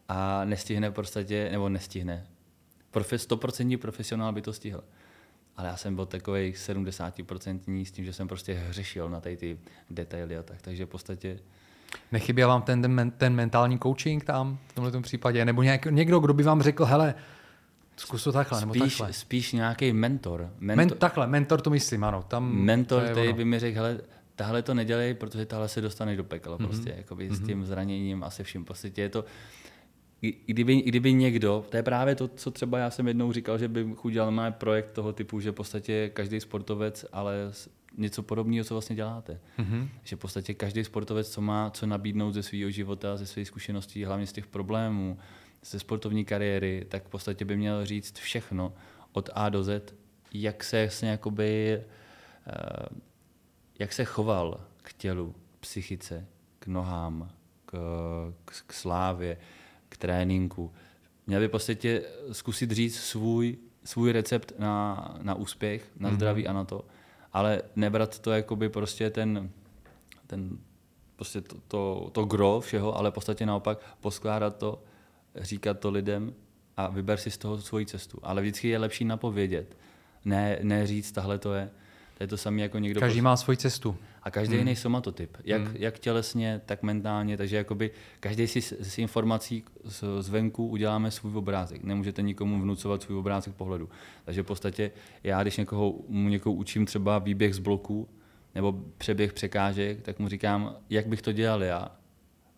a 0.10 0.46
nestihne 0.46 0.92
prostě, 0.92 1.50
nebo 1.52 1.70
nestihne. 1.70 2.28
Profe, 2.92 3.16
100% 3.16 3.78
profesionál 3.78 4.34
by 4.34 4.42
to 4.42 4.54
stihl. 4.54 4.84
Ale 5.58 5.68
já 5.68 5.78
jsem 5.78 5.96
byl 5.96 6.06
takový 6.06 6.52
70% 6.52 7.86
s 7.86 7.92
tím, 7.92 8.06
že 8.06 8.14
jsem 8.14 8.28
prostě 8.28 8.54
hřešil 8.54 9.10
na 9.10 9.22
tady 9.22 9.38
ty 9.38 9.60
detaily 9.90 10.38
a 10.38 10.44
tak. 10.44 10.62
Takže 10.62 10.86
v 10.86 10.90
podstatě 10.90 11.40
Nechyběl 12.12 12.48
vám 12.48 12.62
ten, 12.62 12.82
ten, 12.82 13.12
ten 13.12 13.34
mentální 13.34 13.80
coaching 13.80 14.24
tam 14.24 14.60
v 14.68 14.74
tomto 14.74 15.02
případě? 15.02 15.46
Nebo 15.46 15.64
nějak, 15.64 15.86
někdo, 15.86 16.20
kdo 16.20 16.34
by 16.34 16.44
vám 16.44 16.62
řekl, 16.62 16.86
hele, 16.86 17.16
zkus 18.02 18.24
to 18.24 18.32
takhle, 18.32 18.62
spíš, 18.62 18.74
nebo 18.74 18.86
takhle. 18.86 19.14
Spíš 19.14 19.52
nějaký 19.52 19.94
mentor. 19.94 20.50
mentor. 20.60 20.78
Men, 20.78 20.90
takhle, 20.90 21.28
mentor 21.28 21.62
to 21.62 21.70
myslím, 21.70 22.04
ano. 22.04 22.24
Tam 22.28 22.56
mentor, 22.56 23.04
který 23.04 23.28
ono. 23.28 23.38
by 23.38 23.46
mi 23.46 23.60
řekl, 23.60 23.76
hele, 23.76 24.02
tahle 24.36 24.62
to 24.62 24.74
nedělej, 24.74 25.14
protože 25.14 25.46
tahle 25.46 25.68
se 25.68 25.82
dostane 25.82 26.16
do 26.16 26.24
pekla 26.24 26.58
mm-hmm. 26.58 26.68
prostě, 26.68 26.94
jakoby 26.98 27.30
mm-hmm. 27.30 27.36
s 27.36 27.40
mhm. 27.40 27.48
tím 27.48 27.66
zraněním 27.66 28.24
a 28.24 28.30
se 28.30 28.44
vším. 28.44 28.66
Prostě 28.66 28.92
je 28.96 29.10
to, 29.10 29.26
kdyby, 30.46 30.82
kdyby 30.82 31.14
někdo, 31.14 31.66
to 31.70 31.78
je 31.78 31.84
právě 31.84 32.16
to, 32.16 32.28
co 32.28 32.52
třeba 32.52 32.78
já 32.78 32.90
jsem 32.90 33.08
jednou 33.08 33.32
říkal, 33.32 33.58
že 33.58 33.68
bych 33.68 34.06
udělal 34.06 34.32
má 34.32 34.52
projekt 34.52 34.92
toho 34.92 35.14
typu, 35.14 35.40
že 35.40 35.52
v 35.52 35.54
podstatě 35.54 36.12
každý 36.14 36.40
sportovec, 36.40 37.06
ale 37.14 37.36
něco 37.98 38.24
podobného, 38.24 38.66
co 38.66 38.74
vlastně 38.74 38.96
děláte. 38.96 39.40
Mm-hmm. 39.60 39.88
Že 40.04 40.16
v 40.16 40.20
podstatě 40.20 40.54
každý 40.54 40.84
sportovec, 40.84 41.30
co 41.30 41.42
má 41.42 41.70
co 41.70 41.86
nabídnout 41.86 42.32
ze 42.32 42.44
svého 42.44 42.70
života, 42.70 43.18
ze 43.18 43.26
svých 43.26 43.48
zkušeností, 43.48 44.04
hlavně 44.04 44.28
z 44.28 44.34
těch 44.34 44.48
problémů, 44.48 45.18
ze 45.66 45.80
sportovní 45.80 46.26
kariéry, 46.26 46.86
tak 46.90 47.06
v 47.06 47.10
podstatě 47.10 47.46
by 47.46 47.58
měl 47.58 47.86
říct 47.86 48.18
všechno 48.18 48.74
od 49.12 49.30
A 49.34 49.50
do 49.50 49.64
Z, 49.64 49.94
jak 50.34 50.64
se 50.64 50.78
jasně 50.78 51.10
jakoby, 51.10 51.74
eh, 52.48 52.86
jak 53.80 53.94
se 53.94 54.06
choval 54.06 54.62
k 54.82 54.94
tělu, 54.94 55.32
k 55.32 55.60
psychice, 55.60 56.28
k 56.60 56.68
nohám, 56.68 57.32
k, 57.66 57.72
k, 58.46 58.64
k 58.68 58.74
slávě, 58.74 59.38
k 59.90 59.98
tréninku. 59.98 60.72
Měl 61.28 61.40
by 61.40 61.48
v 61.48 61.52
podstatě 61.52 62.04
zkusit 62.32 62.72
říct 62.72 63.00
svůj, 63.00 63.58
svůj 63.84 64.12
recept 64.12 64.54
na, 64.60 65.16
na 65.22 65.36
úspěch, 65.36 65.92
na 66.00 66.10
mm-hmm. 66.10 66.14
zdraví 66.14 66.48
a 66.48 66.54
na 66.54 66.66
to 66.66 66.86
ale 67.34 67.62
nebrat 67.76 68.20
to 68.20 68.32
jako 68.32 68.56
by 68.56 68.70
prostě 68.70 69.10
ten, 69.10 69.52
ten 70.28 70.58
prostě 71.16 71.42
to, 71.42 71.56
to, 71.68 72.10
to 72.12 72.26
gro 72.26 72.60
všeho, 72.60 72.98
ale 72.98 73.12
v 73.12 73.14
podstatě 73.14 73.46
naopak 73.46 73.96
poskládat 74.02 74.58
to, 74.58 74.84
říkat 75.36 75.80
to 75.80 75.92
lidem 75.92 76.34
a 76.78 76.90
vyber 76.90 77.18
si 77.18 77.32
z 77.32 77.38
toho 77.38 77.62
svoji 77.62 77.86
cestu. 77.86 78.20
Ale 78.24 78.42
vždycky 78.42 78.68
je 78.68 78.78
lepší 78.78 79.06
napovědět, 79.06 79.78
ne, 80.26 80.60
ne 80.62 80.88
říct, 80.88 81.12
tahle 81.12 81.38
to 81.38 81.54
je. 81.54 81.70
To 82.18 82.24
je 82.24 82.28
to 82.28 82.38
samé 82.38 82.62
jako 82.62 82.80
někdo... 82.80 83.00
Každý 83.00 83.22
má 83.22 83.38
svoji 83.38 83.58
cestu. 83.58 83.98
A 84.24 84.32
každý 84.32 84.54
hmm. 84.54 84.60
jiný 84.60 84.76
somatotyp. 84.76 85.38
Jak, 85.44 85.62
hmm. 85.62 85.76
jak 85.76 86.00
tělesně, 86.00 86.62
tak 86.66 86.84
mentálně. 86.84 87.38
Takže 87.38 87.56
jakoby 87.56 87.92
každý 88.20 88.48
si 88.48 88.62
z 88.62 88.98
informací 88.98 89.64
z, 89.84 90.04
zvenku 90.20 90.68
uděláme 90.68 91.12
svůj 91.12 91.38
obrázek. 91.38 91.84
Nemůžete 91.84 92.22
nikomu 92.22 92.62
vnucovat 92.62 93.02
svůj 93.02 93.18
obrázek 93.18 93.54
pohledu. 93.54 93.90
Takže 94.26 94.44
v 94.44 94.46
podstatě 94.46 94.92
já, 95.24 95.42
když 95.42 95.58
někoho, 95.58 95.96
mu 96.08 96.30
někoho 96.30 96.54
učím 96.54 96.86
třeba 96.86 97.20
výběh 97.20 97.56
z 97.56 97.60
bloku 97.60 98.10
nebo 98.56 98.84
přeběh 98.98 99.34
překážek, 99.34 100.02
tak 100.02 100.20
mu 100.20 100.28
říkám, 100.28 100.76
jak 100.90 101.08
bych 101.08 101.22
to 101.22 101.32
dělal 101.32 101.64
já 101.64 102.01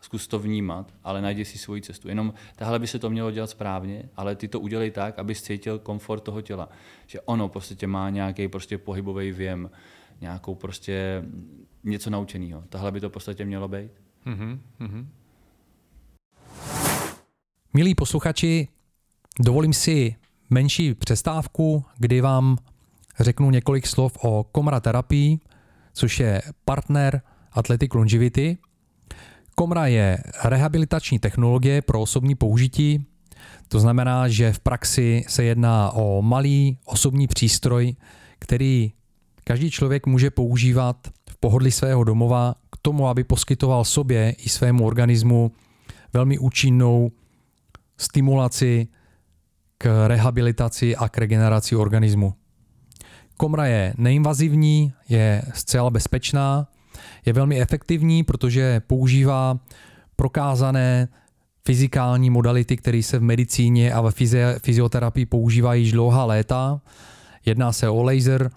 zkus 0.04 0.28
to 0.28 0.40
vnímat, 0.40 0.94
ale 1.04 1.22
najdi 1.22 1.46
si 1.46 1.58
svoji 1.58 1.82
cestu. 1.82 2.08
Jenom 2.08 2.34
tahle 2.56 2.80
by 2.80 2.88
se 2.88 3.00
to 3.00 3.10
mělo 3.10 3.32
dělat 3.32 3.50
správně, 3.50 4.10
ale 4.16 4.36
ty 4.36 4.48
to 4.48 4.60
udělej 4.60 4.92
tak, 4.92 5.20
abys 5.20 5.42
cítil 5.42 5.80
komfort 5.80 6.24
toho 6.24 6.42
těla. 6.42 6.70
Že 7.08 7.22
ono 7.22 7.50
prostě 7.50 7.88
má 7.88 8.10
nějaký 8.10 8.48
prostě 8.48 8.78
pohybový 8.78 9.32
věm, 9.32 9.70
nějakou 10.22 10.56
prostě 10.56 11.24
něco 11.84 12.10
naučeného. 12.10 12.64
Tahle 12.70 12.92
by 12.92 13.00
to 13.00 13.10
v 13.10 13.12
podstatě 13.12 13.46
mělo 13.46 13.68
být. 13.68 13.92
Mm-hmm. 14.26 15.08
Milí 17.74 17.96
posluchači, 17.96 18.68
dovolím 19.40 19.74
si 19.74 20.16
menší 20.50 20.94
přestávku, 20.94 21.86
kdy 21.98 22.22
vám 22.22 22.58
řeknu 23.20 23.52
několik 23.52 23.88
slov 23.88 24.18
o 24.22 24.44
Komra 24.44 24.80
terapii, 24.80 25.40
což 25.94 26.20
je 26.20 26.42
partner 26.66 27.22
Athletic 27.52 27.94
Longevity– 27.94 28.58
Komra 29.56 29.88
je 29.88 30.18
rehabilitační 30.44 31.20
technologie 31.20 31.82
pro 31.82 32.02
osobní 32.02 32.36
použití, 32.36 33.06
to 33.68 33.80
znamená, 33.80 34.28
že 34.28 34.54
v 34.54 34.60
praxi 34.60 35.26
se 35.28 35.44
jedná 35.44 35.92
o 35.92 36.22
malý 36.22 36.78
osobní 36.86 37.28
přístroj, 37.28 37.96
který 38.40 38.94
každý 39.44 39.72
člověk 39.72 40.06
může 40.06 40.32
používat 40.32 41.08
v 41.30 41.38
pohodlí 41.38 41.72
svého 41.72 42.04
domova 42.04 42.56
k 42.72 42.78
tomu, 42.78 43.08
aby 43.08 43.24
poskytoval 43.24 43.86
sobě 43.86 44.32
i 44.32 44.50
svému 44.50 44.86
organismu 44.86 45.52
velmi 46.14 46.40
účinnou 46.40 47.12
stimulaci 47.98 48.88
k 49.78 50.08
rehabilitaci 50.08 50.96
a 50.96 51.10
k 51.10 51.18
regeneraci 51.18 51.76
organismu. 51.76 52.34
Komra 53.38 53.66
je 53.66 53.94
neinvazivní, 53.98 54.94
je 55.10 55.42
zcela 55.54 55.90
bezpečná 55.90 56.68
je 57.26 57.34
velmi 57.34 57.62
efektivní, 57.62 58.24
protože 58.24 58.80
používá 58.88 59.60
prokázané 60.16 61.08
fyzikální 61.66 62.30
modality, 62.30 62.78
které 62.78 63.04
se 63.04 63.20
v 63.20 63.22
medicíně 63.22 63.94
a 63.94 64.02
ve 64.02 64.12
fyzioterapii 64.62 65.26
používají 65.26 65.84
již 65.84 65.92
dlouhá 65.92 66.26
léta. 66.26 66.82
Jedná 67.46 67.72
se 67.72 67.90
o 67.90 68.04
laser, 68.04 68.52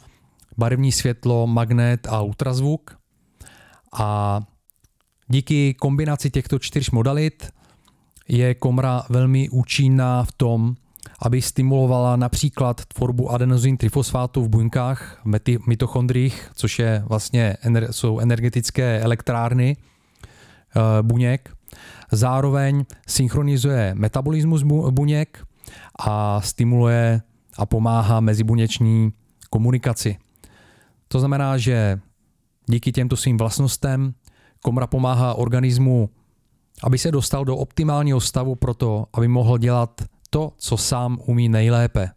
barevní 0.56 0.92
světlo, 0.92 1.46
magnet 1.46 2.06
a 2.10 2.20
ultrazvuk. 2.20 2.98
A 3.92 4.40
díky 5.28 5.74
kombinaci 5.74 6.30
těchto 6.30 6.58
čtyř 6.58 6.90
modalit 6.90 7.50
je 8.28 8.54
komra 8.54 9.02
velmi 9.08 9.48
účinná 9.48 10.24
v 10.24 10.32
tom, 10.32 10.74
aby 11.22 11.42
stimulovala 11.42 12.16
například 12.16 12.84
tvorbu 12.84 13.30
adenozin 13.30 13.76
trifosfátu 13.76 14.42
v 14.42 14.48
buňkách, 14.48 15.20
v 15.24 15.66
mitochondriích, 15.66 16.50
což 16.54 16.78
je 16.78 17.02
vlastně, 17.06 17.56
jsou 17.90 18.18
energetické 18.18 19.00
elektrárny 19.00 19.76
eh, 19.76 20.80
buněk. 21.02 21.50
Zároveň 22.12 22.84
synchronizuje 23.06 23.94
metabolismus 23.94 24.62
buněk 24.90 25.44
a 25.98 26.40
stimuluje 26.40 27.22
a 27.58 27.66
pomáhá 27.66 28.20
mezibuněční 28.20 29.12
komunikaci. 29.50 30.16
To 31.08 31.18
znamená, 31.18 31.58
že 31.58 32.00
díky 32.66 32.92
těmto 32.92 33.16
svým 33.16 33.36
vlastnostem 33.36 34.14
komra 34.62 34.86
pomáhá 34.86 35.34
organismu, 35.34 36.10
aby 36.82 36.98
se 36.98 37.12
dostal 37.12 37.44
do 37.44 37.56
optimálního 37.56 38.20
stavu 38.20 38.54
pro 38.54 38.74
to, 38.74 39.06
aby 39.14 39.28
mohl 39.28 39.58
dělat 39.58 40.02
to, 40.30 40.52
co 40.56 40.76
sám 40.76 41.18
umí 41.26 41.48
nejlépe, 41.48 42.10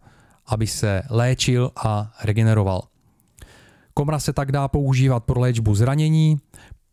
aby 0.45 0.68
se 0.68 1.01
léčil 1.10 1.72
a 1.76 2.12
regeneroval. 2.24 2.82
Komra 3.93 4.20
se 4.20 4.34
tak 4.34 4.51
dá 4.51 4.68
používat 4.68 5.24
pro 5.24 5.39
léčbu 5.39 5.76
zranění, 5.76 6.38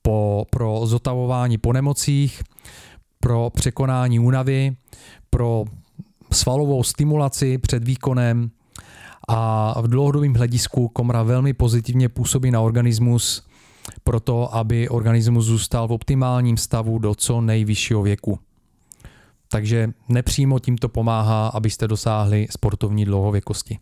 po, 0.02 0.46
pro 0.50 0.86
zotavování 0.86 1.58
po 1.58 1.72
nemocích, 1.72 2.42
pro 3.20 3.50
překonání 3.50 4.18
únavy, 4.20 4.76
pro 5.30 5.64
svalovou 6.32 6.82
stimulaci 6.82 7.58
před 7.58 7.84
výkonem 7.84 8.50
a 9.28 9.80
v 9.80 9.88
dlouhodobém 9.88 10.34
hledisku 10.34 10.88
komra 10.88 11.22
velmi 11.22 11.52
pozitivně 11.52 12.08
působí 12.08 12.50
na 12.50 12.60
organismus 12.60 13.46
proto, 14.04 14.54
aby 14.54 14.88
organismus 14.88 15.44
zůstal 15.44 15.88
v 15.88 15.92
optimálním 15.92 16.56
stavu 16.56 16.98
do 16.98 17.14
co 17.14 17.40
nejvyššího 17.40 18.02
věku. 18.02 18.38
Takže 19.49 19.90
nepřímo 20.09 20.59
tímto 20.59 20.88
pomáhá, 20.88 21.49
abyste 21.49 21.88
dosáhli 21.88 22.47
sportovní 22.51 23.05
dlouhověkosti. 23.05 23.78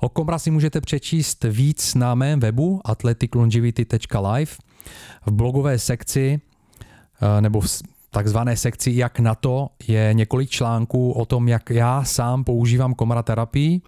O 0.00 0.08
Komra 0.08 0.38
si 0.38 0.50
můžete 0.50 0.80
přečíst 0.80 1.44
víc 1.44 1.94
na 1.94 2.14
mém 2.14 2.40
webu 2.40 2.80
athleticlongevity.live 2.84 4.52
v 5.26 5.30
blogové 5.32 5.78
sekci 5.78 6.40
eh, 7.22 7.40
nebo 7.40 7.60
v 7.60 7.82
takzvané 8.10 8.56
sekci 8.56 8.92
Jak 8.94 9.20
na 9.20 9.34
to 9.34 9.68
je 9.88 10.14
několik 10.14 10.50
článků 10.50 11.12
o 11.12 11.26
tom, 11.26 11.48
jak 11.48 11.70
já 11.70 12.04
sám 12.04 12.44
používám 12.44 12.94
komraterapii 12.94 13.80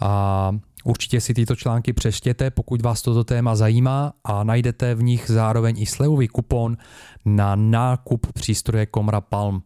a 0.00 0.52
určitě 0.86 1.20
si 1.20 1.34
tyto 1.34 1.56
články 1.56 1.92
přeštěte, 1.92 2.50
pokud 2.50 2.82
vás 2.82 3.02
toto 3.02 3.24
téma 3.24 3.56
zajímá 3.56 4.12
a 4.24 4.44
najdete 4.44 4.94
v 4.94 5.02
nich 5.02 5.24
zároveň 5.26 5.82
i 5.82 5.86
slevový 5.86 6.28
kupon 6.28 6.76
na 7.24 7.56
nákup 7.56 8.32
přístroje 8.32 8.86
Komra 8.86 9.20
Palm, 9.20 9.62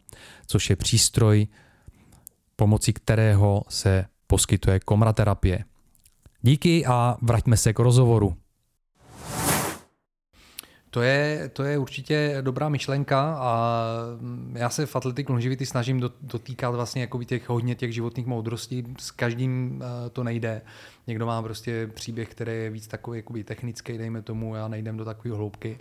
což 0.46 0.70
je 0.70 0.76
přístroj, 0.76 1.46
pomocí 2.56 2.92
kterého 2.92 3.62
se 3.68 4.04
poskytuje 4.26 4.80
komraterapie. 4.80 5.64
Díky 6.42 6.86
a 6.86 7.16
vraťme 7.22 7.56
se 7.56 7.72
k 7.72 7.78
rozhovoru. 7.78 8.36
To 10.90 11.02
je, 11.02 11.50
to 11.52 11.62
je 11.62 11.78
určitě 11.78 12.38
dobrá 12.40 12.68
myšlenka 12.68 13.36
a 13.40 13.76
já 14.52 14.70
se 14.70 14.86
v 14.86 14.96
Athletic 14.96 15.28
Longevity 15.28 15.66
snažím 15.66 16.10
dotýkat 16.20 16.74
vlastně 16.74 17.00
jako 17.00 17.24
těch 17.24 17.48
hodně 17.48 17.74
těch 17.74 17.94
životních 17.94 18.26
moudrostí. 18.26 18.84
S 18.98 19.10
každým 19.10 19.82
eh, 19.82 20.10
to 20.10 20.24
nejde. 20.24 20.62
Někdo 21.06 21.26
má 21.26 21.42
prostě 21.42 21.86
příběh, 21.86 22.28
který 22.28 22.52
je 22.52 22.70
víc 22.70 22.86
takový 22.86 23.18
jakoby 23.18 23.44
technický, 23.44 23.98
dejme 23.98 24.22
tomu, 24.22 24.54
já 24.54 24.68
nejdem 24.68 24.96
do 24.96 25.04
takové 25.04 25.34
hloubky 25.34 25.78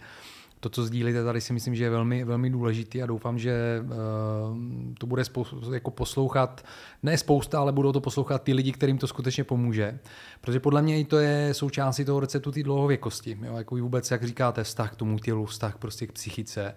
to, 0.60 0.70
co 0.70 0.84
sdílíte 0.84 1.24
tady, 1.24 1.42
si 1.42 1.54
myslím, 1.54 1.76
že 1.76 1.84
je 1.84 1.90
velmi, 1.90 2.24
velmi 2.24 2.50
důležitý 2.50 3.04
a 3.04 3.06
doufám, 3.06 3.40
že 3.40 3.82
uh, 3.84 4.58
to 4.98 5.08
bude 5.08 5.24
spou- 5.24 5.74
jako 5.74 5.92
poslouchat, 5.92 6.66
ne 7.04 7.18
spousta, 7.18 7.60
ale 7.60 7.72
budou 7.72 7.92
to 7.92 8.02
poslouchat 8.02 8.44
ty 8.44 8.54
lidi, 8.54 8.72
kterým 8.72 8.98
to 8.98 9.08
skutečně 9.08 9.44
pomůže. 9.44 10.00
Protože 10.42 10.60
podle 10.60 10.82
mě 10.82 11.00
i 11.00 11.06
to 11.06 11.18
je 11.18 11.54
součástí 11.54 12.06
toho 12.06 12.20
receptu 12.20 12.52
té 12.52 12.64
dlouhověkosti. 12.64 13.38
Jo? 13.42 13.56
Jako 13.56 13.76
vůbec, 13.76 14.12
jak 14.12 14.24
říkáte, 14.24 14.64
vztah 14.64 14.94
k 14.94 14.96
tomu 14.96 15.20
tělu, 15.20 15.46
vztah 15.46 15.78
prostě 15.78 16.08
k 16.08 16.12
psychice. 16.12 16.76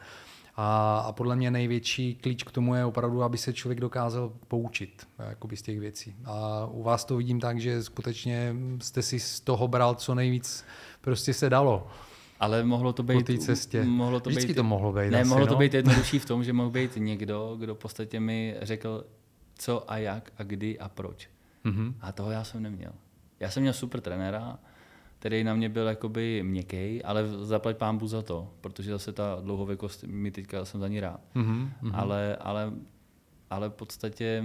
A, 0.56 0.98
a 0.98 1.12
podle 1.12 1.36
mě 1.36 1.50
největší 1.50 2.14
klíč 2.14 2.42
k 2.42 2.50
tomu 2.50 2.74
je 2.74 2.84
opravdu, 2.84 3.22
aby 3.22 3.38
se 3.38 3.52
člověk 3.52 3.80
dokázal 3.80 4.32
poučit 4.48 5.08
jakoby 5.28 5.56
z 5.56 5.62
těch 5.62 5.80
věcí. 5.80 6.14
A 6.24 6.66
u 6.70 6.82
vás 6.82 7.04
to 7.04 7.16
vidím 7.16 7.40
tak, 7.40 7.60
že 7.60 7.82
skutečně 7.82 8.54
jste 8.82 9.02
si 9.02 9.20
z 9.20 9.40
toho 9.40 9.68
bral 9.68 9.94
co 9.94 10.14
nejvíc 10.14 10.64
prostě 11.00 11.34
se 11.34 11.50
dalo. 11.50 11.86
Ale 12.42 12.64
mohlo 12.64 12.92
to 12.92 13.02
být... 13.02 13.14
Po 13.14 13.22
té 13.22 13.38
cestě. 13.38 13.84
Mohlo 13.84 14.20
to 14.20 14.30
Vždycky 14.30 14.48
být, 14.48 14.54
to 14.54 14.64
mohlo 14.64 14.92
být. 14.92 15.10
Ne, 15.10 15.20
asi, 15.20 15.28
mohlo 15.28 15.46
no? 15.46 15.52
to 15.52 15.58
být 15.58 15.74
jednodušší 15.74 16.18
v 16.18 16.24
tom, 16.24 16.44
že 16.44 16.52
mohl 16.52 16.70
být 16.70 16.96
někdo, 16.96 17.56
kdo 17.58 17.74
v 17.74 17.78
podstatě 17.78 18.20
mi 18.20 18.56
řekl, 18.62 19.06
co 19.58 19.90
a 19.90 19.96
jak 19.96 20.32
a 20.38 20.42
kdy 20.42 20.78
a 20.78 20.88
proč. 20.88 21.30
Mm-hmm. 21.64 21.94
A 22.00 22.12
toho 22.12 22.30
já 22.30 22.44
jsem 22.44 22.62
neměl. 22.62 22.92
Já 23.40 23.50
jsem 23.50 23.60
měl 23.60 23.72
super 23.72 24.00
trenéra, 24.00 24.58
který 25.18 25.44
na 25.44 25.54
mě 25.54 25.68
byl 25.68 25.86
jakoby 25.86 26.42
měkký, 26.42 27.02
ale 27.02 27.28
zaplať 27.28 27.76
pán 27.76 28.00
za 28.04 28.22
to, 28.22 28.50
protože 28.60 28.90
zase 28.90 29.12
ta 29.12 29.38
dlouhověkost, 29.40 30.04
mi 30.04 30.30
teďka 30.30 30.64
jsem 30.64 30.80
za 30.80 30.88
ní 30.88 31.00
rád. 31.00 31.20
Mm-hmm. 31.34 31.70
Ale, 31.92 32.36
ale, 32.36 32.72
ale 33.50 33.68
v 33.68 33.72
podstatě 33.72 34.44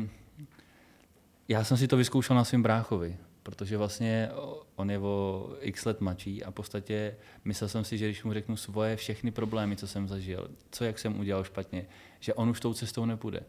já 1.48 1.64
jsem 1.64 1.78
si 1.78 1.88
to 1.88 1.98
vyzkoušel 1.98 2.36
na 2.36 2.44
svém 2.44 2.64
bráchovi 2.64 3.18
protože 3.48 3.78
vlastně 3.78 4.30
on 4.76 4.92
je 4.92 5.00
o 5.00 5.50
x 5.60 5.86
let 5.86 6.02
mladší 6.02 6.44
a 6.44 6.52
v 6.52 6.54
podstatě 6.54 7.16
myslel 7.46 7.68
jsem 7.70 7.84
si, 7.84 7.98
že 7.98 8.06
když 8.06 8.24
mu 8.24 8.34
řeknu 8.34 8.56
svoje 8.56 8.96
všechny 8.96 9.32
problémy, 9.32 9.76
co 9.76 9.88
jsem 9.88 10.08
zažil, 10.08 10.50
co 10.72 10.84
jak 10.84 11.00
jsem 11.00 11.20
udělal 11.20 11.44
špatně, 11.44 11.86
že 12.20 12.34
on 12.34 12.50
už 12.50 12.60
tou 12.60 12.74
cestou 12.74 13.06
nepůjde. 13.06 13.40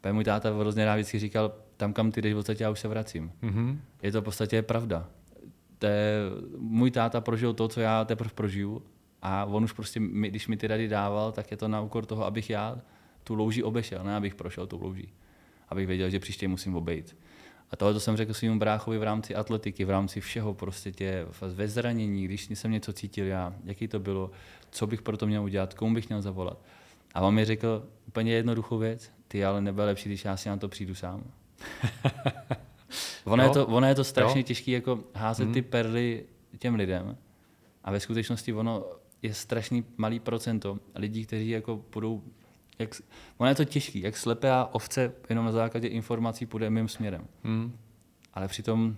Pak 0.00 0.12
můj 0.12 0.24
táta 0.24 0.50
hrozně 0.58 0.84
rád 0.84 0.94
vždycky 0.94 1.18
říkal, 1.18 1.52
tam 1.76 1.92
kam 1.92 2.12
ty 2.12 2.22
jdeš, 2.22 2.32
v 2.32 2.36
podstatě 2.36 2.64
já 2.64 2.70
už 2.70 2.80
se 2.80 2.88
vracím. 2.88 3.32
Mm-hmm. 3.42 3.78
Je 4.02 4.12
to 4.12 4.20
v 4.20 4.24
podstatě 4.24 4.62
pravda. 4.62 5.08
Te, 5.78 6.18
můj 6.58 6.90
táta 6.90 7.20
prožil 7.20 7.54
to, 7.54 7.68
co 7.68 7.80
já 7.80 8.04
teprve 8.04 8.30
prožiju 8.34 8.82
a 9.22 9.44
on 9.44 9.64
už 9.64 9.72
prostě, 9.72 10.00
když 10.00 10.48
mi 10.48 10.56
ty 10.56 10.66
rady 10.66 10.88
dával, 10.88 11.32
tak 11.32 11.50
je 11.50 11.56
to 11.56 11.68
na 11.68 11.80
úkor 11.80 12.06
toho, 12.06 12.24
abych 12.24 12.50
já 12.50 12.80
tu 13.24 13.34
louži 13.34 13.62
obešel, 13.62 14.04
ne 14.04 14.16
abych 14.16 14.34
prošel 14.34 14.66
tu 14.66 14.82
louží. 14.82 15.12
Abych 15.68 15.86
věděl, 15.86 16.10
že 16.10 16.18
příště 16.18 16.48
musím 16.48 16.76
obejít. 16.76 17.16
A 17.72 17.76
tohle 17.76 17.94
to 17.94 18.00
jsem 18.00 18.16
řekl 18.16 18.34
svým 18.34 18.58
bráchovi 18.58 18.98
v 18.98 19.02
rámci 19.02 19.34
atletiky, 19.34 19.84
v 19.84 19.90
rámci 19.90 20.20
všeho, 20.20 20.54
prostě 20.54 20.92
tě 20.92 21.26
ve 21.40 21.68
zranění, 21.68 22.24
když 22.24 22.48
jsem 22.50 22.70
něco 22.70 22.92
cítil 22.92 23.26
já, 23.26 23.54
jaký 23.64 23.88
to 23.88 24.00
bylo, 24.00 24.30
co 24.70 24.86
bych 24.86 25.02
pro 25.02 25.16
to 25.16 25.26
měl 25.26 25.44
udělat, 25.44 25.74
komu 25.74 25.94
bych 25.94 26.08
měl 26.08 26.22
zavolat. 26.22 26.58
A 27.14 27.20
on 27.20 27.34
mi 27.34 27.44
řekl 27.44 27.86
úplně 28.08 28.32
jednoduchou 28.32 28.78
věc, 28.78 29.10
ty 29.28 29.44
ale 29.44 29.60
nebude 29.60 29.84
lepší, 29.84 30.08
když 30.08 30.24
já 30.24 30.36
si 30.36 30.48
na 30.48 30.56
to 30.56 30.68
přijdu 30.68 30.94
sám. 30.94 31.24
ono, 33.24 33.42
je 33.42 33.50
to, 33.50 33.66
ono 33.66 33.86
je 33.86 33.94
to 33.94 34.04
strašně 34.04 34.42
těžké 34.42 34.70
jako 34.70 34.98
házet 35.14 35.44
hmm. 35.44 35.54
ty 35.54 35.62
perly 35.62 36.24
těm 36.58 36.74
lidem 36.74 37.16
a 37.84 37.90
ve 37.90 38.00
skutečnosti 38.00 38.52
ono 38.52 38.84
je 39.22 39.34
strašný 39.34 39.84
malý 39.96 40.20
procento 40.20 40.78
lidí, 40.94 41.26
kteří 41.26 41.48
jako 41.48 41.84
budou 41.92 42.22
jak, 42.82 43.02
ono 43.38 43.48
je 43.48 43.54
to 43.54 43.64
těžký, 43.64 44.00
jak 44.00 44.16
slepá 44.16 44.68
ovce 44.72 45.12
jenom 45.28 45.44
na 45.44 45.52
základě 45.52 45.88
informací 45.88 46.46
půjde 46.46 46.70
mým 46.70 46.88
směrem. 46.88 47.26
Hmm. 47.44 47.78
Ale 48.34 48.48
přitom 48.48 48.96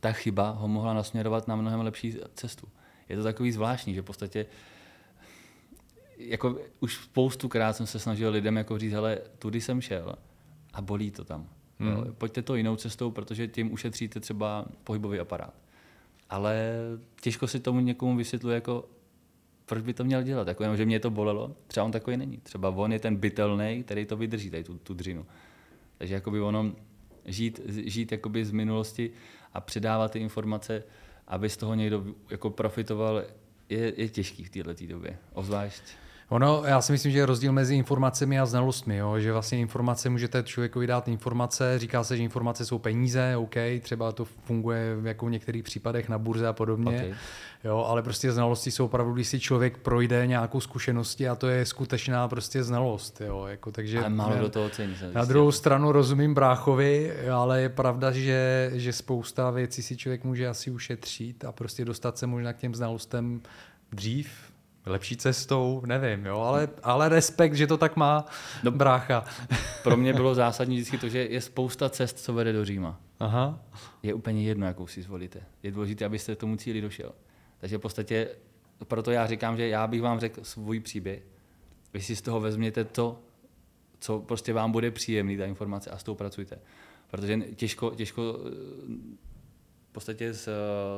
ta 0.00 0.12
chyba 0.12 0.50
ho 0.50 0.68
mohla 0.68 0.94
nasměrovat 0.94 1.48
na 1.48 1.56
mnohem 1.56 1.80
lepší 1.80 2.16
cestu. 2.34 2.68
Je 3.08 3.16
to 3.16 3.22
takový 3.22 3.52
zvláštní, 3.52 3.94
že 3.94 4.02
v 4.02 4.04
podstatě 4.04 4.46
jako 6.18 6.58
už 6.80 6.94
spoustu 6.94 7.48
krát 7.48 7.76
jsem 7.76 7.86
se 7.86 7.98
snažil 7.98 8.30
lidem 8.30 8.56
jako 8.56 8.78
říct, 8.78 8.92
hele, 8.92 9.18
tudy 9.38 9.60
jsem 9.60 9.80
šel 9.80 10.14
a 10.72 10.82
bolí 10.82 11.10
to 11.10 11.24
tam. 11.24 11.48
Hmm. 11.78 11.88
Jo, 11.88 12.06
pojďte 12.18 12.42
to 12.42 12.54
jinou 12.54 12.76
cestou, 12.76 13.10
protože 13.10 13.48
tím 13.48 13.72
ušetříte 13.72 14.20
třeba 14.20 14.64
pohybový 14.84 15.18
aparát. 15.18 15.54
Ale 16.30 16.64
těžko 17.20 17.46
si 17.46 17.60
tomu 17.60 17.80
někomu 17.80 18.16
vysvětluje 18.16 18.54
jako, 18.54 18.88
proč 19.70 19.82
by 19.82 19.94
to 19.94 20.04
měl 20.04 20.22
dělat? 20.22 20.48
Jako 20.48 20.62
jenom, 20.62 20.76
že 20.76 20.86
mě 20.86 21.00
to 21.00 21.10
bolelo, 21.10 21.56
třeba 21.66 21.86
on 21.86 21.92
takový 21.92 22.16
není. 22.16 22.36
Třeba 22.36 22.68
on 22.68 22.92
je 22.92 22.98
ten 22.98 23.16
bytelný, 23.16 23.82
který 23.82 24.06
to 24.06 24.16
vydrží, 24.16 24.50
tady 24.50 24.64
tu, 24.64 24.78
tu 24.78 24.94
dřinu. 24.94 25.26
Takže 25.98 26.14
jakoby 26.14 26.40
ono 26.40 26.72
žít, 27.24 27.60
žít 27.66 28.12
jakoby 28.12 28.44
z 28.44 28.50
minulosti 28.50 29.10
a 29.54 29.60
předávat 29.60 30.10
ty 30.12 30.18
informace, 30.18 30.82
aby 31.26 31.48
z 31.48 31.56
toho 31.56 31.74
někdo 31.74 32.04
jako 32.30 32.50
profitoval, 32.50 33.22
je, 33.68 33.92
je 33.96 34.08
těžký 34.08 34.44
v 34.44 34.50
této 34.50 34.86
době. 34.86 35.18
Obzvlášť 35.32 35.82
Ono, 36.30 36.62
já 36.66 36.80
si 36.80 36.92
myslím, 36.92 37.12
že 37.12 37.18
je 37.18 37.26
rozdíl 37.26 37.52
mezi 37.52 37.74
informacemi 37.74 38.40
a 38.40 38.46
znalostmi, 38.46 38.96
jo? 38.96 39.18
že 39.18 39.32
vlastně 39.32 39.58
informace 39.58 40.10
můžete 40.10 40.42
člověku 40.42 40.86
dát 40.86 41.08
informace, 41.08 41.78
říká 41.78 42.04
se, 42.04 42.16
že 42.16 42.22
informace 42.22 42.64
jsou 42.64 42.78
peníze, 42.78 43.36
OK, 43.36 43.54
třeba 43.80 44.12
to 44.12 44.24
funguje 44.24 44.96
jako 45.02 45.26
v 45.26 45.30
některých 45.30 45.64
případech 45.64 46.08
na 46.08 46.18
burze 46.18 46.48
a 46.48 46.52
podobně, 46.52 46.96
okay. 46.96 47.14
jo, 47.64 47.84
ale 47.88 48.02
prostě 48.02 48.32
znalosti 48.32 48.70
jsou 48.70 48.84
opravdu, 48.84 49.12
když 49.12 49.28
si 49.28 49.40
člověk 49.40 49.78
projde 49.78 50.26
nějakou 50.26 50.60
zkušenosti 50.60 51.28
a 51.28 51.34
to 51.34 51.48
je 51.48 51.66
skutečná 51.66 52.28
prostě 52.28 52.62
znalost, 52.62 53.20
jo, 53.20 53.46
jako, 53.46 53.72
takže... 53.72 53.98
Ale 53.98 54.08
málo 54.08 54.38
do 54.38 54.48
toho 54.48 54.68
cení. 54.68 54.94
Na 55.12 55.24
druhou 55.24 55.52
stranu 55.52 55.92
rozumím 55.92 56.34
bráchovi, 56.34 57.12
ale 57.30 57.62
je 57.62 57.68
pravda, 57.68 58.12
že, 58.12 58.70
že 58.74 58.92
spousta 58.92 59.50
věcí 59.50 59.82
si 59.82 59.96
člověk 59.96 60.24
může 60.24 60.48
asi 60.48 60.70
ušetřit 60.70 61.44
a 61.44 61.52
prostě 61.52 61.84
dostat 61.84 62.18
se 62.18 62.26
možná 62.26 62.52
k 62.52 62.56
těm 62.58 62.74
znalostem 62.74 63.40
dřív, 63.92 64.49
lepší 64.86 65.16
cestou, 65.16 65.82
nevím, 65.86 66.26
jo, 66.26 66.40
ale, 66.40 66.68
ale 66.82 67.08
respekt, 67.08 67.54
že 67.54 67.66
to 67.66 67.76
tak 67.76 67.96
má 67.96 68.24
no, 68.62 68.70
brácha. 68.70 69.24
Pro 69.82 69.96
mě 69.96 70.12
bylo 70.12 70.34
zásadní 70.34 70.76
vždycky 70.76 70.98
to, 70.98 71.08
že 71.08 71.18
je 71.24 71.40
spousta 71.40 71.90
cest, 71.90 72.18
co 72.18 72.32
vede 72.32 72.52
do 72.52 72.64
Říma. 72.64 73.00
Aha. 73.20 73.58
Je 74.02 74.14
úplně 74.14 74.42
jedno, 74.42 74.66
jakou 74.66 74.86
si 74.86 75.02
zvolíte. 75.02 75.40
Je 75.62 75.70
důležité, 75.70 76.04
abyste 76.04 76.36
tomu 76.36 76.56
cíli 76.56 76.80
došel. 76.80 77.12
Takže 77.58 77.78
v 77.78 77.80
podstatě, 77.80 78.28
proto 78.84 79.10
já 79.10 79.26
říkám, 79.26 79.56
že 79.56 79.68
já 79.68 79.86
bych 79.86 80.02
vám 80.02 80.20
řekl 80.20 80.44
svůj 80.44 80.80
příběh. 80.80 81.22
Vy 81.94 82.00
si 82.00 82.16
z 82.16 82.22
toho 82.22 82.40
vezměte 82.40 82.84
to, 82.84 83.18
co 83.98 84.18
prostě 84.18 84.52
vám 84.52 84.72
bude 84.72 84.90
příjemný, 84.90 85.36
ta 85.36 85.46
informace 85.46 85.90
a 85.90 85.98
s 85.98 86.02
tou 86.02 86.14
pracujte. 86.14 86.58
Protože 87.10 87.38
těžko, 87.54 87.90
těžko 87.90 88.38
v 89.90 89.92
podstatě 89.92 90.32
z, 90.32 90.48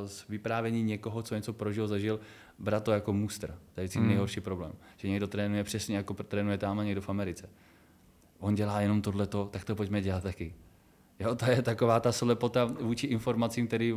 z 0.06 0.28
vyprávění 0.28 0.82
někoho, 0.82 1.22
co 1.22 1.34
něco 1.34 1.52
prožil, 1.52 1.88
zažil, 1.88 2.20
brát 2.58 2.84
to 2.84 2.92
jako 2.92 3.12
muster. 3.12 3.58
To 3.74 3.80
je 3.80 3.88
hmm. 3.94 4.08
nejhorší 4.08 4.40
problém. 4.40 4.72
Že 4.96 5.08
někdo 5.08 5.26
trénuje 5.26 5.64
přesně 5.64 5.96
jako 5.96 6.14
trénuje 6.14 6.58
tam 6.58 6.78
a 6.78 6.84
někdo 6.84 7.00
v 7.00 7.08
Americe. 7.08 7.48
on 8.38 8.54
dělá 8.54 8.80
jenom 8.80 9.02
tohleto, 9.02 9.48
tak 9.52 9.64
to 9.64 9.74
pojďme 9.74 10.02
dělat 10.02 10.22
taky. 10.22 10.54
Jo, 11.20 11.34
to 11.34 11.50
je 11.50 11.62
taková 11.62 12.00
ta 12.00 12.12
slepota 12.12 12.64
vůči 12.64 13.06
informacím, 13.06 13.66
které 13.66 13.92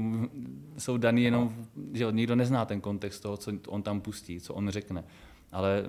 jsou 0.78 0.98
dané 0.98 1.22
jenom, 1.22 1.68
že 1.93 2.06
nikdo 2.12 2.36
nezná 2.36 2.66
ten 2.66 2.82
kontext 2.82 3.22
toho, 3.22 3.38
co 3.38 3.52
on 3.68 3.84
tam 3.84 4.02
pustí, 4.02 4.39
co 4.39 4.54
on 4.54 4.70
řekne. 4.70 5.04
Ale 5.52 5.86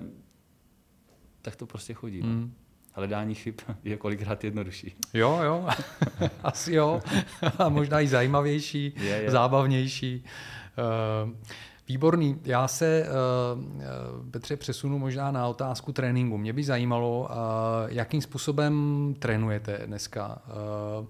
tak 1.41 1.55
to 1.55 1.65
prostě 1.65 1.93
chodí. 1.93 2.21
No. 2.21 2.49
Hledání 2.97 3.35
chyb 3.35 3.55
je 3.83 3.97
kolikrát 3.97 4.43
jednodušší. 4.43 4.95
Jo, 5.13 5.39
jo, 5.43 5.67
asi 6.43 6.73
jo. 6.73 7.01
A 7.59 7.69
možná 7.69 8.01
i 8.01 8.07
zajímavější, 8.07 8.93
je, 8.97 9.05
je. 9.05 9.31
zábavnější. 9.31 10.23
Uh, 11.23 11.31
Výborný. 11.87 12.39
Já 12.43 12.67
se, 12.67 13.05
uh, 13.05 14.31
Petře, 14.31 14.57
přesunu 14.57 14.99
možná 14.99 15.31
na 15.31 15.47
otázku 15.47 15.93
tréninku. 15.93 16.37
Mě 16.37 16.53
by 16.53 16.63
zajímalo, 16.63 17.19
uh, 17.19 17.35
jakým 17.87 18.21
způsobem 18.21 19.15
trénujete 19.19 19.81
dneska. 19.85 20.41
Uh, 20.99 21.07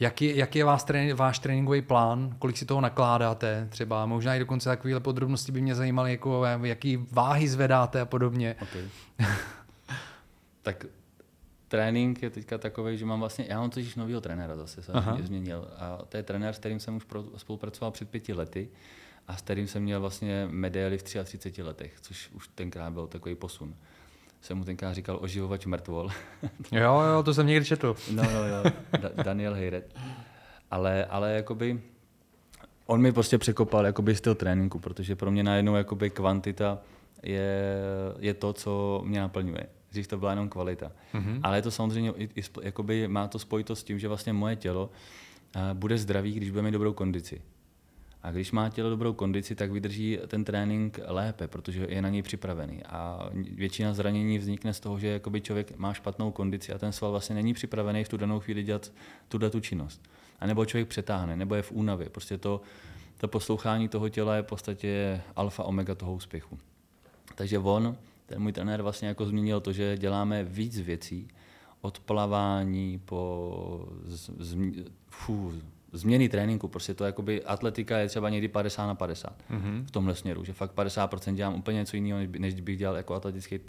jaký, 0.00 0.36
jaký 0.36 0.58
je 0.58 0.64
váš, 0.64 0.82
trén, 0.82 1.16
váš 1.16 1.38
tréninkový 1.38 1.82
plán, 1.82 2.36
kolik 2.38 2.56
si 2.56 2.66
toho 2.66 2.80
nakládáte 2.80 3.66
třeba, 3.70 4.06
možná 4.06 4.34
i 4.34 4.38
dokonce 4.38 4.68
takovéhle 4.68 5.00
podrobnosti 5.00 5.52
by 5.52 5.60
mě 5.60 5.74
zajímaly, 5.74 6.10
jako 6.10 6.44
jaký 6.62 6.96
váhy 7.12 7.48
zvedáte 7.48 8.00
a 8.00 8.04
podobně. 8.04 8.56
Okay. 8.62 8.82
tak 10.62 10.86
trénink 11.68 12.22
je 12.22 12.30
teďka 12.30 12.58
takový, 12.58 12.98
že 12.98 13.06
mám 13.06 13.20
vlastně, 13.20 13.46
já 13.48 13.60
mám 13.60 13.70
totiž 13.70 13.94
nového 13.94 14.20
trenéra 14.20 14.56
zase, 14.56 14.82
jsem 14.82 14.94
změnil. 15.22 15.68
A 15.78 15.98
to 16.08 16.16
je 16.16 16.22
trenér, 16.22 16.54
s 16.54 16.58
kterým 16.58 16.80
jsem 16.80 16.96
už 16.96 17.06
spolupracoval 17.36 17.90
před 17.90 18.10
pěti 18.10 18.32
lety 18.32 18.68
a 19.28 19.36
s 19.36 19.42
kterým 19.42 19.66
jsem 19.66 19.82
měl 19.82 20.00
vlastně 20.00 20.48
medaily 20.50 20.98
v 20.98 21.02
33 21.02 21.62
letech, 21.62 22.00
což 22.00 22.30
už 22.32 22.48
tenkrát 22.54 22.92
byl 22.92 23.06
takový 23.06 23.34
posun. 23.34 23.74
Jsem 24.40 24.58
mu 24.58 24.64
tenkrát 24.64 24.92
říkal 24.92 25.18
oživovač 25.22 25.66
mrtvol. 25.66 26.10
jo, 26.72 27.00
jo, 27.00 27.22
to 27.22 27.34
jsem 27.34 27.46
někdy 27.46 27.66
četl. 27.66 27.96
no, 28.10 28.22
no, 28.22 28.48
jo, 28.48 28.62
da- 28.92 29.22
Daniel 29.22 29.54
Hejret. 29.54 29.96
Ale, 30.70 31.04
ale 31.04 31.32
jakoby, 31.32 31.80
on 32.86 33.00
mi 33.00 33.12
prostě 33.12 33.38
překopal 33.38 33.86
jakoby 33.86 34.16
styl 34.16 34.34
tréninku, 34.34 34.78
protože 34.78 35.16
pro 35.16 35.30
mě 35.30 35.42
najednou 35.42 35.74
jakoby 35.74 36.10
kvantita 36.10 36.78
je, 37.22 37.78
je 38.18 38.34
to, 38.34 38.52
co 38.52 39.02
mě 39.04 39.20
naplňuje. 39.20 39.66
Dřív 39.90 40.06
to 40.06 40.18
byla 40.18 40.30
jenom 40.30 40.48
kvalita. 40.48 40.92
Mm-hmm. 41.14 41.40
Ale 41.42 41.62
to 41.62 41.70
samozřejmě, 41.70 42.12
i, 42.16 42.28
i, 42.36 42.42
jakoby 42.62 43.08
má 43.08 43.28
to 43.28 43.38
spojitost 43.38 43.80
s 43.80 43.84
tím, 43.84 43.98
že 43.98 44.08
vlastně 44.08 44.32
moje 44.32 44.56
tělo 44.56 44.90
uh, 45.56 45.62
bude 45.72 45.98
zdravý, 45.98 46.34
když 46.34 46.50
bude 46.50 46.62
mít 46.62 46.70
dobrou 46.70 46.92
kondici. 46.92 47.42
A 48.22 48.30
když 48.30 48.52
má 48.52 48.68
tělo 48.68 48.90
dobrou 48.90 49.12
kondici, 49.12 49.54
tak 49.54 49.70
vydrží 49.70 50.18
ten 50.26 50.44
trénink 50.44 51.00
lépe, 51.06 51.48
protože 51.48 51.86
je 51.88 52.02
na 52.02 52.08
něj 52.08 52.22
připravený. 52.22 52.84
A 52.84 53.30
většina 53.32 53.94
zranění 53.94 54.38
vznikne 54.38 54.74
z 54.74 54.80
toho, 54.80 54.98
že 54.98 55.08
jakoby 55.08 55.40
člověk 55.40 55.76
má 55.76 55.94
špatnou 55.94 56.30
kondici 56.30 56.72
a 56.72 56.78
ten 56.78 56.92
sval 56.92 57.10
vlastně 57.10 57.34
není 57.34 57.54
připravený 57.54 58.04
v 58.04 58.08
tu 58.08 58.16
danou 58.16 58.40
chvíli 58.40 58.62
dělat 58.62 58.92
tuhle 59.28 59.50
tu 59.50 59.60
činnost. 59.60 60.02
A 60.40 60.46
nebo 60.46 60.64
člověk 60.64 60.88
přetáhne, 60.88 61.36
nebo 61.36 61.54
je 61.54 61.62
v 61.62 61.72
únavě. 61.72 62.08
Prostě 62.08 62.38
to, 62.38 62.60
to 63.16 63.28
poslouchání 63.28 63.88
toho 63.88 64.08
těla 64.08 64.36
je 64.36 64.42
v 64.42 64.46
podstatě 64.46 65.20
alfa 65.36 65.62
omega 65.64 65.94
toho 65.94 66.14
úspěchu. 66.14 66.58
Takže 67.34 67.58
on, 67.58 67.96
ten 68.26 68.42
můj 68.42 68.52
trenér 68.52 68.82
vlastně 68.82 69.08
jako 69.08 69.26
změnil 69.26 69.60
to, 69.60 69.72
že 69.72 69.98
děláme 69.98 70.44
víc 70.44 70.80
věcí, 70.80 71.28
od 71.80 71.98
plavání 71.98 73.00
po 73.04 73.88
z, 74.04 74.30
z, 74.38 74.56
fů, 75.08 75.52
změny 75.92 76.28
tréninku, 76.28 76.68
prostě 76.68 76.94
to 76.94 77.04
jakoby 77.04 77.44
atletika 77.44 77.98
je 77.98 78.08
třeba 78.08 78.30
někdy 78.30 78.48
50 78.48 78.86
na 78.86 78.94
50 78.94 79.32
mm-hmm. 79.50 79.84
v 79.84 79.90
tomhle 79.90 80.14
směru, 80.14 80.44
že 80.44 80.52
fakt 80.52 80.74
50% 80.74 81.34
dělám 81.34 81.54
úplně 81.54 81.76
něco 81.76 81.96
jiného, 81.96 82.18
než, 82.18 82.28
než 82.38 82.60
bych 82.60 82.78
dělal 82.78 82.96
jako 82.96 83.14
atletický 83.14 83.58
uh, 83.58 83.64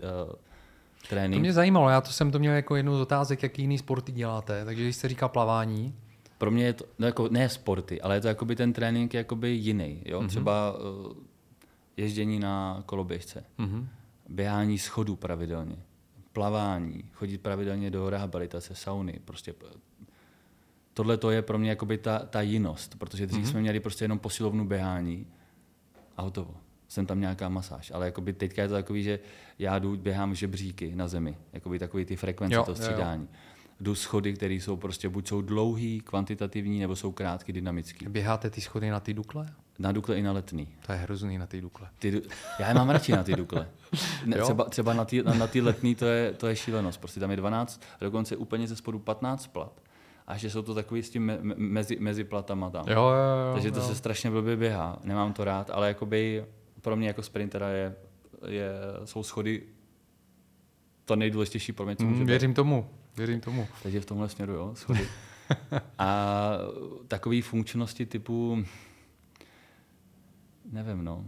trénink. 1.10 1.40
To 1.40 1.40
mě 1.40 1.54
zajímalo, 1.54 1.90
já 1.90 2.02
to 2.02 2.12
jsem 2.12 2.32
to 2.32 2.40
měl 2.40 2.54
jako 2.54 2.76
jednu 2.76 2.98
z 2.98 3.02
otázek, 3.02 3.44
jaký 3.44 3.62
jiný 3.62 3.78
sporty 3.78 4.12
děláte, 4.12 4.66
takže 4.66 4.84
když 4.84 4.96
jste 4.96 5.08
říká 5.08 5.28
plavání, 5.28 5.96
pro 6.38 6.52
mě 6.52 6.66
je 6.66 6.74
to 6.74 6.86
no 7.00 7.06
jako, 7.06 7.28
ne 7.32 7.50
sporty, 7.50 8.02
ale 8.02 8.16
je 8.16 8.22
to 8.22 8.28
jakoby 8.28 8.56
ten 8.56 8.74
trénink 8.74 9.14
jakoby 9.14 9.50
jiný. 9.50 10.02
Jo? 10.06 10.22
Mm-hmm. 10.22 10.28
Třeba 10.28 10.74
uh, 10.74 11.14
ježdění 11.98 12.40
na 12.40 12.84
koloběžce, 12.86 13.44
mm-hmm. 13.60 13.88
Běhání 14.30 14.78
schodů 14.78 15.16
pravidelně, 15.16 15.76
plavání, 16.34 17.04
chodit 17.14 17.38
pravidelně 17.38 17.92
do 17.92 18.10
rehabilitace, 18.10 18.76
sauny, 18.76 19.20
prostě 19.26 19.54
tohle 20.94 21.18
to 21.18 21.32
je 21.32 21.42
pro 21.42 21.58
mě 21.58 21.70
jakoby 21.70 21.98
ta, 21.98 22.20
ta 22.20 22.42
jinost, 22.42 22.96
protože 23.00 23.28
dřív 23.28 23.46
mm-hmm. 23.46 23.50
jsme 23.50 23.62
měli 23.62 23.80
prostě 23.80 24.06
jenom 24.06 24.20
posilovnu 24.20 24.68
běhání 24.68 25.28
a 26.18 26.22
hotovo. 26.22 26.56
Jsem 26.88 27.06
tam 27.06 27.20
nějaká 27.20 27.50
masáž, 27.50 27.92
ale 27.92 28.06
jakoby 28.06 28.34
teďka 28.34 28.62
je 28.62 28.68
to 28.68 28.74
takový, 28.74 29.04
že 29.04 29.20
já 29.60 29.80
jdu, 29.80 29.98
běhám 29.98 30.36
žebříky 30.36 30.96
na 30.96 31.08
zemi, 31.08 31.38
jakoby 31.54 31.80
takový 31.80 32.06
ty 32.06 32.16
frekvence, 32.16 32.56
jo, 32.56 32.64
to 32.64 32.76
střídání. 32.76 33.22
Jo, 33.22 33.30
jo. 33.32 33.40
Jdu 33.80 33.96
schody, 33.96 34.34
které 34.34 34.54
jsou 34.54 34.78
prostě 34.78 35.10
buď 35.10 35.28
jsou 35.28 35.42
dlouhý, 35.42 36.02
kvantitativní, 36.02 36.80
nebo 36.80 36.96
jsou 36.96 37.12
krátký, 37.12 37.54
dynamický. 37.54 38.08
Běháte 38.08 38.50
ty 38.50 38.62
schody 38.62 38.90
na 38.90 39.00
ty 39.00 39.14
dukle? 39.14 39.48
Na 39.80 39.92
dukle 39.92 40.16
i 40.18 40.22
na 40.22 40.32
letný. 40.32 40.68
To 40.86 40.92
je 40.92 40.98
hrozný 40.98 41.38
na 41.38 41.48
ty 41.48 41.62
dukle. 41.62 41.88
Ty, 42.00 42.22
já 42.60 42.68
je 42.68 42.74
mám 42.74 42.90
radši 42.90 43.12
na 43.12 43.24
ty 43.24 43.34
dukle. 43.34 43.68
Ne, 44.26 44.38
třeba, 44.38 44.64
třeba 44.64 44.94
na 44.94 45.06
ty, 45.06 45.24
na, 45.24 45.34
na 45.34 45.48
ty 45.48 45.62
letný 45.62 45.96
to 45.96 46.06
je, 46.06 46.34
to 46.34 46.48
je 46.48 46.56
šílenost. 46.56 47.00
Prostě 47.00 47.20
tam 47.20 47.32
je 47.32 47.38
12, 47.38 47.82
dokonce 48.02 48.36
úplně 48.36 48.68
ze 48.68 48.76
spodu 48.76 49.00
15 49.00 49.48
plat 49.48 49.82
a 50.28 50.38
že 50.38 50.50
jsou 50.50 50.62
to 50.62 50.74
takový 50.74 51.04
s 51.04 51.10
tím 51.10 51.26
me, 51.26 51.40
mezi, 51.56 51.98
mezi 52.00 52.24
platama 52.24 52.70
tam. 52.70 52.86
Jo, 52.88 52.94
jo, 52.96 53.10
jo, 53.10 53.54
Takže 53.54 53.72
to 53.72 53.80
jo. 53.80 53.86
se 53.88 53.96
strašně 53.96 54.32
blbě 54.32 54.56
běhá. 54.56 55.00
Nemám 55.04 55.34
to 55.34 55.44
rád, 55.44 55.70
ale 55.70 55.88
jakoby 55.88 56.46
pro 56.82 56.96
mě 56.96 57.08
jako 57.08 57.24
sprintera 57.24 57.70
je, 57.70 57.96
je, 58.48 58.70
jsou 59.06 59.24
schody 59.24 59.64
to 61.06 61.16
nejdůležitější 61.16 61.72
pro 61.72 61.86
mě, 61.86 61.96
co 61.96 62.04
mm, 62.04 62.26
Věřím 62.26 62.52
být. 62.52 62.56
tomu, 62.56 62.90
věřím 63.18 63.42
tomu. 63.42 63.68
Takže 63.84 64.02
v 64.02 64.06
tomhle 64.06 64.30
směru, 64.30 64.54
jo, 64.54 64.72
schody. 64.76 65.08
a 66.00 66.48
takové 67.08 67.42
funkčnosti 67.42 68.06
typu, 68.06 68.64
nevím, 70.72 71.04
no, 71.04 71.26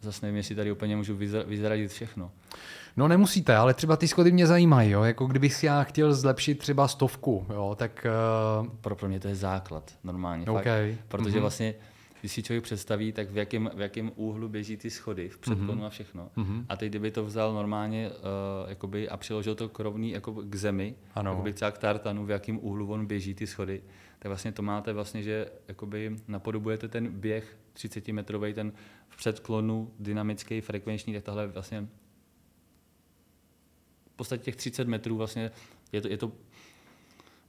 zase 0.00 0.26
nevím, 0.26 0.36
jestli 0.36 0.54
tady 0.54 0.72
úplně 0.72 0.96
můžu 0.96 1.16
vyzradit 1.46 1.90
všechno. 1.90 2.30
No 2.96 3.08
nemusíte, 3.08 3.56
ale 3.56 3.74
třeba 3.74 3.96
ty 3.96 4.08
schody 4.08 4.32
mě 4.32 4.46
zajímají, 4.46 4.90
jo? 4.90 5.02
jako 5.02 5.26
kdybych 5.26 5.54
si 5.54 5.66
já 5.66 5.82
chtěl 5.82 6.14
zlepšit 6.14 6.58
třeba 6.58 6.88
stovku, 6.88 7.46
jo? 7.52 7.74
tak... 7.78 8.06
Uh... 8.60 8.68
Pro, 8.80 8.96
pro 8.96 9.08
mě 9.08 9.20
to 9.20 9.28
je 9.28 9.34
základ 9.34 9.94
normálně, 10.04 10.46
okay. 10.46 10.92
fakt, 10.92 11.04
protože 11.08 11.36
mm-hmm. 11.36 11.40
vlastně 11.40 11.74
když 12.24 12.32
si 12.32 12.42
člověk 12.42 12.64
představí, 12.64 13.12
tak 13.12 13.30
v 13.30 13.36
jakém, 13.36 13.70
v 13.74 13.80
jakém 13.80 14.12
úhlu 14.16 14.48
běží 14.48 14.76
ty 14.76 14.90
schody, 14.90 15.28
v 15.28 15.38
předklonu 15.38 15.82
mm-hmm. 15.82 15.86
a 15.86 15.90
všechno. 15.90 16.28
Mm-hmm. 16.36 16.64
A 16.68 16.76
teď, 16.76 16.88
kdyby 16.88 17.10
to 17.10 17.24
vzal 17.24 17.54
normálně 17.54 18.10
uh, 18.10 18.14
jakoby, 18.68 19.08
a 19.08 19.16
přiložil 19.16 19.54
to 19.54 19.68
k 19.68 19.80
rovný 19.80 20.10
jako 20.10 20.32
k 20.32 20.54
zemi, 20.54 20.94
ano. 21.14 21.30
jakoby 21.30 21.52
třeba 21.52 21.70
k 21.70 21.78
tartanu, 21.78 22.26
v 22.26 22.30
jakém 22.30 22.58
úhlu 22.62 22.92
on 22.92 23.06
běží 23.06 23.34
ty 23.34 23.46
schody, 23.46 23.82
tak 24.24 24.28
vlastně 24.30 24.52
to 24.52 24.62
máte 24.62 24.92
vlastně, 24.92 25.22
že 25.22 25.46
jakoby 25.68 26.16
napodobujete 26.28 26.88
ten 26.88 27.08
běh 27.08 27.56
30 27.72 28.08
metrový, 28.08 28.54
ten 28.54 28.72
v 29.08 29.16
předklonu 29.16 29.92
dynamický, 29.98 30.60
frekvenční, 30.60 31.14
tak 31.14 31.22
tahle 31.22 31.46
vlastně 31.46 31.88
v 34.12 34.16
podstatě 34.16 34.42
těch 34.42 34.56
30 34.56 34.88
metrů 34.88 35.16
vlastně 35.16 35.50
je 35.92 36.00
to, 36.00 36.08
je 36.08 36.16
to 36.16 36.32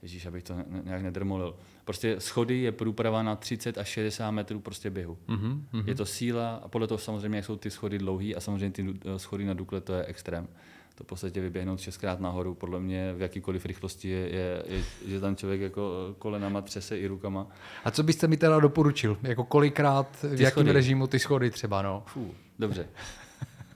Ježíš, 0.02 0.26
abych 0.26 0.44
to 0.44 0.54
nějak 0.84 1.02
nedrmolil. 1.02 1.56
Prostě 1.86 2.20
schody 2.20 2.58
je 2.58 2.72
průprava 2.72 3.24
na 3.24 3.36
30 3.36 3.78
až 3.78 3.88
60 3.88 4.32
metrů 4.32 4.60
prostě 4.60 4.90
běhu. 4.90 5.18
Mm-hmm. 5.28 5.84
Je 5.88 5.96
to 5.96 6.06
síla 6.06 6.56
a 6.56 6.68
podle 6.68 6.88
toho 6.88 6.98
samozřejmě, 6.98 7.38
jak 7.38 7.46
jsou 7.46 7.58
ty 7.58 7.72
schody 7.72 7.98
dlouhý 7.98 8.36
a 8.36 8.40
samozřejmě 8.40 8.72
ty 8.72 9.00
eh, 9.06 9.20
schody 9.20 9.46
na 9.46 9.54
Dukle 9.54 9.82
to 9.82 9.94
je 9.94 10.06
extrém. 10.06 10.48
To 10.96 11.04
v 11.04 11.08
podstatě 11.08 11.42
vyběhnout 11.42 11.80
šestkrát 11.80 12.20
nahoru, 12.20 12.54
podle 12.54 12.80
mě 12.80 13.14
v 13.14 13.22
jakýkoliv 13.22 13.66
rychlosti 13.66 14.10
je, 14.10 14.30
je, 14.36 14.64
je, 14.68 14.84
že 15.06 15.20
tam 15.20 15.36
člověk 15.36 15.62
jako 15.62 15.92
eh, 16.12 16.14
kolenama 16.20 16.62
třese 16.62 16.98
i 16.98 17.08
rukama. 17.08 17.48
A 17.84 17.92
co 17.92 18.04
byste 18.04 18.28
mi 18.28 18.38
teda 18.38 18.60
doporučil? 18.60 19.18
Jako 19.24 19.44
kolikrát, 19.44 20.26
v 20.36 20.42
jakém 20.42 20.68
režimu 20.68 21.08
ty 21.08 21.20
schody 21.20 21.52
třeba? 21.52 21.82
No? 21.82 22.04
Fů, 22.06 22.36
dobře. 22.60 22.88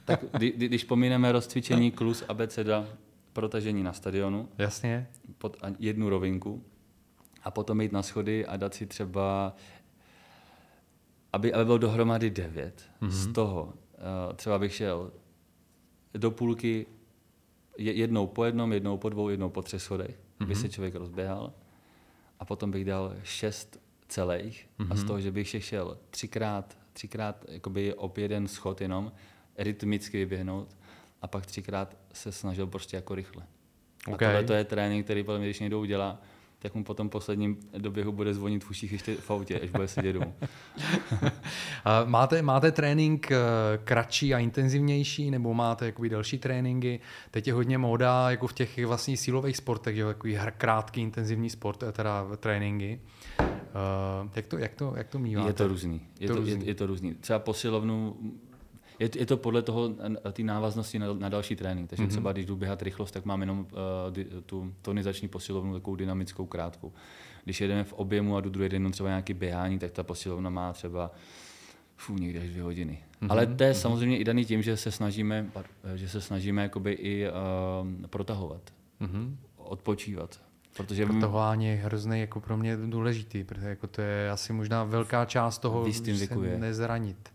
tak 0.06 0.26
kdy, 0.32 0.52
když 0.52 0.84
pomineme 0.84 1.32
rozcvičení 1.32 1.92
klus 1.92 2.24
abeceda, 2.28 2.86
protažení 3.34 3.84
na 3.84 3.94
stadionu. 3.94 4.50
Jasně. 4.58 5.08
Pod 5.38 5.58
jednu 5.80 6.10
rovinku. 6.10 6.64
A 7.44 7.52
potom 7.52 7.82
jít 7.82 7.92
na 7.92 8.04
schody 8.04 8.46
a 8.46 8.58
dát 8.58 8.74
si 8.74 8.86
třeba, 8.86 9.56
aby, 11.34 11.54
aby 11.54 11.66
bylo 11.66 11.78
dohromady 11.78 12.30
devět. 12.30 12.84
Mm-hmm. 13.02 13.10
Z 13.10 13.34
toho 13.34 13.64
uh, 13.64 14.36
třeba 14.36 14.60
bych 14.60 14.74
šel 14.74 15.12
do 16.14 16.32
půlky 16.32 16.86
jednou 17.80 18.28
po 18.28 18.46
jednom, 18.46 18.74
jednou 18.74 18.98
po 18.98 19.10
dvou, 19.10 19.30
jednou 19.30 19.50
po 19.50 19.62
třech 19.62 19.82
schodech, 19.82 20.20
mm-hmm. 20.40 20.48
by 20.48 20.56
se 20.56 20.70
člověk 20.70 20.96
rozběhal. 20.96 21.54
A 22.40 22.46
potom 22.46 22.72
bych 22.72 22.86
dal 22.86 23.16
šest 23.24 23.82
celých 24.08 24.68
mm-hmm. 24.80 24.88
a 24.92 24.96
z 24.96 25.00
mhm. 25.00 25.08
toho, 25.08 25.22
že 25.22 25.32
bych 25.32 25.56
šel 25.60 25.98
třikrát, 26.10 26.78
třikrát 26.94 27.46
jakoby 27.48 27.94
op 27.94 28.18
jeden 28.18 28.48
schod 28.48 28.82
jenom, 28.82 29.12
rytmicky 29.58 30.18
vyběhnout 30.18 30.78
a 31.22 31.28
pak 31.28 31.46
třikrát 31.46 31.98
se 32.14 32.32
snažil 32.32 32.68
prostě 32.68 32.96
jako 32.96 33.16
rychle. 33.16 33.44
Okay. 34.08 34.28
A 34.28 34.32
tohle 34.32 34.44
to 34.44 34.54
je 34.54 34.64
trénink, 34.64 35.06
který 35.06 35.24
podle 35.24 35.40
mě, 35.40 35.48
když 35.48 35.60
někdo 35.60 35.80
udělá, 35.80 36.22
tak 36.62 36.76
mu 36.76 36.84
potom 36.84 37.10
posledním 37.10 37.58
doběhu 37.78 38.12
bude 38.12 38.34
zvonit 38.34 38.64
v 38.64 38.70
uších 38.70 38.92
ještě 38.92 39.16
v 39.16 39.32
autě, 39.32 39.60
až 39.60 39.70
bude 39.70 39.88
sedět 39.88 40.14
domů. 40.14 40.34
máte, 42.06 42.42
máte 42.42 42.72
trénink 42.72 43.32
eh, 43.32 43.38
kratší 43.84 44.34
a 44.34 44.40
intenzivnější, 44.40 45.32
nebo 45.32 45.54
máte 45.54 45.86
jakoby 45.86 46.10
další 46.10 46.38
tréninky? 46.38 47.00
Teď 47.32 47.48
je 47.48 47.54
hodně 47.54 47.78
móda 47.78 48.32
jako 48.32 48.48
v 48.48 48.54
těch 48.54 48.86
vlastně 48.86 49.18
sílových 49.18 49.58
sportech, 49.58 49.96
že 49.96 50.06
takový 50.06 50.38
krátký 50.58 51.02
intenzivní 51.02 51.50
sport, 51.50 51.84
eh, 51.84 51.92
teda 51.92 52.28
tréninky. 52.38 53.00
Uh, 53.40 54.30
jak, 54.36 54.46
to, 54.46 54.58
jak, 54.58 54.74
to, 54.74 54.94
jak 54.98 55.08
to 55.08 55.20
míváte? 55.20 55.50
Je 55.50 55.54
to 55.54 55.68
různý. 55.68 56.02
Je 56.20 56.28
to, 56.28 56.34
to, 56.34 56.40
různý. 56.40 56.66
Je, 56.66 56.68
je 56.68 56.76
to 56.76 56.86
různý. 56.86 57.14
Třeba 57.14 57.40
posilovnu 57.40 58.18
je, 59.00 59.10
je 59.16 59.26
to 59.26 59.38
podle 59.38 59.62
toho 59.62 59.90
ty 60.34 60.44
návaznosti 60.44 61.00
na, 61.00 61.14
na 61.14 61.30
další 61.30 61.56
trénink. 61.56 61.90
Takže 61.90 62.04
mm-hmm. 62.04 62.10
třeba 62.10 62.32
když 62.32 62.46
jdu 62.46 62.56
běhat 62.56 62.82
rychlost, 62.82 63.12
tak 63.12 63.26
mám 63.26 63.42
jenom 63.42 63.60
uh, 63.60 63.66
di, 64.14 64.26
tu 64.46 64.74
tonizační 64.82 65.28
posilovnu, 65.28 65.74
takovou 65.74 65.96
dynamickou 65.96 66.46
krátkou. 66.46 66.94
Když 67.44 67.62
jedeme 67.62 67.84
v 67.84 67.94
objemu 67.94 68.38
a 68.38 68.42
jdu 68.42 68.50
druhý 68.50 68.70
den 68.70 68.92
třeba 68.92 69.10
nějaký 69.10 69.34
běhání, 69.34 69.80
tak 69.80 69.92
ta 69.92 70.04
posilovna 70.04 70.50
má 70.50 70.74
třeba 70.74 71.12
fů, 71.98 72.16
někde 72.16 72.40
až 72.40 72.50
dvě 72.50 72.64
hodiny. 72.64 73.04
Mm-hmm. 73.22 73.28
Ale 73.30 73.48
to 73.48 73.64
je 73.64 73.72
mm-hmm. 73.72 73.82
samozřejmě 73.82 74.18
i 74.18 74.24
daný 74.24 74.46
tím, 74.46 74.62
že 74.62 74.78
se 74.78 74.92
snažíme, 74.92 75.50
že 75.96 76.10
se 76.10 76.22
snažíme 76.22 76.62
jakoby 76.62 76.92
i 76.92 77.28
uh, 77.28 78.08
protahovat, 78.08 78.62
mm-hmm. 79.02 79.36
odpočívat. 79.58 80.40
Protože 80.78 81.06
Protahování 81.06 81.66
je 81.66 81.76
hrozně 81.76 82.20
jako 82.22 82.40
pro 82.40 82.58
mě 82.58 82.78
důležitý, 82.78 83.44
protože 83.44 83.70
jako 83.70 83.88
to 83.88 84.02
je 84.02 84.32
asi 84.32 84.54
možná 84.54 84.84
velká 84.84 85.26
část 85.26 85.58
toho, 85.60 85.92
že 85.92 86.18
se 86.28 86.36
nezranit 86.58 87.30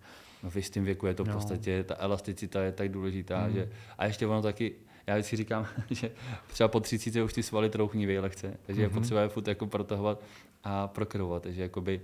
no 0.44 0.50
v 0.50 0.56
jistém 0.56 0.84
věku 0.84 1.06
je 1.06 1.14
to 1.14 1.24
v 1.24 1.28
no. 1.28 1.34
podstatě, 1.34 1.84
ta 1.84 1.96
elasticita 1.98 2.62
je 2.62 2.72
tak 2.72 2.88
důležitá, 2.88 3.46
mm. 3.46 3.52
že 3.52 3.68
a 3.98 4.06
ještě 4.06 4.26
ono 4.26 4.42
taky, 4.42 4.74
já 5.06 5.14
vždycky 5.14 5.36
říkám, 5.36 5.66
že 5.90 6.10
třeba 6.46 6.68
po 6.68 6.80
30 6.80 7.16
už 7.16 7.32
ty 7.32 7.42
svaly 7.42 7.70
trouchní 7.70 8.18
lehce, 8.18 8.56
takže 8.66 8.80
mm-hmm. 8.80 8.84
je 8.84 8.88
mhm. 8.88 8.98
potřeba 8.98 9.20
je 9.20 9.28
furt 9.28 9.48
jako 9.48 9.66
protahovat 9.66 10.22
a 10.64 10.88
prokrovat, 10.88 11.42
takže 11.42 11.62
jakoby 11.62 12.00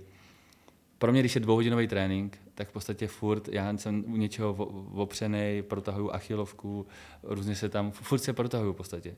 pro 0.97 1.11
mě, 1.11 1.21
když 1.21 1.35
je 1.35 1.41
dvouhodinový 1.41 1.87
trénink, 1.87 2.37
tak 2.55 2.69
v 2.69 2.71
podstatě 2.71 3.07
furt, 3.07 3.47
já 3.47 3.77
jsem 3.77 4.03
u 4.07 4.17
něčeho 4.17 4.53
opřený, 4.93 5.61
protahuju 5.61 6.11
achilovku, 6.11 6.87
různě 7.23 7.55
se 7.55 7.69
tam, 7.69 7.91
furt 7.91 8.19
se 8.19 8.33
protahuju 8.33 8.73
v 8.73 8.75
podstatě. 8.75 9.15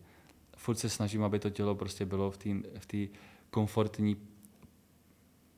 Furt 0.58 0.76
se 0.76 0.90
snažím, 0.90 1.24
aby 1.24 1.40
to 1.40 1.50
tělo 1.50 1.76
prostě 1.76 2.06
bylo 2.06 2.32
v 2.32 2.38
té 2.38 2.50
v 2.80 3.10
komfortní 3.50 4.18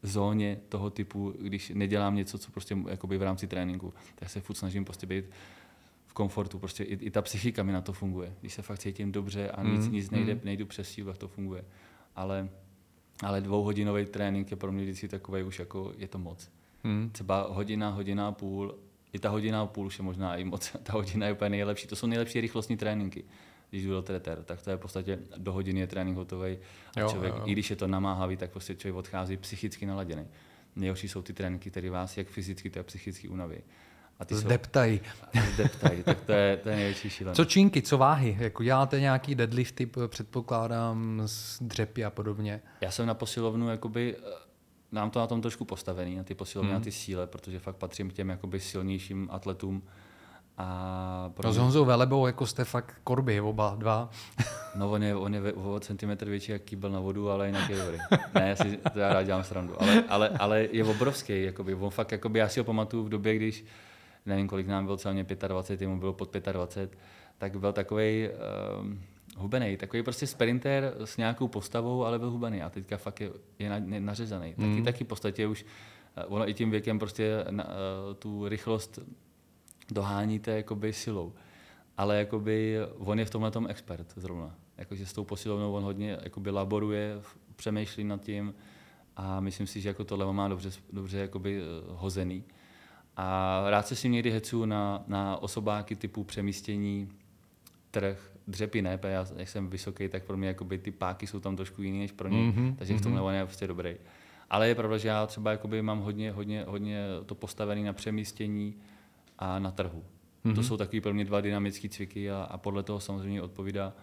zóně 0.05 0.59
toho 0.69 0.89
typu, 0.89 1.33
když 1.39 1.69
nedělám 1.75 2.15
něco, 2.15 2.37
co 2.37 2.51
prostě 2.51 2.77
jakoby 2.89 3.17
v 3.17 3.23
rámci 3.23 3.47
tréninku, 3.47 3.93
tak 4.15 4.29
se 4.29 4.41
furt 4.41 4.55
snažím 4.55 4.85
prostě 4.85 5.07
být 5.07 5.25
v 6.05 6.13
komfortu. 6.13 6.59
Prostě 6.59 6.83
i, 6.83 6.93
i 6.93 7.11
ta 7.11 7.21
psychika 7.21 7.63
mi 7.63 7.71
na 7.71 7.81
to 7.81 7.93
funguje. 7.93 8.33
Když 8.41 8.53
se 8.53 8.61
fakt 8.61 8.79
cítím 8.79 9.11
dobře 9.11 9.51
a 9.51 9.63
nic, 9.63 9.87
mm. 9.87 9.93
nic 9.93 10.09
nejde, 10.09 10.33
mm. 10.33 10.41
nejdu 10.43 10.65
přes 10.65 10.89
sílu, 10.89 11.07
tak 11.07 11.17
to 11.17 11.27
funguje. 11.27 11.65
Ale, 12.15 12.49
ale 13.23 13.41
dvouhodinový 13.41 14.05
trénink 14.05 14.51
je 14.51 14.57
pro 14.57 14.71
mě 14.71 14.83
vždycky 14.83 15.07
takový 15.07 15.43
už 15.43 15.59
jako, 15.59 15.93
je 15.97 16.07
to 16.07 16.17
moc. 16.17 16.51
Mm. 16.83 17.09
Třeba 17.11 17.47
hodina, 17.49 17.89
hodina 17.89 18.27
a 18.27 18.31
půl, 18.31 18.75
i 19.13 19.19
ta 19.19 19.29
hodina 19.29 19.61
a 19.61 19.65
půl 19.65 19.85
už 19.85 19.99
je 19.99 20.03
možná 20.03 20.35
i 20.35 20.43
moc, 20.43 20.75
ta 20.83 20.93
hodina 20.93 21.27
je 21.27 21.33
úplně 21.33 21.49
nejlepší. 21.49 21.87
To 21.87 21.95
jsou 21.95 22.07
nejlepší 22.07 22.41
rychlostní 22.41 22.77
tréninky 22.77 23.23
když 23.75 23.85
jdu 23.85 23.91
do 23.91 24.01
treter, 24.01 24.43
tak 24.43 24.61
to 24.61 24.69
je 24.69 24.75
v 24.75 24.79
podstatě 24.79 25.19
do 25.37 25.51
hodiny 25.51 25.79
je 25.79 25.87
trénink 25.87 26.17
hotový. 26.17 26.57
A 26.95 26.99
jo, 26.99 27.09
člověk, 27.09 27.33
jo, 27.33 27.39
jo. 27.39 27.47
i 27.47 27.51
když 27.51 27.69
je 27.69 27.75
to 27.75 27.87
namáhavý, 27.87 28.37
tak 28.37 28.51
prostě 28.51 28.75
člověk 28.75 28.95
odchází 28.95 29.37
psychicky 29.37 29.85
naladěný. 29.85 30.27
Nejhorší 30.75 31.07
jsou 31.07 31.21
ty 31.21 31.33
tréninky, 31.33 31.71
které 31.71 31.89
vás 31.89 32.17
jak 32.17 32.27
fyzicky, 32.27 32.69
tak 32.69 32.85
psychicky 32.85 33.27
unaví. 33.27 33.57
A 34.19 34.25
ty 34.25 34.35
zdeptají. 34.35 35.01
Jsou, 35.33 35.41
zdeptají, 35.53 36.03
tak 36.03 36.21
to 36.21 36.31
je, 36.31 36.57
to 36.57 36.69
je 36.69 36.75
největší 36.75 37.09
šílené. 37.09 37.35
Co 37.35 37.45
činky, 37.45 37.81
co 37.81 37.97
váhy? 37.97 38.37
Jako 38.39 38.63
děláte 38.63 38.99
nějaký 38.99 39.35
deadlifty, 39.35 39.89
předpokládám, 40.07 41.21
z 41.25 41.61
dřepy 41.61 42.05
a 42.05 42.09
podobně? 42.09 42.61
Já 42.81 42.91
jsem 42.91 43.05
na 43.05 43.13
posilovnu, 43.13 43.69
jakoby, 43.69 44.15
eh, 44.17 44.31
nám 44.91 45.09
to 45.09 45.19
na 45.19 45.27
tom 45.27 45.41
trošku 45.41 45.65
postavený, 45.65 46.15
na 46.15 46.23
ty 46.23 46.35
posilovny, 46.35 46.71
hmm. 46.71 46.79
na 46.79 46.83
ty 46.83 46.91
síle, 46.91 47.27
protože 47.27 47.59
fakt 47.59 47.75
patřím 47.75 48.09
k 48.09 48.13
těm 48.13 48.29
jakoby 48.29 48.59
silnějším 48.59 49.27
atletům, 49.31 49.83
a 50.57 51.31
pro... 51.33 51.47
No 51.47 51.53
s 51.53 51.57
Honzou 51.57 51.85
Velebou 51.85 52.27
jako 52.27 52.45
jste 52.45 52.63
fakt 52.63 52.95
korby, 53.03 53.41
oba 53.41 53.75
dva. 53.77 54.09
no 54.75 54.91
on 54.91 55.03
je, 55.03 55.15
on 55.15 55.33
je 55.33 55.53
o 55.53 55.79
centimetr 55.79 56.29
větší 56.29 56.51
jak 56.51 56.61
kýbel 56.61 56.91
na 56.91 56.99
vodu, 56.99 57.29
ale 57.29 57.47
jinak 57.47 57.69
je 57.69 57.77
dobrý. 57.77 57.97
Ne, 58.35 58.49
já 58.49 58.55
si 58.55 58.79
to 58.93 58.99
já 58.99 59.13
rád 59.13 59.23
dělám 59.23 59.43
srandu. 59.43 59.81
Ale, 59.81 60.03
ale, 60.09 60.29
ale 60.29 60.67
je 60.71 60.83
obrovský, 60.83 61.43
jakoby, 61.43 61.75
on 61.75 61.89
fakt, 61.89 62.11
jakoby, 62.11 62.39
já 62.39 62.49
si 62.49 62.59
ho 62.59 62.63
pamatuju 62.63 63.03
v 63.03 63.09
době, 63.09 63.35
když 63.35 63.65
nevím, 64.25 64.47
kolik 64.47 64.67
nám 64.67 64.85
bylo 64.85 64.97
celně 64.97 65.25
25, 65.47 65.81
jemu 65.81 65.99
bylo 65.99 66.13
pod 66.13 66.35
25, 66.51 66.99
tak 67.37 67.59
byl 67.59 67.73
takový 67.73 68.27
uh, 68.29 68.35
ehm, 68.79 69.01
hubený, 69.37 69.77
takový 69.77 70.03
prostě 70.03 70.27
sprinter 70.27 70.93
s 71.03 71.17
nějakou 71.17 71.47
postavou, 71.47 72.05
ale 72.05 72.19
byl 72.19 72.31
hubený 72.31 72.61
a 72.61 72.69
teďka 72.69 72.97
fakt 72.97 73.21
je, 73.21 73.31
je 73.59 73.69
na, 73.69 73.75
nařezaný. 73.99 74.53
Mm. 74.57 74.69
Taky, 74.71 74.83
taky 74.83 75.03
v 75.03 75.07
podstatě 75.07 75.47
už, 75.47 75.65
uh, 76.27 76.33
ono 76.35 76.49
i 76.49 76.53
tím 76.53 76.71
věkem 76.71 76.99
prostě 76.99 77.45
na, 77.49 77.63
uh, 77.63 77.71
tu 78.19 78.49
rychlost 78.49 78.99
doháníte 79.91 80.51
jakoby 80.51 80.93
silou. 80.93 81.33
Ale 81.97 82.17
jakoby 82.17 82.77
on 82.97 83.19
je 83.19 83.25
v 83.25 83.29
tomhle 83.29 83.51
tom 83.51 83.67
expert 83.67 84.13
zrovna. 84.15 84.55
Jakože 84.77 85.05
s 85.05 85.13
tou 85.13 85.23
posilovnou 85.23 85.73
on 85.73 85.83
hodně 85.83 86.17
jakoby 86.23 86.49
laboruje, 86.49 87.21
přemýšlí 87.55 88.03
nad 88.03 88.21
tím 88.21 88.53
a 89.15 89.39
myslím 89.39 89.67
si, 89.67 89.81
že 89.81 89.89
jako 89.89 90.03
tohle 90.03 90.33
má 90.33 90.47
dobře, 90.47 90.71
dobře 90.93 91.17
jakoby 91.17 91.61
eh, 91.61 91.65
hozený. 91.87 92.43
A 93.17 93.63
rád 93.69 93.87
se 93.87 93.95
si 93.95 94.09
někdy 94.09 94.31
hecu 94.31 94.65
na, 94.65 95.03
na 95.07 95.37
osobáky 95.37 95.95
typu 95.95 96.23
přemístění, 96.23 97.09
trh, 97.91 98.31
dřepy 98.47 98.81
ne, 98.81 98.99
já, 99.03 99.27
jak 99.35 99.49
jsem 99.49 99.69
vysoký, 99.69 100.07
tak 100.09 100.23
pro 100.23 100.37
mě 100.37 100.47
jakoby 100.47 100.77
ty 100.77 100.91
páky 100.91 101.27
jsou 101.27 101.39
tam 101.39 101.55
trošku 101.55 101.81
jiný 101.81 101.99
než 101.99 102.11
pro 102.11 102.27
ně, 102.27 102.37
mm-hmm, 102.37 102.75
takže 102.75 102.97
v 102.97 103.01
tomhle 103.01 103.21
mm-hmm. 103.21 103.25
on 103.25 103.33
je 103.33 103.45
prostě 103.45 103.67
dobrý. 103.67 103.95
Ale 104.49 104.67
je 104.67 104.75
pravda, 104.75 104.97
že 104.97 105.07
já 105.07 105.27
třeba 105.27 105.51
jakoby 105.51 105.81
mám 105.81 105.99
hodně, 105.99 106.31
hodně, 106.31 106.63
hodně 106.67 107.05
to 107.25 107.35
postavené 107.35 107.81
na 107.81 107.93
přemístění, 107.93 108.75
a 109.39 109.59
na 109.59 109.71
trhu. 109.71 109.99
Mm-hmm. 109.99 110.53
To 110.53 110.61
mhm. 110.61 110.63
jsou 110.63 110.77
takový 110.77 111.01
pro 111.01 111.13
mě 111.13 111.25
dva 111.25 111.41
dynamické 111.41 111.89
cviky 111.89 112.31
a, 112.31 112.43
a 112.43 112.57
podle 112.57 112.83
toho 112.83 112.99
samozřejmě 112.99 113.41
odpovídá 113.41 113.93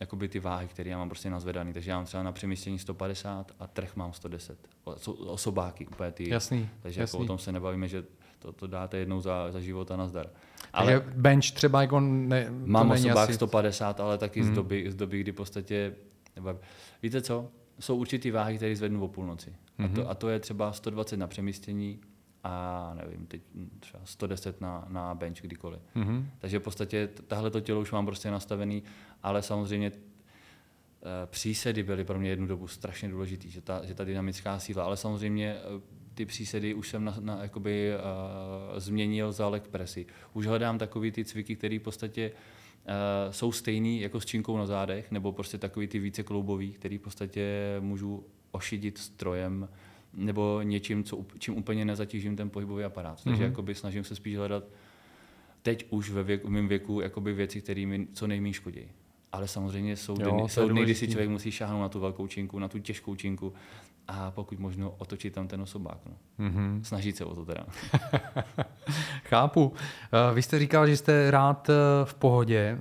jakoby 0.00 0.28
ty 0.28 0.40
váhy, 0.40 0.68
které 0.68 0.90
já 0.90 0.98
mám 0.98 1.08
prostě 1.08 1.30
nazvedaný. 1.30 1.72
Takže 1.72 1.90
já 1.90 1.96
mám 1.96 2.04
třeba 2.04 2.22
na 2.22 2.32
přemístění 2.32 2.78
150 2.78 3.52
a 3.58 3.66
trh 3.66 3.96
mám 3.96 4.12
110. 4.12 4.58
O, 4.84 4.92
osobáky 5.12 5.86
úplně 5.86 6.12
ty. 6.12 6.30
Jasný, 6.30 6.68
Takže 6.82 7.00
jasný. 7.00 7.16
Jako 7.16 7.24
o 7.24 7.26
tom 7.26 7.38
se 7.38 7.52
nebavíme, 7.52 7.88
že 7.88 8.04
to, 8.38 8.52
to 8.52 8.66
dáte 8.66 8.96
jednou 8.96 9.20
za, 9.20 9.52
za 9.52 9.60
život 9.60 9.90
a 9.90 9.96
nazdar. 9.96 10.26
Ale 10.72 11.00
Takže 11.00 11.16
bench 11.16 11.50
třeba 11.50 11.80
jako 11.82 12.00
ne, 12.00 12.46
Mám 12.50 12.90
osobák 12.90 13.28
asi... 13.28 13.34
150, 13.34 14.00
ale 14.00 14.18
taky 14.18 14.40
mm. 14.40 14.46
z, 14.46 14.48
mhm. 14.48 14.56
doby, 14.56 14.90
z 14.90 14.94
doby, 14.94 15.20
kdy 15.20 15.32
v 15.32 15.34
podstatě... 15.34 15.94
Víte 17.02 17.20
co? 17.22 17.48
Jsou 17.80 17.96
určitý 17.96 18.30
váhy, 18.30 18.56
které 18.56 18.76
zvednu 18.76 19.04
o 19.04 19.08
půlnoci. 19.08 19.50
Mm-hmm. 19.50 19.84
A, 19.84 19.88
to, 19.88 20.00
mhm. 20.00 20.10
a 20.10 20.14
to 20.14 20.28
je 20.28 20.40
třeba 20.40 20.72
120 20.72 21.16
na 21.16 21.26
přemístění, 21.26 22.00
a 22.44 22.94
nevím, 22.94 23.26
teď 23.26 23.42
třeba 23.80 24.02
110 24.04 24.60
na, 24.60 24.86
na 24.88 25.14
bench 25.14 25.40
kdykoliv. 25.40 25.80
Mm-hmm. 25.96 26.24
Takže 26.38 26.58
v 26.58 26.62
podstatě 26.62 27.08
tahle 27.26 27.50
to 27.50 27.60
tělo 27.60 27.80
už 27.80 27.92
mám 27.92 28.06
prostě 28.06 28.30
nastavený, 28.30 28.82
ale 29.22 29.42
samozřejmě 29.42 29.92
e, 29.92 29.92
přísedy 31.26 31.82
byly 31.82 32.04
pro 32.04 32.18
mě 32.18 32.30
jednu 32.30 32.46
dobu 32.46 32.68
strašně 32.68 33.08
důležitý, 33.08 33.50
že 33.50 33.60
ta, 33.60 33.84
že 33.84 33.94
ta 33.94 34.04
dynamická 34.04 34.58
síla, 34.58 34.84
ale 34.84 34.96
samozřejmě 34.96 35.54
e, 35.54 35.60
ty 36.14 36.26
přísedy 36.26 36.74
už 36.74 36.88
jsem 36.88 37.04
na, 37.04 37.16
na, 37.20 37.42
jakoby, 37.42 37.92
e, 37.92 38.00
změnil 38.80 39.32
za 39.32 39.48
leg 39.48 39.68
pressy. 39.68 40.06
Už 40.32 40.46
hledám 40.46 40.78
takový 40.78 41.12
ty 41.12 41.24
cviky, 41.24 41.56
které 41.56 41.78
v 41.78 41.82
podstatě 41.82 42.32
e, 42.86 43.32
jsou 43.32 43.52
stejný 43.52 44.00
jako 44.00 44.20
s 44.20 44.24
činkou 44.24 44.56
na 44.56 44.66
zádech, 44.66 45.10
nebo 45.10 45.32
prostě 45.32 45.58
takový 45.58 45.86
ty 45.86 45.98
více 45.98 46.22
kloubový, 46.22 46.72
který 46.72 46.98
v 46.98 47.02
podstatě 47.02 47.76
můžu 47.80 48.24
ošidit 48.50 48.98
strojem, 48.98 49.68
nebo 50.16 50.62
něčím, 50.62 51.04
co, 51.04 51.24
čím 51.38 51.56
úplně 51.56 51.84
nezatížím 51.84 52.36
ten 52.36 52.50
pohybový 52.50 52.84
aparát. 52.84 53.24
Takže 53.24 53.42
mm-hmm. 53.42 53.46
jakoby 53.46 53.74
snažím 53.74 54.04
se 54.04 54.14
spíš 54.14 54.36
hledat 54.36 54.64
teď 55.62 55.86
už 55.90 56.10
ve 56.10 56.22
věku, 56.22 56.48
v 56.48 56.50
mém 56.50 56.68
věku 56.68 57.00
jakoby 57.00 57.32
věci, 57.32 57.60
které 57.60 57.86
mi 57.86 58.06
co 58.12 58.26
nejméně 58.26 58.52
škodí. 58.52 58.88
Ale 59.32 59.48
samozřejmě 59.48 59.96
jsou 59.96 60.16
jo, 60.20 60.30
dny, 60.30 60.48
jsou 60.48 60.68
dny, 60.68 60.82
kdy 60.82 60.94
si 60.94 61.08
člověk 61.08 61.30
musí 61.30 61.50
šáhnout 61.50 61.80
na 61.80 61.88
tu 61.88 62.00
velkou 62.00 62.26
činku, 62.26 62.58
na 62.58 62.68
tu 62.68 62.78
těžkou 62.78 63.14
činku 63.14 63.52
a 64.08 64.30
pokud 64.30 64.58
možno 64.58 64.94
otočit 64.98 65.34
tam 65.34 65.48
ten 65.48 65.60
osobák. 65.60 65.98
No. 66.06 66.46
Mm-hmm. 66.46 66.82
Snažit 66.82 67.16
se 67.16 67.24
o 67.24 67.34
to 67.34 67.44
teda. 67.44 67.66
Chápu. 69.24 69.72
Eh, 70.12 70.34
vy 70.34 70.42
jste 70.42 70.58
říkal, 70.58 70.86
že 70.86 70.96
jste 70.96 71.30
rád 71.30 71.70
eh, 71.70 71.74
v 72.04 72.14
pohodě. 72.14 72.78
Eh, 72.78 72.80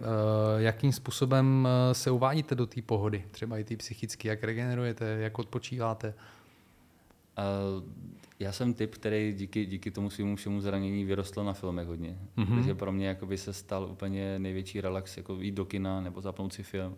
jakým 0.58 0.92
způsobem 0.92 1.68
se 1.92 2.12
uvádíte 2.12 2.56
do 2.56 2.66
té 2.66 2.82
pohody? 2.82 3.24
Třeba 3.32 3.58
i 3.58 3.64
ty 3.64 3.78
psychicky, 3.78 4.28
jak 4.28 4.44
regenerujete, 4.44 5.06
jak 5.06 5.40
odpočíváte? 5.40 6.14
Uh, 7.38 7.84
já 8.40 8.52
jsem 8.52 8.74
typ, 8.74 8.96
který 8.96 9.34
díky, 9.34 9.66
díky 9.66 9.92
tomu 9.92 10.10
svému 10.10 10.36
všemu 10.36 10.62
zranění 10.62 11.06
vyrostl 11.06 11.44
na 11.44 11.54
filmech 11.54 11.88
hodně. 11.88 12.18
Mm-hmm. 12.38 12.56
Takže 12.56 12.76
pro 12.76 12.92
mě 12.92 13.08
jakoby 13.08 13.38
se 13.38 13.54
stal 13.54 13.88
úplně 13.92 14.40
největší 14.40 14.82
relax, 14.82 15.18
jako 15.18 15.42
jít 15.42 15.52
do 15.52 15.66
kina 15.66 16.02
nebo 16.02 16.22
zapnout 16.22 16.54
si 16.54 16.64
film. 16.64 16.98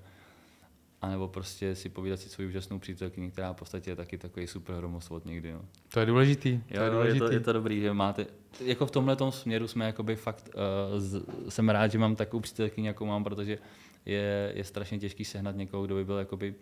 A 1.02 1.10
nebo 1.10 1.28
prostě 1.28 1.76
si 1.76 1.90
povídat 1.90 2.20
si 2.20 2.30
svou 2.30 2.46
úžasnou 2.46 2.80
přítelkyni, 2.80 3.32
která 3.32 3.54
v 3.54 3.56
podstatě 3.56 3.92
je 3.92 3.96
taky 3.96 4.18
takový 4.18 4.48
super 4.48 4.76
hromosvod 4.76 5.26
někdy. 5.26 5.52
No. 5.52 5.62
To 5.94 6.00
je 6.00 6.06
důležitý. 6.06 6.58
To 6.58 6.78
jo, 6.78 6.84
je, 6.84 6.90
důležitý. 6.90 7.24
Je, 7.24 7.28
to, 7.28 7.34
je 7.34 7.40
to 7.40 7.54
dobrý, 7.54 7.82
že 7.82 7.94
máte, 7.94 8.28
jako 8.62 8.86
v 8.86 8.92
tomhle 8.92 9.18
směru 9.30 9.68
jsme 9.68 9.86
jakoby 9.86 10.16
fakt, 10.16 10.50
uh, 10.56 11.00
z, 11.00 11.24
jsem 11.50 11.70
rád, 11.70 11.92
že 11.92 11.98
mám 11.98 12.16
takovou 12.16 12.42
přítelkyni, 12.42 12.88
jakou 12.88 13.06
mám, 13.06 13.24
protože 13.24 13.58
je, 14.06 14.52
je 14.56 14.64
strašně 14.64 15.00
těžký 15.00 15.26
sehnat 15.26 15.56
někoho, 15.56 15.86
kdo 15.86 15.96
by 15.96 16.06
byl 16.06 16.18
jakoby 16.18 16.56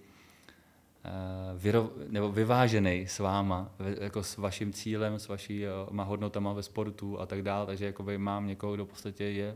vyrov, 1.58 1.92
nebo 2.10 2.32
vyvážený 2.32 3.08
s 3.08 3.20
váma, 3.20 3.72
jako 4.02 4.24
s 4.24 4.38
vaším 4.38 4.74
cílem, 4.74 5.20
s 5.20 5.28
vašíma 5.28 6.04
hodnotama 6.04 6.54
ve 6.54 6.64
sportu 6.64 7.20
a 7.20 7.26
tak 7.26 7.42
dále, 7.42 7.66
takže 7.66 7.86
jakoby 7.86 8.18
mám 8.18 8.48
někoho, 8.48 8.74
kdo 8.74 8.86
v 8.86 8.90
podstatě 8.90 9.24
je 9.24 9.56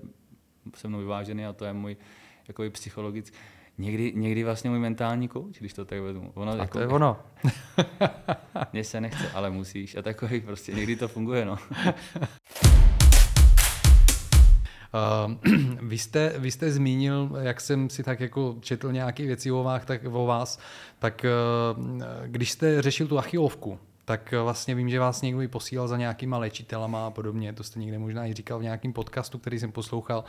se 0.75 0.87
mnou 0.87 0.99
vyvážený 0.99 1.45
a 1.45 1.53
to 1.53 1.65
je 1.65 1.73
můj 1.73 1.97
jakoby 2.47 2.69
psychologický, 2.69 3.37
někdy, 3.77 4.13
někdy 4.15 4.43
vlastně 4.43 4.69
můj 4.69 4.79
mentální 4.79 5.27
kouč, 5.27 5.59
když 5.59 5.73
to 5.73 5.85
tak 5.85 5.99
vezmu. 5.99 6.31
Ono, 6.35 6.51
a 6.51 6.55
jako, 6.55 6.73
to 6.73 6.79
je 6.79 6.87
ono. 6.87 7.19
Mně 8.73 8.83
se 8.83 9.01
nechce, 9.01 9.31
ale 9.31 9.49
musíš 9.49 9.95
a 9.95 10.01
takový 10.01 10.41
prostě 10.41 10.73
někdy 10.73 10.95
to 10.95 11.07
funguje, 11.07 11.45
no. 11.45 11.57
Uh, 14.97 15.33
vy, 15.81 15.97
jste, 15.97 16.33
vy 16.37 16.51
jste 16.51 16.71
zmínil, 16.71 17.29
jak 17.41 17.61
jsem 17.61 17.89
si 17.89 18.03
tak 18.03 18.19
jako 18.19 18.55
četl 18.59 18.91
nějaké 18.91 19.25
věci 19.25 19.51
o 19.51 19.63
vás, 19.63 19.85
tak, 19.85 20.01
o 20.11 20.25
vás, 20.25 20.59
tak 20.99 21.25
uh, 21.75 21.83
když 22.25 22.51
jste 22.51 22.81
řešil 22.81 23.07
tu 23.07 23.17
achilovku, 23.19 23.79
tak 24.05 24.33
vlastně 24.43 24.75
vím, 24.75 24.89
že 24.89 24.99
vás 24.99 25.21
někdo 25.21 25.41
i 25.41 25.47
posílal 25.47 25.87
za 25.87 25.97
nějakýma 25.97 26.37
léčitelama 26.37 27.07
a 27.07 27.09
podobně, 27.09 27.53
to 27.53 27.63
jste 27.63 27.79
někde 27.79 27.99
možná 27.99 28.25
i 28.25 28.33
říkal 28.33 28.59
v 28.59 28.63
nějakém 28.63 28.93
podcastu, 28.93 29.37
který 29.37 29.59
jsem 29.59 29.71
poslouchal. 29.71 30.19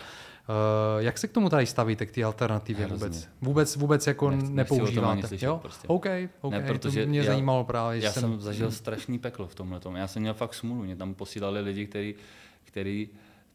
Uh, 0.48 1.02
jak 1.02 1.18
se 1.18 1.28
k 1.28 1.32
tomu 1.32 1.48
tady 1.48 1.66
stavíte, 1.66 2.06
k 2.06 2.10
té 2.10 2.24
alternativě 2.24 2.86
vůbec? 2.86 3.28
Vůbec, 3.40 3.76
vůbec 3.76 4.06
jako 4.06 4.30
nechci, 4.30 4.52
nepoužíváte? 4.52 5.28
Slyšet, 5.28 5.46
jo? 5.46 5.58
Prostě. 5.62 5.88
OK, 5.88 6.06
OK, 6.40 6.52
ne, 6.52 6.62
protože 6.62 7.02
to 7.02 7.08
mě 7.08 7.18
já, 7.18 7.24
zajímalo 7.24 7.64
právě. 7.64 8.04
Já 8.04 8.12
jsem, 8.12 8.22
jsem 8.22 8.40
zažil 8.40 8.70
strašný 8.70 9.18
peklo 9.18 9.46
v 9.46 9.54
tomhle. 9.54 9.80
Já 9.96 10.06
jsem 10.06 10.22
měl 10.22 10.34
fakt 10.34 10.54
smůlu, 10.54 10.82
mě 10.82 10.96
tam 10.96 11.14
posílali 11.14 11.60
lidi, 11.60 11.86
kteří 11.86 12.14
který 12.64 13.08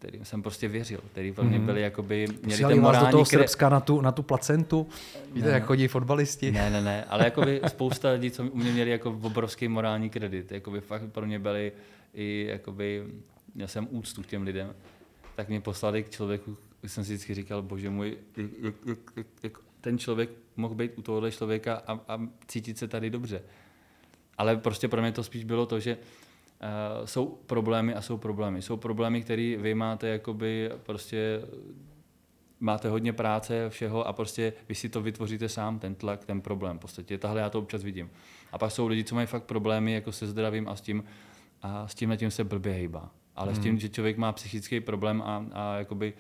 kterým 0.04 0.26
jsem 0.26 0.42
prostě 0.42 0.68
věřil, 0.68 1.00
který 1.12 1.32
pro 1.32 1.44
mě 1.44 1.58
mhm. 1.58 1.66
byli 1.66 1.82
jakoby, 1.82 2.28
měli 2.44 2.64
ten 2.64 2.82
morální... 2.82 3.06
do 3.08 3.12
toho 3.12 3.26
kre... 3.26 3.40
Srbska 3.40 3.70
na 3.70 3.80
tu, 3.80 4.02
na 4.02 4.12
tu 4.12 4.24
placentu? 4.24 4.88
Víte, 5.34 5.48
ne, 5.48 5.54
jak 5.54 5.66
chodí 5.66 5.88
fotbalisti? 5.88 6.52
Ne, 6.52 6.70
ne, 6.70 6.82
ne, 6.82 7.06
ale 7.06 7.24
jakoby 7.24 7.62
spousta 7.68 8.12
lidí, 8.12 8.32
co 8.32 8.44
u 8.44 8.58
mě 8.58 8.72
měli 8.72 8.90
jako 8.90 9.20
obrovský 9.22 9.68
morální 9.68 10.10
kredit, 10.10 10.52
jakoby 10.52 10.82
fakt 10.82 11.12
pro 11.12 11.26
mě 11.26 11.40
byli 11.40 11.72
i 12.14 12.48
jakoby, 12.50 13.04
měl 13.56 13.68
jsem 13.68 13.88
úctu 13.92 14.22
k 14.24 14.28
těm 14.28 14.44
lidem, 14.44 14.74
tak 15.36 15.50
mě 15.50 15.62
poslali 15.62 16.04
k 16.04 16.10
člověku, 16.10 16.58
jsem 16.88 17.04
si 17.04 17.14
vždycky 17.14 17.34
říkal, 17.34 17.62
bože 17.62 17.90
můj, 17.90 18.18
jak, 18.38 18.74
jak, 18.86 18.98
jak, 19.16 19.28
jak 19.44 19.58
ten 19.82 19.98
člověk 19.98 20.30
mohl 20.56 20.76
být 20.76 20.92
u 20.96 21.02
tohohle 21.02 21.32
člověka 21.32 21.82
a, 21.88 21.94
a 22.08 22.22
cítit 22.48 22.78
se 22.78 22.88
tady 22.88 23.10
dobře. 23.10 23.42
Ale 24.38 24.58
prostě 24.58 24.88
pro 24.88 25.02
mě 25.02 25.12
to 25.12 25.24
spíš 25.24 25.44
bylo 25.44 25.66
to, 25.66 25.80
že 25.80 25.98
Uh, 26.64 27.06
jsou 27.06 27.26
problémy 27.26 27.94
a 27.94 28.02
jsou 28.02 28.18
problémy. 28.18 28.62
Jsou 28.62 28.78
problémy, 28.78 29.22
které 29.22 29.56
vy 29.58 29.76
máte 29.76 30.08
jakoby 30.08 30.72
prostě 30.84 31.42
máte 32.64 32.90
hodně 32.90 33.14
práce, 33.14 33.70
všeho 33.70 34.08
a 34.08 34.14
prostě 34.14 34.54
vy 34.70 34.76
si 34.76 34.90
to 34.90 35.02
vytvoříte 35.02 35.50
sám, 35.50 35.80
ten 35.80 35.96
tlak, 35.96 36.26
ten 36.26 36.42
problém. 36.42 36.78
V 36.78 36.82
podstatě 36.82 37.18
tahle 37.18 37.42
já 37.42 37.50
to 37.50 37.60
občas 37.60 37.84
vidím. 37.84 38.10
A 38.52 38.58
pak 38.58 38.72
jsou 38.72 38.88
lidi, 38.88 39.04
co 39.04 39.16
mají 39.16 39.28
fakt 39.28 39.44
problémy 39.44 39.94
jako 39.94 40.12
se 40.12 40.28
zdravím 40.28 40.68
a 40.68 40.76
s 40.76 40.82
tím, 40.82 41.04
a 41.62 41.88
s 41.88 41.96
tím 41.96 42.18
tím 42.18 42.32
se 42.32 42.44
blbě 42.44 42.74
hejbá. 42.74 43.12
Ale 43.36 43.52
hmm. 43.52 43.62
s 43.62 43.64
tím, 43.64 43.80
že 43.80 43.90
člověk 43.90 44.18
má 44.18 44.32
psychický 44.32 44.80
problém 44.80 45.22
a, 45.22 45.46
a 45.54 45.78
jakoby 45.78 46.14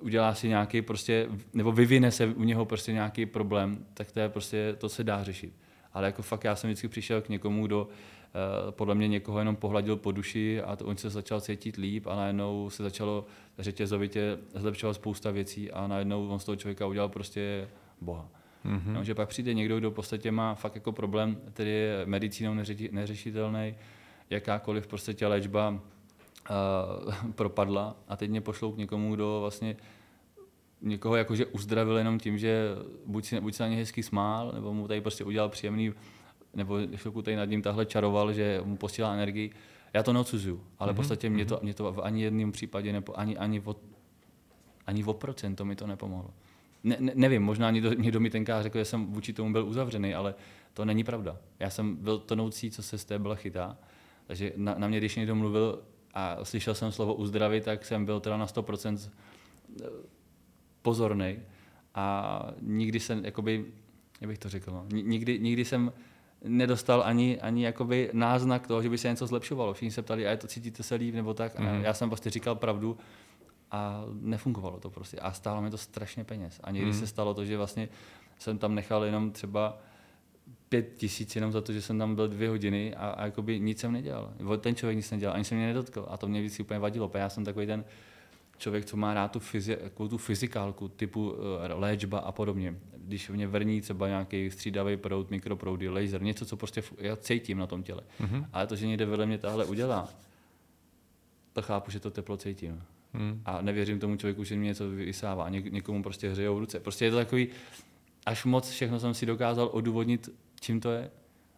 udělá 0.00 0.34
si 0.34 0.48
nějaký 0.48 0.82
prostě, 0.82 1.28
nebo 1.52 1.72
vyvine 1.72 2.10
se 2.10 2.26
u 2.26 2.44
něho 2.44 2.64
prostě 2.64 2.92
nějaký 2.92 3.26
problém, 3.26 3.86
tak 3.94 4.12
to 4.12 4.20
je 4.20 4.28
prostě, 4.28 4.76
to 4.78 4.88
se 4.88 5.04
dá 5.04 5.24
řešit. 5.24 5.52
Ale 5.94 6.06
jako 6.06 6.22
fakt 6.22 6.44
já 6.44 6.56
jsem 6.56 6.70
vždycky 6.70 6.88
přišel 6.88 7.22
k 7.22 7.28
někomu, 7.28 7.66
kdo 7.66 7.88
Eh, 8.34 8.72
podle 8.72 8.94
mě 8.94 9.08
někoho 9.08 9.38
jenom 9.38 9.56
pohladil 9.56 9.96
po 9.96 10.12
duši 10.12 10.62
a 10.62 10.76
to, 10.76 10.84
on 10.84 10.96
se 10.96 11.10
začal 11.10 11.40
cítit 11.40 11.76
líp 11.76 12.06
a 12.06 12.16
najednou 12.16 12.70
se 12.70 12.82
začalo 12.82 13.24
řetězovitě 13.58 14.38
zlepšovat 14.54 14.94
spousta 14.94 15.30
věcí 15.30 15.70
a 15.70 15.86
najednou 15.86 16.28
on 16.28 16.38
z 16.38 16.44
toho 16.44 16.56
člověka 16.56 16.86
udělal 16.86 17.08
prostě 17.08 17.68
boha. 18.00 18.28
Mm-hmm. 18.64 18.92
No, 18.92 19.04
že 19.04 19.14
pak 19.14 19.28
přijde 19.28 19.54
někdo, 19.54 19.78
kdo 19.78 19.90
v 19.90 19.94
podstatě 19.94 20.30
má 20.30 20.54
fakt 20.54 20.74
jako 20.74 20.92
problém, 20.92 21.36
který 21.52 21.70
je 21.70 22.02
medicínou 22.04 22.54
neři, 22.54 22.88
neřešitelný, 22.92 23.74
jakákoliv 24.30 24.86
prostě 24.86 25.26
léčba 25.26 25.70
uh, 25.70 27.32
propadla 27.34 27.96
a 28.08 28.16
teď 28.16 28.30
mě 28.30 28.40
pošlou 28.40 28.72
k 28.72 28.78
někomu, 28.78 29.14
kdo 29.14 29.38
vlastně 29.40 29.76
někoho 30.80 31.16
jakože 31.16 31.46
uzdravil 31.46 31.96
jenom 31.96 32.18
tím, 32.18 32.38
že 32.38 32.68
buď, 33.06 33.24
si, 33.24 33.40
buď 33.40 33.54
se 33.54 33.62
na 33.62 33.68
ně 33.68 33.76
hezky 33.76 34.02
smál, 34.02 34.52
nebo 34.54 34.74
mu 34.74 34.88
tady 34.88 35.00
prostě 35.00 35.24
udělal 35.24 35.48
příjemný 35.48 35.92
nebo 36.54 36.78
chvilku 36.96 37.22
tady 37.22 37.36
nad 37.36 37.44
ním 37.44 37.62
tahle 37.62 37.86
čaroval, 37.86 38.32
že 38.32 38.60
mu 38.64 38.76
posílá 38.76 39.14
energii. 39.14 39.50
Já 39.92 40.02
to 40.02 40.12
neodsuzuju, 40.12 40.64
ale 40.78 40.90
mm-hmm. 40.90 40.94
v 40.94 40.96
podstatě 40.96 41.30
mě 41.30 41.46
to, 41.46 41.54
mhm. 41.54 41.64
mě 41.64 41.74
to 41.74 41.92
v 41.92 42.00
ani 42.02 42.22
jednom 42.22 42.52
případě, 42.52 42.92
nebo 42.92 43.18
ani, 43.18 43.36
ani, 43.36 43.60
o, 43.60 43.76
ani 44.86 45.04
o 45.04 45.12
procento 45.12 45.64
mi 45.64 45.76
to 45.76 45.86
nepomohlo. 45.86 46.30
Ne, 46.84 46.96
ne, 47.00 47.12
nevím, 47.14 47.42
možná 47.42 47.70
někdo, 47.70 47.92
někdo 47.92 48.20
mi 48.20 48.30
tenkrát 48.30 48.62
řekl, 48.62 48.78
že 48.78 48.84
jsem 48.84 49.06
vůči 49.06 49.32
tomu 49.32 49.52
byl 49.52 49.66
uzavřený, 49.66 50.14
ale 50.14 50.34
to 50.74 50.84
není 50.84 51.04
pravda. 51.04 51.36
Já 51.60 51.70
jsem 51.70 51.96
byl 51.96 52.18
tonoucí, 52.18 52.70
co 52.70 52.82
se 52.82 52.98
z 52.98 53.04
té 53.04 53.18
byla 53.18 53.34
chytá. 53.34 53.78
Takže 54.26 54.52
na, 54.56 54.74
na 54.78 54.88
mě, 54.88 54.98
když 54.98 55.16
někdo 55.16 55.34
mluvil 55.34 55.82
a 56.14 56.44
slyšel 56.44 56.74
jsem 56.74 56.92
slovo 56.92 57.14
uzdravit, 57.14 57.64
tak 57.64 57.84
jsem 57.84 58.04
byl 58.04 58.20
teda 58.20 58.36
na 58.36 58.46
100% 58.46 59.10
eh, 59.80 59.84
pozorný. 60.84 61.38
A 61.94 62.46
nikdy 62.60 63.00
jsem, 63.00 63.24
jakoby, 63.24 63.64
jak 64.20 64.28
bych 64.28 64.38
to 64.38 64.48
řekl, 64.48 64.70
no, 64.70 64.86
nikdy, 64.90 65.38
nikdy 65.38 65.64
jsem 65.64 65.92
nedostal 66.44 67.02
ani, 67.06 67.40
ani 67.40 67.64
jakoby 67.64 68.10
náznak 68.12 68.66
toho, 68.66 68.82
že 68.82 68.90
by 68.90 68.98
se 68.98 69.08
něco 69.08 69.26
zlepšovalo. 69.26 69.74
Všichni 69.74 69.90
se 69.90 70.02
ptali, 70.02 70.26
a 70.26 70.30
je 70.30 70.36
to 70.36 70.46
cítíte 70.46 70.82
se 70.82 70.94
líp 70.94 71.14
nebo 71.14 71.34
tak. 71.34 71.58
Mm-hmm. 71.58 71.68
A 71.68 71.72
mhm. 71.72 71.84
já 71.84 71.94
jsem 71.94 72.08
prostě 72.08 72.30
říkal 72.30 72.54
pravdu 72.54 72.98
a 73.70 74.04
nefungovalo 74.20 74.80
to 74.80 74.90
prostě. 74.90 75.16
A 75.16 75.32
stálo 75.32 75.62
mi 75.62 75.70
to 75.70 75.78
strašně 75.78 76.24
peněz. 76.24 76.60
A 76.64 76.70
někdy 76.70 76.90
mm-hmm. 76.90 77.00
se 77.00 77.06
stalo 77.06 77.34
to, 77.34 77.44
že 77.44 77.56
vlastně 77.56 77.88
jsem 78.38 78.58
tam 78.58 78.74
nechal 78.74 79.04
jenom 79.04 79.30
třeba 79.30 79.78
pět 80.68 80.94
tisíc 80.96 81.36
jenom 81.36 81.52
za 81.52 81.60
to, 81.60 81.72
že 81.72 81.82
jsem 81.82 81.98
tam 81.98 82.14
byl 82.14 82.28
dvě 82.28 82.48
hodiny 82.48 82.94
a, 82.94 83.08
a 83.08 83.24
jakoby 83.24 83.60
nic 83.60 83.80
jsem 83.80 83.92
nedělal. 83.92 84.32
Ten 84.60 84.74
člověk 84.74 84.96
nic 84.96 85.10
nedělal, 85.10 85.34
ani 85.34 85.44
se 85.44 85.54
mě 85.54 85.66
nedotkl. 85.66 86.06
A 86.08 86.16
to 86.16 86.28
mě 86.28 86.40
vždycky 86.40 86.62
úplně 86.62 86.80
vadilo. 86.80 87.10
Já 87.14 87.28
jsem 87.28 87.44
takový 87.44 87.66
ten 87.66 87.84
člověk, 88.58 88.84
co 88.84 88.96
má 88.96 89.14
rád 89.14 89.32
tu, 89.32 89.40
fyzi, 89.40 89.78
tu 90.08 90.18
fyzikálku, 90.18 90.88
typu 90.88 91.30
uh, 91.30 91.38
léčba 91.80 92.18
a 92.18 92.32
podobně 92.32 92.74
když 93.06 93.28
mě 93.28 93.46
vrní 93.46 93.80
třeba 93.80 94.08
nějaký 94.08 94.50
střídavý 94.50 94.96
proud, 94.96 95.30
mikroproudy, 95.30 95.88
laser, 95.88 96.22
něco, 96.22 96.46
co 96.46 96.56
prostě 96.56 96.82
já 96.98 97.16
cítím 97.16 97.58
na 97.58 97.66
tom 97.66 97.82
těle. 97.82 98.02
Mm-hmm. 98.20 98.46
Ale 98.52 98.66
to, 98.66 98.76
že 98.76 98.86
někde 98.86 99.06
vedle 99.06 99.26
mě 99.26 99.38
tahle 99.38 99.64
udělá, 99.64 100.08
to 101.52 101.62
chápu, 101.62 101.90
že 101.90 102.00
to 102.00 102.10
teplo 102.10 102.36
cítím. 102.36 102.82
Mm. 103.12 103.42
A 103.44 103.62
nevěřím 103.62 104.00
tomu 104.00 104.16
člověku, 104.16 104.44
že 104.44 104.56
mě 104.56 104.66
něco 104.66 104.90
vysává. 104.90 105.48
Ně, 105.48 105.60
někomu 105.60 106.02
prostě 106.02 106.30
hřejou 106.30 106.58
ruce. 106.58 106.80
Prostě 106.80 107.04
je 107.04 107.10
to 107.10 107.16
takový, 107.16 107.48
až 108.26 108.44
moc 108.44 108.70
všechno 108.70 109.00
jsem 109.00 109.14
si 109.14 109.26
dokázal 109.26 109.70
odůvodnit, 109.72 110.28
čím 110.60 110.80
to 110.80 110.90
je. 110.90 111.10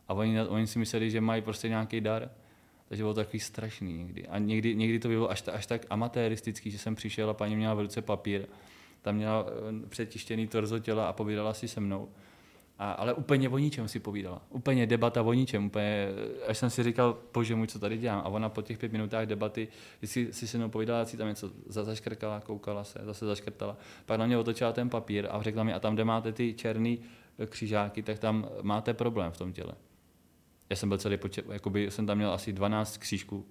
A 0.09 0.15
oni, 0.15 0.43
oni 0.43 0.67
si 0.67 0.79
mysleli, 0.79 1.11
že 1.11 1.21
mají 1.21 1.43
prostě 1.43 1.69
nějaký 1.69 2.01
dar. 2.01 2.31
Takže 2.89 3.03
bylo 3.03 3.15
to 3.15 3.21
takový 3.21 3.41
strašný 3.41 3.99
někdy. 3.99 4.27
A 4.27 4.39
někdy, 4.39 4.75
někdy 4.75 4.99
to 4.99 5.09
bylo 5.09 5.31
až, 5.31 5.45
až 5.53 5.67
tak 5.67 5.87
amatéristický, 5.91 6.71
že 6.71 6.79
jsem 6.79 6.95
přišel 6.95 7.31
a 7.31 7.35
paní 7.35 7.57
měla 7.57 7.75
v 7.75 7.81
ruce 7.81 8.03
papír 8.03 8.47
tam 9.07 9.17
měla 9.17 9.47
eh, 9.49 9.89
přetištěný 9.89 10.47
torzo 10.47 10.79
těla 10.79 11.09
a 11.09 11.13
povídala 11.13 11.55
si 11.55 11.69
se 11.69 11.81
mnou. 11.81 12.09
A, 12.79 12.93
ale 12.93 13.15
úplně 13.15 13.49
o 13.49 13.59
ničem 13.59 13.89
si 13.89 14.01
povídala. 14.01 14.43
Úplně 14.51 14.87
debata 14.87 15.23
o 15.23 15.33
ničem. 15.33 15.67
Úplně, 15.67 16.09
eh, 16.43 16.47
až 16.47 16.59
jsem 16.59 16.71
si 16.71 16.83
říkal, 16.83 17.19
bože 17.35 17.55
můj, 17.55 17.67
co 17.67 17.79
tady 17.79 17.99
dělám. 17.99 18.19
A 18.19 18.29
ona 18.29 18.49
po 18.49 18.63
těch 18.63 18.79
pět 18.79 18.93
minutách 18.93 19.27
debaty, 19.27 19.69
si, 20.05 20.33
si 20.33 20.49
se 20.49 20.59
mnou 20.59 20.69
povídala, 20.69 21.05
si 21.05 21.17
tam 21.17 21.29
něco 21.29 21.51
zaškrkala, 21.67 22.41
koukala 22.41 22.85
se, 22.85 22.99
zase 23.03 23.27
zaškrtala. 23.27 23.77
Pak 24.07 24.19
na 24.19 24.27
mě 24.27 24.39
otočila 24.39 24.73
ten 24.73 24.91
papír 24.91 25.29
a 25.31 25.43
řekla 25.43 25.65
mi, 25.65 25.73
a 25.73 25.79
tam, 25.79 25.95
kde 25.95 26.05
máte 26.05 26.33
ty 26.33 26.55
černé 26.55 26.97
eh, 27.39 27.47
křižáky, 27.47 28.03
tak 28.03 28.19
tam 28.19 28.49
máte 28.63 28.95
problém 28.95 29.33
v 29.33 29.37
tom 29.37 29.53
těle. 29.53 29.73
Já 30.71 30.77
jsem 30.77 30.89
byl 30.89 30.99
celý 30.99 31.17
počet, 31.17 31.47
jakoby 31.53 31.91
jsem 31.91 32.07
tam 32.07 32.17
měl 32.19 32.33
asi 32.33 32.53
12 32.53 32.97
křížků 32.97 33.47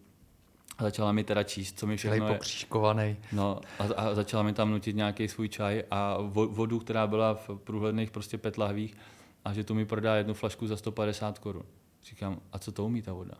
a 0.78 0.84
začala 0.84 1.12
mi 1.12 1.24
teda 1.24 1.44
číst, 1.44 1.80
co 1.80 1.88
mi 1.88 1.98
všechno 1.98 2.28
je. 2.28 2.34
pokřížkovaný. 2.34 3.18
No 3.32 3.62
a, 3.80 3.84
a, 3.84 4.14
začala 4.14 4.44
mi 4.44 4.54
tam 4.54 4.72
nutit 4.72 4.96
nějaký 4.96 5.28
svůj 5.28 5.50
čaj 5.50 5.84
a 5.92 6.18
vodu, 6.48 6.80
která 6.80 7.08
byla 7.08 7.34
v 7.34 7.50
průhledných 7.64 8.12
prostě 8.12 8.38
petlahvích 8.38 8.98
a 9.46 9.54
že 9.54 9.64
tu 9.64 9.74
mi 9.74 9.86
prodá 9.86 10.16
jednu 10.16 10.34
flašku 10.34 10.68
za 10.68 10.78
150 10.78 11.40
korun. 11.40 11.66
Říkám, 12.04 12.42
a 12.52 12.60
co 12.60 12.72
to 12.72 12.86
umí 12.86 13.02
ta 13.02 13.14
voda? 13.14 13.34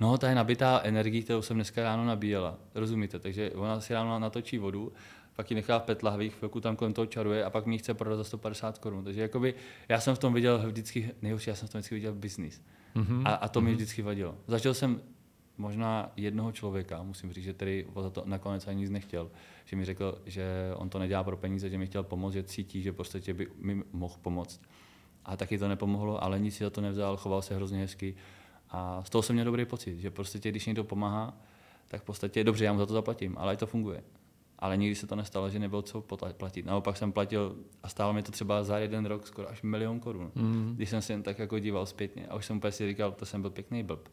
No, 0.00 0.18
ta 0.18 0.28
je 0.28 0.34
nabitá 0.34 0.80
energií, 0.84 1.22
kterou 1.22 1.42
jsem 1.42 1.56
dneska 1.56 1.82
ráno 1.82 2.04
nabíjela. 2.04 2.58
Rozumíte? 2.74 3.18
Takže 3.18 3.50
ona 3.50 3.80
si 3.80 3.94
ráno 3.94 4.18
natočí 4.18 4.58
vodu, 4.58 4.92
pak 5.36 5.50
ji 5.50 5.54
nechá 5.54 5.78
v 5.78 5.82
petlahvích, 5.82 6.34
chvilku 6.34 6.60
tam 6.60 6.76
kolem 6.76 6.92
toho 6.92 7.06
čaruje 7.06 7.44
a 7.44 7.50
pak 7.50 7.66
mi 7.66 7.74
ji 7.74 7.78
chce 7.78 7.94
prodat 7.94 8.16
za 8.16 8.24
150 8.24 8.78
korun. 8.78 9.04
Takže 9.04 9.20
jakoby, 9.20 9.54
já 9.88 10.00
jsem 10.00 10.14
v 10.14 10.18
tom 10.18 10.34
viděl 10.34 10.58
vždycky, 10.66 11.10
nejhorší, 11.22 11.50
já 11.50 11.56
jsem 11.56 11.68
v 11.68 11.72
tom 11.72 11.78
vždycky 11.78 11.94
viděl 11.94 12.14
business. 12.14 12.60
Mm-hmm. 12.96 13.22
A, 13.24 13.34
a 13.34 13.48
to 13.48 13.60
mm-hmm. 13.60 13.64
mi 13.64 13.74
vždycky 13.74 14.02
vadilo. 14.02 14.34
Začal 14.46 14.74
jsem 14.74 15.00
možná 15.58 16.12
jednoho 16.16 16.52
člověka, 16.52 17.02
musím 17.02 17.32
říct, 17.32 17.44
že 17.44 17.54
tedy 17.54 17.86
za 18.02 18.10
to 18.10 18.22
nakonec 18.26 18.66
ani 18.66 18.80
nic 18.80 18.90
nechtěl, 18.90 19.30
že 19.64 19.76
mi 19.76 19.84
řekl, 19.84 20.22
že 20.26 20.72
on 20.76 20.88
to 20.88 20.98
nedělá 20.98 21.24
pro 21.24 21.36
peníze, 21.36 21.70
že 21.70 21.78
mi 21.78 21.86
chtěl 21.86 22.02
pomoct, 22.02 22.32
že 22.32 22.42
cítí, 22.42 22.82
že 22.82 22.92
prostě 22.92 23.34
by 23.34 23.50
mi 23.58 23.82
mohl 23.92 24.14
pomoct. 24.22 24.62
A 25.24 25.36
taky 25.36 25.58
to 25.58 25.68
nepomohlo, 25.68 26.24
ale 26.24 26.40
nic 26.40 26.56
si 26.56 26.64
za 26.64 26.70
to 26.70 26.80
nevzal, 26.80 27.16
choval 27.16 27.42
se 27.42 27.54
hrozně 27.54 27.78
hezky. 27.78 28.14
A 28.70 29.04
z 29.04 29.10
toho 29.10 29.22
jsem 29.22 29.34
měl 29.36 29.44
dobrý 29.44 29.64
pocit, 29.64 29.98
že 30.00 30.10
prostě 30.10 30.38
když 30.50 30.66
někdo 30.66 30.84
pomáhá, 30.84 31.36
tak 31.88 32.00
v 32.00 32.04
podstatě 32.04 32.44
dobře, 32.44 32.64
já 32.64 32.72
mu 32.72 32.78
za 32.78 32.86
to 32.86 32.92
zaplatím, 32.92 33.34
ale 33.38 33.54
i 33.54 33.56
to 33.56 33.66
funguje. 33.66 34.02
Ale 34.64 34.76
nikdy 34.76 34.94
se 34.94 35.06
to 35.06 35.16
nestalo, 35.16 35.50
že 35.50 35.58
nebylo 35.58 35.82
co 35.82 36.00
platit. 36.32 36.66
Naopak 36.66 36.96
jsem 36.96 37.12
platil 37.12 37.56
a 37.82 37.88
stálo 37.88 38.12
mi 38.12 38.22
to 38.22 38.32
třeba 38.32 38.62
za 38.62 38.78
jeden 38.78 39.06
rok 39.06 39.26
skoro 39.26 39.50
až 39.50 39.62
milion 39.62 40.00
korun. 40.00 40.30
Mm. 40.34 40.72
Když 40.76 40.90
jsem 40.90 41.02
se 41.02 41.12
jen 41.12 41.22
tak 41.22 41.38
jako 41.38 41.58
díval 41.58 41.86
zpětně 41.86 42.26
a 42.26 42.36
už 42.36 42.46
jsem 42.46 42.56
úplně 42.56 42.72
si 42.72 42.88
říkal, 42.88 43.12
to 43.12 43.26
jsem 43.26 43.40
byl 43.40 43.50
pěkný 43.50 43.82
blb. 43.82 44.08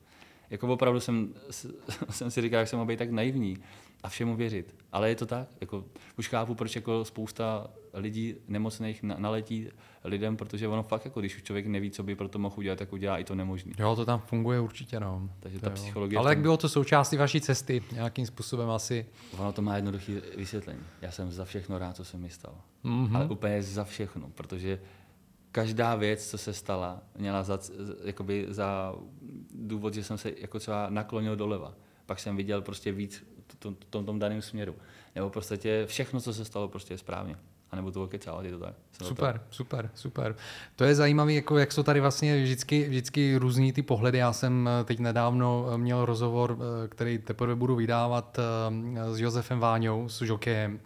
Jako 0.49 0.67
opravdu 0.67 0.99
jsem, 0.99 1.33
jsem 2.09 2.31
si 2.31 2.41
říkal, 2.41 2.59
jak 2.59 2.67
jsem 2.67 2.79
mohl 2.79 2.87
být 2.87 2.99
tak 2.99 3.11
naivní 3.11 3.57
a 4.03 4.09
všemu 4.09 4.35
věřit. 4.35 4.75
Ale 4.91 5.09
je 5.09 5.15
to 5.15 5.25
tak. 5.25 5.47
Jako, 5.61 5.85
už 6.17 6.27
chápu, 6.27 6.55
proč 6.55 6.75
jako 6.75 7.05
spousta 7.05 7.67
lidí 7.93 8.35
nemocných 8.47 9.03
naletí 9.03 9.67
lidem, 10.03 10.37
protože 10.37 10.67
ono 10.67 10.83
fakt, 10.83 11.05
jako, 11.05 11.19
když 11.19 11.35
už 11.35 11.43
člověk 11.43 11.65
neví, 11.65 11.91
co 11.91 12.03
by 12.03 12.15
pro 12.15 12.27
to 12.27 12.39
mohl 12.39 12.55
udělat, 12.57 12.79
tak 12.79 12.93
udělá 12.93 13.17
i 13.17 13.23
to 13.23 13.35
nemožné. 13.35 13.73
Jo, 13.79 13.95
to 13.95 14.05
tam 14.05 14.19
funguje 14.19 14.59
určitě, 14.59 14.99
no. 14.99 15.29
Takže 15.39 15.59
ta 15.59 15.69
psychologie... 15.69 16.19
Ale 16.19 16.31
jak 16.31 16.39
bylo 16.39 16.57
to 16.57 16.69
součástí 16.69 17.17
vaší 17.17 17.41
cesty, 17.41 17.83
nějakým 17.91 18.25
způsobem 18.25 18.69
asi? 18.69 19.05
Ono 19.37 19.51
to 19.51 19.61
má 19.61 19.75
jednoduché 19.75 20.21
vysvětlení. 20.37 20.79
Já 21.01 21.11
jsem 21.11 21.31
za 21.31 21.45
všechno 21.45 21.77
rád, 21.77 21.95
co 21.95 22.05
se 22.05 22.17
mi 22.17 22.29
stalo. 22.29 22.57
Mm-hmm. 22.85 23.15
Ale 23.15 23.25
úplně 23.25 23.63
za 23.63 23.83
všechno, 23.83 24.29
protože 24.29 24.79
každá 25.51 25.95
věc, 25.95 26.29
co 26.29 26.37
se 26.37 26.53
stala, 26.53 27.01
měla 27.17 27.43
za, 27.43 27.59
jakoby 28.03 28.45
za 28.49 28.95
důvod, 29.55 29.93
že 29.93 30.03
jsem 30.03 30.17
se 30.17 30.33
jako 30.37 30.59
třeba 30.59 30.89
naklonil 30.89 31.35
doleva. 31.35 31.73
Pak 32.05 32.19
jsem 32.19 32.35
viděl 32.35 32.61
prostě 32.61 32.91
víc 32.91 33.25
tom, 33.59 33.75
tom, 33.89 34.05
tom 34.05 34.19
daném 34.19 34.41
směru. 34.41 34.75
Nebo 35.15 35.29
prostě 35.29 35.85
všechno, 35.85 36.21
co 36.21 36.33
se 36.33 36.45
stalo, 36.45 36.67
prostě 36.67 36.93
je 36.93 36.97
správně. 36.97 37.35
A 37.71 37.75
nebo 37.75 37.91
to 37.91 38.07
kecávat, 38.07 38.45
je 38.45 38.51
to 38.51 38.59
tak. 38.59 38.73
Jsem 38.91 39.07
super, 39.07 39.39
to... 39.39 39.55
super, 39.55 39.89
super. 39.95 40.35
To 40.75 40.83
je 40.83 40.95
zajímavé, 40.95 41.33
jako 41.33 41.57
jak 41.57 41.71
jsou 41.71 41.83
tady 41.83 41.99
vlastně 41.99 42.43
vždycky, 42.43 42.89
vždycky 42.89 43.37
různý 43.37 43.73
ty 43.73 43.81
pohledy. 43.81 44.17
Já 44.17 44.33
jsem 44.33 44.69
eh, 44.69 44.83
teď 44.83 44.99
nedávno 44.99 45.67
eh, 45.73 45.77
měl 45.77 46.05
rozhovor, 46.05 46.57
eh, 46.59 46.87
který 46.87 47.17
teprve 47.17 47.55
budu 47.55 47.75
vydávat 47.75 48.39
s 49.11 49.19
Josefem 49.19 49.59
Váňou, 49.59 50.09
s 50.09 50.21
žokejem 50.21 50.79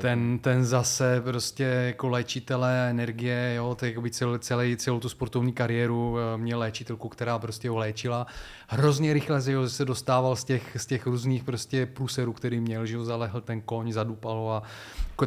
ten, 0.00 0.38
ten 0.38 0.64
zase 0.64 1.20
prostě 1.20 1.64
jako 1.64 2.08
léčitelé 2.08 2.90
energie, 2.90 3.54
jo, 3.56 3.76
to 3.94 4.00
by 4.00 4.10
celý, 4.10 4.38
celý, 4.38 4.76
celou 4.76 5.00
tu 5.00 5.08
sportovní 5.08 5.52
kariéru 5.52 6.16
eh, 6.18 6.38
měl 6.38 6.58
léčitelku, 6.58 7.08
která 7.08 7.38
prostě 7.38 7.70
ho 7.70 7.76
léčila. 7.76 8.26
Hrozně 8.68 9.12
rychle 9.12 9.40
že 9.40 9.68
se 9.68 9.84
dostával 9.84 10.36
z 10.36 10.44
těch, 10.44 10.76
z 10.76 10.86
těch 10.86 11.06
různých 11.06 11.44
prostě 11.44 11.86
průserů, 11.86 12.32
který 12.32 12.60
měl, 12.60 12.86
že 12.86 12.96
ho 12.96 13.04
zalehl 13.04 13.40
ten 13.40 13.60
koň, 13.60 13.92
zadupal 13.92 14.36
ho 14.36 14.52
a 14.52 14.62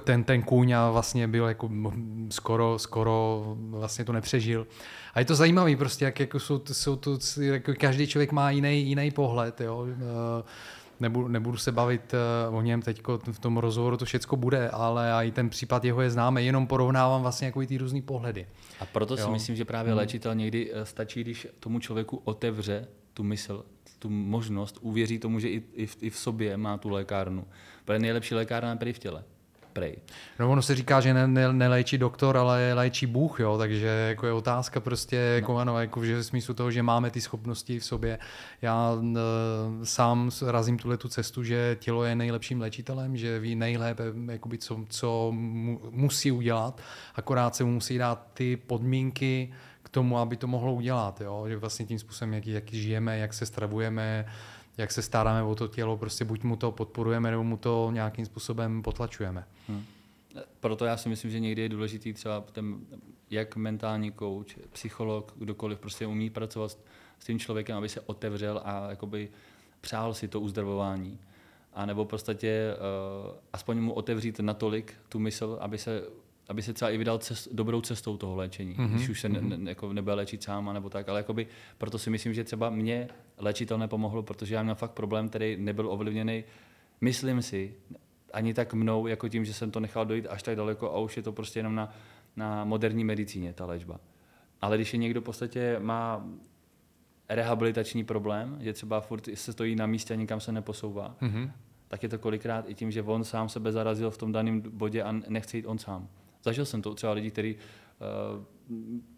ten, 0.04 0.24
ten 0.24 0.42
kůň 0.42 0.72
a 0.72 0.92
vlastně 0.92 1.28
byl 1.28 1.48
jako 1.48 1.70
skoro, 2.30 2.80
skoro 2.80 3.44
vlastně 3.58 4.06
to 4.06 4.14
nepřežil. 4.14 4.68
A 5.14 5.20
je 5.20 5.26
to 5.26 5.36
zajímavé 5.36 5.76
prostě, 5.76 6.06
jak 6.06 6.20
jako 6.20 6.40
jsou, 6.40 6.62
jsou 6.72 6.96
to, 6.96 7.18
jako 7.42 7.74
každý 7.80 8.08
člověk 8.08 8.32
má 8.32 8.50
jiný, 8.50 8.84
jiný 8.84 9.12
pohled, 9.12 9.62
jo. 9.62 9.78
Uh, 9.78 10.46
nebudu, 11.00 11.28
nebudu 11.28 11.58
se 11.58 11.72
bavit 11.72 12.14
uh, 12.50 12.56
o 12.56 12.62
něm 12.62 12.82
teď 12.82 13.02
v 13.32 13.40
tom 13.40 13.58
rozhovoru, 13.58 13.98
to 13.98 14.06
všechno 14.06 14.38
bude, 14.38 14.70
ale 14.70 15.28
i 15.28 15.32
ten 15.32 15.50
případ 15.50 15.86
jeho 15.86 16.02
je 16.02 16.10
známý, 16.10 16.46
jenom 16.46 16.68
porovnávám 16.68 17.22
vlastně 17.22 17.46
jako 17.46 17.66
ty 17.66 17.78
různý 17.78 18.02
pohledy. 18.02 18.48
A 18.80 18.86
proto 18.86 19.14
jo. 19.14 19.26
si 19.26 19.32
myslím, 19.32 19.56
že 19.56 19.66
právě 19.66 19.92
hmm. 19.92 19.98
léčitel 19.98 20.36
někdy 20.36 20.72
eh, 20.74 20.86
stačí, 20.86 21.22
když 21.22 21.48
tomu 21.60 21.80
člověku 21.80 22.22
otevře 22.24 22.88
tu 23.14 23.24
mysl, 23.24 23.66
tu 24.00 24.10
možnost, 24.10 24.78
uvěří 24.82 25.20
tomu, 25.20 25.40
že 25.40 25.50
i, 25.50 25.64
i, 25.74 25.86
v, 25.86 25.98
i 26.02 26.10
v 26.10 26.18
sobě 26.18 26.58
má 26.58 26.78
tu 26.78 26.90
lékárnu. 26.90 27.48
Protože 27.86 28.00
nejlepší 28.00 28.36
lékárna 28.36 28.78
je 28.86 28.94
v 28.94 29.00
těle 29.00 29.24
prej. 29.76 29.98
No 30.40 30.52
ono 30.52 30.62
se 30.62 30.76
říká, 30.76 31.02
že 31.02 31.14
ne, 31.14 31.28
ne, 31.28 31.54
neléčí 31.54 31.98
doktor, 31.98 32.38
ale 32.38 32.74
léčí 32.74 33.06
Bůh, 33.06 33.40
jo, 33.40 33.58
takže 33.58 33.88
jako 33.88 34.26
je 34.26 34.34
otázka 34.34 34.80
prostě, 34.80 35.28
no. 35.30 35.36
jako 35.36 35.58
ano, 35.58 35.80
jako 35.80 36.00
v 36.00 36.24
smyslu 36.24 36.54
toho, 36.54 36.72
že 36.72 36.84
máme 36.84 37.12
ty 37.12 37.22
schopnosti 37.22 37.80
v 37.80 37.86
sobě. 37.86 38.20
Já 38.62 38.96
e, 38.96 39.86
sám 39.86 40.32
razím 40.48 40.78
tuhle 40.78 40.98
tu 40.98 41.08
cestu, 41.08 41.44
že 41.44 41.78
tělo 41.80 42.04
je 42.04 42.16
nejlepším 42.16 42.62
léčitelem, 42.62 43.18
že 43.18 43.40
ví 43.40 43.56
nejlépe, 43.56 44.04
jakoby, 44.32 44.58
co, 44.58 44.80
co 44.90 45.32
mu, 45.36 45.82
musí 45.92 46.32
udělat, 46.32 46.82
akorát 47.16 47.56
se 47.56 47.64
mu 47.64 47.72
musí 47.72 47.98
dát 47.98 48.28
ty 48.34 48.58
podmínky 48.58 49.54
k 49.84 49.90
tomu, 49.90 50.18
aby 50.18 50.38
to 50.38 50.48
mohlo 50.48 50.74
udělat, 50.74 51.22
jo, 51.22 51.46
že 51.48 51.58
vlastně 51.58 51.86
tím 51.86 52.00
způsobem, 52.00 52.34
jak, 52.34 52.48
jak 52.48 52.72
žijeme, 52.72 53.18
jak 53.18 53.34
se 53.34 53.46
stravujeme, 53.46 54.26
jak 54.78 54.92
se 54.92 55.02
staráme 55.02 55.44
o 55.44 55.56
to 55.56 55.68
tělo, 55.68 55.98
prostě 55.98 56.26
buď 56.26 56.44
mu 56.44 56.56
to 56.56 56.72
podporujeme, 56.72 57.32
nebo 57.32 57.44
mu 57.44 57.58
to 57.58 57.90
nějakým 57.94 58.26
způsobem 58.26 58.82
potlačujeme. 58.82 59.48
Hmm. 59.68 59.84
Proto 60.60 60.86
já 60.86 60.98
si 60.98 61.10
myslím, 61.10 61.32
že 61.32 61.40
někdy 61.40 61.62
je 61.62 61.70
důležitý 61.70 62.14
třeba 62.14 62.42
ten, 62.42 62.80
jak 63.30 63.56
mentální 63.56 64.12
coach, 64.12 64.48
psycholog, 64.72 65.34
kdokoliv 65.36 65.80
prostě 65.80 66.08
umí 66.08 66.30
pracovat 66.30 66.78
s 67.20 67.26
tím 67.26 67.40
člověkem, 67.40 67.78
aby 67.78 67.90
se 67.90 68.02
otevřel 68.02 68.62
a 68.66 68.90
jakoby 68.90 69.30
přál 69.82 70.14
si 70.14 70.28
to 70.28 70.42
uzdravování. 70.42 71.20
A 71.74 71.86
nebo 71.86 72.06
prostě 72.06 72.76
uh, 73.28 73.36
aspoň 73.54 73.78
mu 73.78 73.94
otevřít 73.94 74.40
natolik 74.40 74.94
tu 75.10 75.20
mysl, 75.20 75.58
aby 75.62 75.78
se 75.78 76.04
aby 76.48 76.62
se 76.62 76.74
třeba 76.74 76.92
i 76.92 76.98
vydal 76.98 77.18
cest, 77.18 77.48
dobrou 77.52 77.82
cestou 77.82 78.18
toho 78.18 78.36
léčení, 78.36 78.76
mm-hmm. 78.76 78.90
když 78.90 79.10
už 79.10 79.22
se 79.22 79.30
ne, 79.30 79.42
mhm. 79.42 79.64
ne, 79.64 79.72
jako 79.72 79.94
nebude 79.94 80.14
léčit 80.14 80.44
sám 80.44 80.74
nebo 80.74 80.90
tak, 80.90 81.10
ale 81.10 81.20
jakoby, 81.20 81.48
proto 81.78 82.00
si 82.00 82.10
myslím, 82.10 82.34
že 82.34 82.44
třeba 82.44 82.70
mě 82.70 83.08
léčitel 83.38 83.78
nepomohl, 83.78 84.24
protože 84.24 84.56
já 84.56 84.64
měl 84.64 84.76
fakt 84.76 84.92
problém, 84.92 85.30
který 85.30 85.58
nebyl 85.58 85.92
ovlivněný, 85.92 86.44
myslím 87.02 87.42
si, 87.42 87.74
ani 88.34 88.54
tak 88.54 88.74
mnou, 88.74 89.08
jako 89.08 89.30
tím, 89.30 89.46
že 89.46 89.54
jsem 89.54 89.72
to 89.72 89.80
nechal 89.80 90.06
dojít 90.06 90.28
až 90.30 90.44
tak 90.44 90.56
daleko 90.56 90.92
a 90.92 91.00
už 91.00 91.18
je 91.18 91.24
to 91.24 91.32
prostě 91.32 91.60
jenom 91.60 91.76
na, 91.76 91.94
na 92.36 92.66
moderní 92.66 93.04
medicíně, 93.04 93.54
ta 93.54 93.66
léčba. 93.66 94.00
Ale 94.62 94.78
když 94.78 94.94
je 94.94 95.00
někdo 95.00 95.22
v 95.22 95.24
podstatě 95.24 95.80
má 95.80 96.26
rehabilitační 97.30 98.04
problém, 98.04 98.58
že 98.62 98.74
třeba 98.74 99.02
furt 99.02 99.30
se 99.34 99.54
stojí 99.54 99.76
na 99.76 99.86
místě 99.86 100.14
a 100.14 100.18
nikam 100.18 100.40
se 100.40 100.52
neposouvá, 100.52 101.16
mm-hmm. 101.22 101.52
tak 101.88 102.04
je 102.04 102.10
to 102.10 102.20
kolikrát 102.20 102.70
i 102.70 102.74
tím, 102.74 102.92
že 102.92 103.02
on 103.02 103.24
sám 103.24 103.50
sebe 103.50 103.72
zarazil 103.72 104.12
v 104.12 104.18
tom 104.18 104.32
daném 104.32 104.62
bodě 104.62 105.04
a 105.04 105.12
nechce 105.12 105.58
jít 105.58 105.66
on 105.66 105.78
sám. 105.78 106.08
Zažil 106.46 106.66
jsem 106.66 106.82
to 106.82 106.94
třeba 106.94 107.14
lidi, 107.14 107.32
kteří 107.32 107.56
uh, 107.56 108.44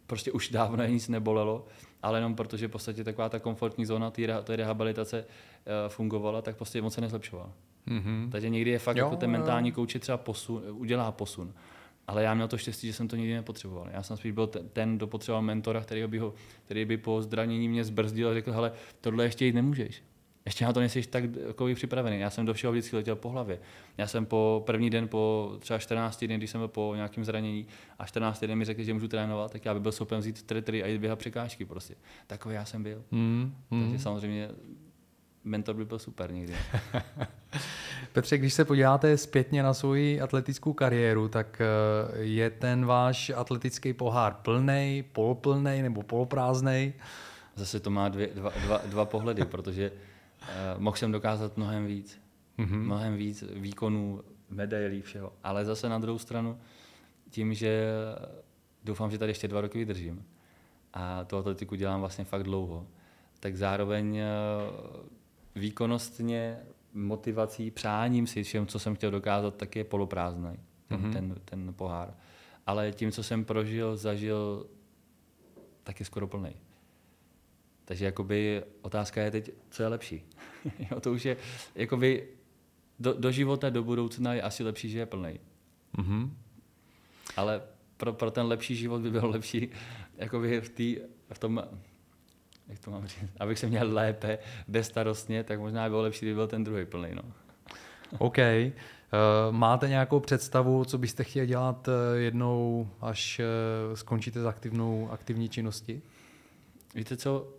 prostě 0.07 0.31
už 0.31 0.49
dávno 0.49 0.85
nic 0.85 1.07
nebolelo, 1.07 1.65
ale 2.03 2.17
jenom 2.17 2.35
protože 2.35 2.67
v 2.67 2.71
podstatě 2.71 3.03
taková 3.03 3.29
ta 3.29 3.39
komfortní 3.39 3.85
zóna 3.85 4.11
té 4.11 4.25
re, 4.25 4.43
rehabilitace 4.47 5.25
uh, 5.25 5.89
fungovala, 5.89 6.41
tak 6.41 6.55
prostě 6.55 6.81
moc 6.81 6.93
se 6.93 7.01
nezlepšovala. 7.01 7.51
Mm-hmm. 7.87 8.29
Takže 8.29 8.49
někdy 8.49 8.71
je 8.71 8.79
fakt 8.79 8.97
jo, 8.97 9.05
jako 9.05 9.15
ten 9.15 9.29
mentální 9.29 9.71
kouč 9.71 9.97
třeba 9.99 10.17
posun, 10.17 10.63
udělá 10.71 11.11
posun. 11.11 11.53
Ale 12.07 12.23
já 12.23 12.33
měl 12.33 12.47
to 12.47 12.57
štěstí, 12.57 12.87
že 12.87 12.93
jsem 12.93 13.07
to 13.07 13.15
nikdy 13.15 13.33
nepotřeboval. 13.33 13.87
Já 13.91 14.03
jsem 14.03 14.17
spíš 14.17 14.31
byl 14.31 14.47
ten, 14.47 14.69
ten 14.69 14.97
kdo 14.97 15.07
potřeboval 15.07 15.41
mentora, 15.41 15.81
který 15.81 16.07
by, 16.07 16.17
ho, 16.17 16.33
který 16.65 16.85
by 16.85 16.97
po 16.97 17.21
zdranění 17.21 17.69
mě 17.69 17.83
zbrzdil 17.83 18.29
a 18.29 18.33
řekl, 18.33 18.51
hele, 18.51 18.71
tohle 19.01 19.23
ještě 19.23 19.45
jít 19.45 19.55
nemůžeš 19.55 20.03
ještě 20.47 20.65
na 20.65 20.73
to 20.73 20.79
nejsi 20.79 21.01
tak 21.01 21.23
jako 21.47 21.67
připravený. 21.75 22.19
Já 22.19 22.29
jsem 22.29 22.45
do 22.45 22.53
všeho 22.53 22.71
vždycky 22.71 22.95
letěl 22.95 23.15
po 23.15 23.29
hlavě. 23.29 23.59
Já 23.97 24.07
jsem 24.07 24.25
po 24.25 24.63
první 24.65 24.89
den, 24.89 25.07
po 25.07 25.55
třeba 25.59 25.79
14 25.79 26.23
dny, 26.25 26.37
když 26.37 26.49
jsem 26.49 26.61
byl 26.61 26.67
po 26.67 26.93
nějakém 26.95 27.25
zranění 27.25 27.67
a 27.99 28.05
14 28.05 28.39
den 28.39 28.57
mi 28.57 28.65
řekli, 28.65 28.85
že 28.85 28.93
můžu 28.93 29.07
trénovat, 29.07 29.51
tak 29.51 29.65
já 29.65 29.73
bych 29.73 29.83
byl 29.83 29.91
schopen 29.91 30.19
vzít 30.19 30.43
tretry 30.43 30.83
a 30.83 30.87
jít 30.87 30.97
běhat 30.97 31.19
překážky 31.19 31.65
prostě. 31.65 31.95
Takový 32.27 32.55
já 32.55 32.65
jsem 32.65 32.83
byl. 32.83 33.03
Mm, 33.11 33.55
mm. 33.71 33.83
Takže 33.83 34.03
samozřejmě 34.03 34.49
mentor 35.43 35.75
by 35.75 35.85
byl 35.85 35.99
super 35.99 36.31
někdy. 36.31 36.53
Petře, 38.13 38.37
když 38.37 38.53
se 38.53 38.65
podíváte 38.65 39.17
zpětně 39.17 39.63
na 39.63 39.73
svoji 39.73 40.21
atletickou 40.21 40.73
kariéru, 40.73 41.27
tak 41.27 41.61
eh, 41.61 42.19
je 42.19 42.49
ten 42.49 42.85
váš 42.85 43.31
atletický 43.35 43.93
pohár 43.93 44.33
plný, 44.33 45.03
poloplný 45.11 45.81
nebo 45.81 46.03
poloprázdný? 46.03 46.93
Zase 47.55 47.79
to 47.79 47.89
má 47.89 48.09
dvě, 48.09 48.27
dva, 48.27 48.51
dva, 48.65 48.81
dva 48.85 49.05
pohledy, 49.05 49.45
protože 49.45 49.91
mohl 50.77 50.97
jsem 50.97 51.11
dokázat 51.11 51.57
mnohem 51.57 51.85
víc. 51.85 52.21
Mm-hmm. 52.59 52.77
Mnohem 52.77 53.15
víc 53.15 53.43
výkonů, 53.53 54.21
medailí, 54.49 55.01
všeho. 55.01 55.33
Ale 55.43 55.65
zase 55.65 55.89
na 55.89 55.99
druhou 55.99 56.19
stranu, 56.19 56.57
tím, 57.29 57.53
že 57.53 57.85
doufám, 58.83 59.11
že 59.11 59.17
tady 59.17 59.29
ještě 59.29 59.47
dva 59.47 59.61
roky 59.61 59.77
vydržím 59.77 60.25
a 60.93 61.23
tu 61.23 61.37
atletiku 61.37 61.75
dělám 61.75 61.99
vlastně 61.99 62.25
fakt 62.25 62.43
dlouho, 62.43 62.87
tak 63.39 63.55
zároveň 63.55 64.17
eh, 64.17 64.27
výkonnostně, 65.55 66.59
motivací, 66.93 67.71
přáním 67.71 68.27
si 68.27 68.43
všem, 68.43 68.67
co 68.67 68.79
jsem 68.79 68.95
chtěl 68.95 69.11
dokázat, 69.11 69.55
tak 69.55 69.75
je 69.75 69.83
poloprázdný 69.83 70.59
ten, 70.87 71.01
mm-hmm. 71.01 71.13
ten, 71.13 71.35
ten 71.45 71.73
pohár. 71.73 72.13
Ale 72.67 72.91
tím, 72.91 73.11
co 73.11 73.23
jsem 73.23 73.45
prožil, 73.45 73.97
zažil, 73.97 74.67
tak 75.83 75.99
je 75.99 76.05
skoro 76.05 76.27
plný. 76.27 76.55
Takže 77.87 78.05
jakoby 78.05 78.63
otázka 78.81 79.21
je 79.21 79.31
teď, 79.31 79.51
co 79.69 79.83
je 79.83 79.87
lepší. 79.87 80.23
jo, 80.91 80.99
to 80.99 81.11
už 81.11 81.25
je, 81.25 81.37
jakoby 81.75 82.27
do, 82.99 83.13
do 83.13 83.31
života, 83.31 83.69
do 83.69 83.83
budoucna 83.83 84.33
je 84.33 84.41
asi 84.41 84.63
lepší, 84.63 84.89
že 84.89 84.99
je 84.99 85.05
plný. 85.05 85.39
Mm-hmm. 85.97 86.29
Ale 87.37 87.61
pro, 87.97 88.13
pro 88.13 88.31
ten 88.31 88.45
lepší 88.45 88.75
život 88.75 89.01
by 89.01 89.11
bylo 89.11 89.29
lepší 89.29 89.69
jakoby 90.17 90.61
v, 90.61 90.69
tý, 90.69 90.97
v 91.33 91.39
tom, 91.39 91.63
jak 92.67 92.79
to 92.79 92.91
mám 92.91 93.07
říct, 93.07 93.31
abych 93.39 93.59
se 93.59 93.67
měl 93.67 93.93
lépe, 93.93 94.39
bezstarostně, 94.67 95.43
tak 95.43 95.59
možná 95.59 95.83
by 95.83 95.89
bylo 95.89 96.01
lepší, 96.01 96.19
kdyby 96.19 96.35
byl 96.35 96.47
ten 96.47 96.63
druhý 96.63 96.85
plný. 96.85 97.09
No. 97.13 97.23
OK. 98.17 98.37
Uh, 98.37 99.55
máte 99.55 99.89
nějakou 99.89 100.19
představu, 100.19 100.85
co 100.85 100.97
byste 100.97 101.23
chtěli 101.23 101.47
dělat 101.47 101.87
uh, 101.87 101.93
jednou, 102.15 102.89
až 103.01 103.39
uh, 103.39 103.95
skončíte 103.95 104.41
s 104.41 104.45
aktivnou, 104.45 105.09
aktivní 105.11 105.49
činností? 105.49 106.01
Víte 106.95 107.17
co, 107.17 107.56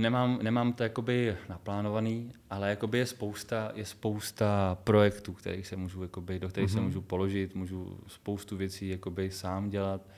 Nemám, 0.00 0.38
nemám 0.42 0.72
to 0.72 0.82
jakoby 0.82 1.36
naplánovaný, 1.48 2.32
ale 2.50 2.70
jakoby 2.70 2.98
je 2.98 3.06
spousta, 3.06 3.72
je 3.74 3.84
spousta 3.84 4.78
projektů, 4.84 5.32
kterých 5.32 5.66
se 5.66 5.76
můžu, 5.76 6.02
jakoby, 6.02 6.38
do 6.38 6.48
kterých 6.48 6.70
mm-hmm. 6.70 6.72
se 6.72 6.78
mhm. 6.78 6.86
můžu 6.86 7.00
položit, 7.00 7.54
můžu 7.54 7.98
spoustu 8.06 8.56
věcí 8.56 8.88
jakoby 8.88 9.30
sám 9.30 9.70
dělat. 9.70 10.08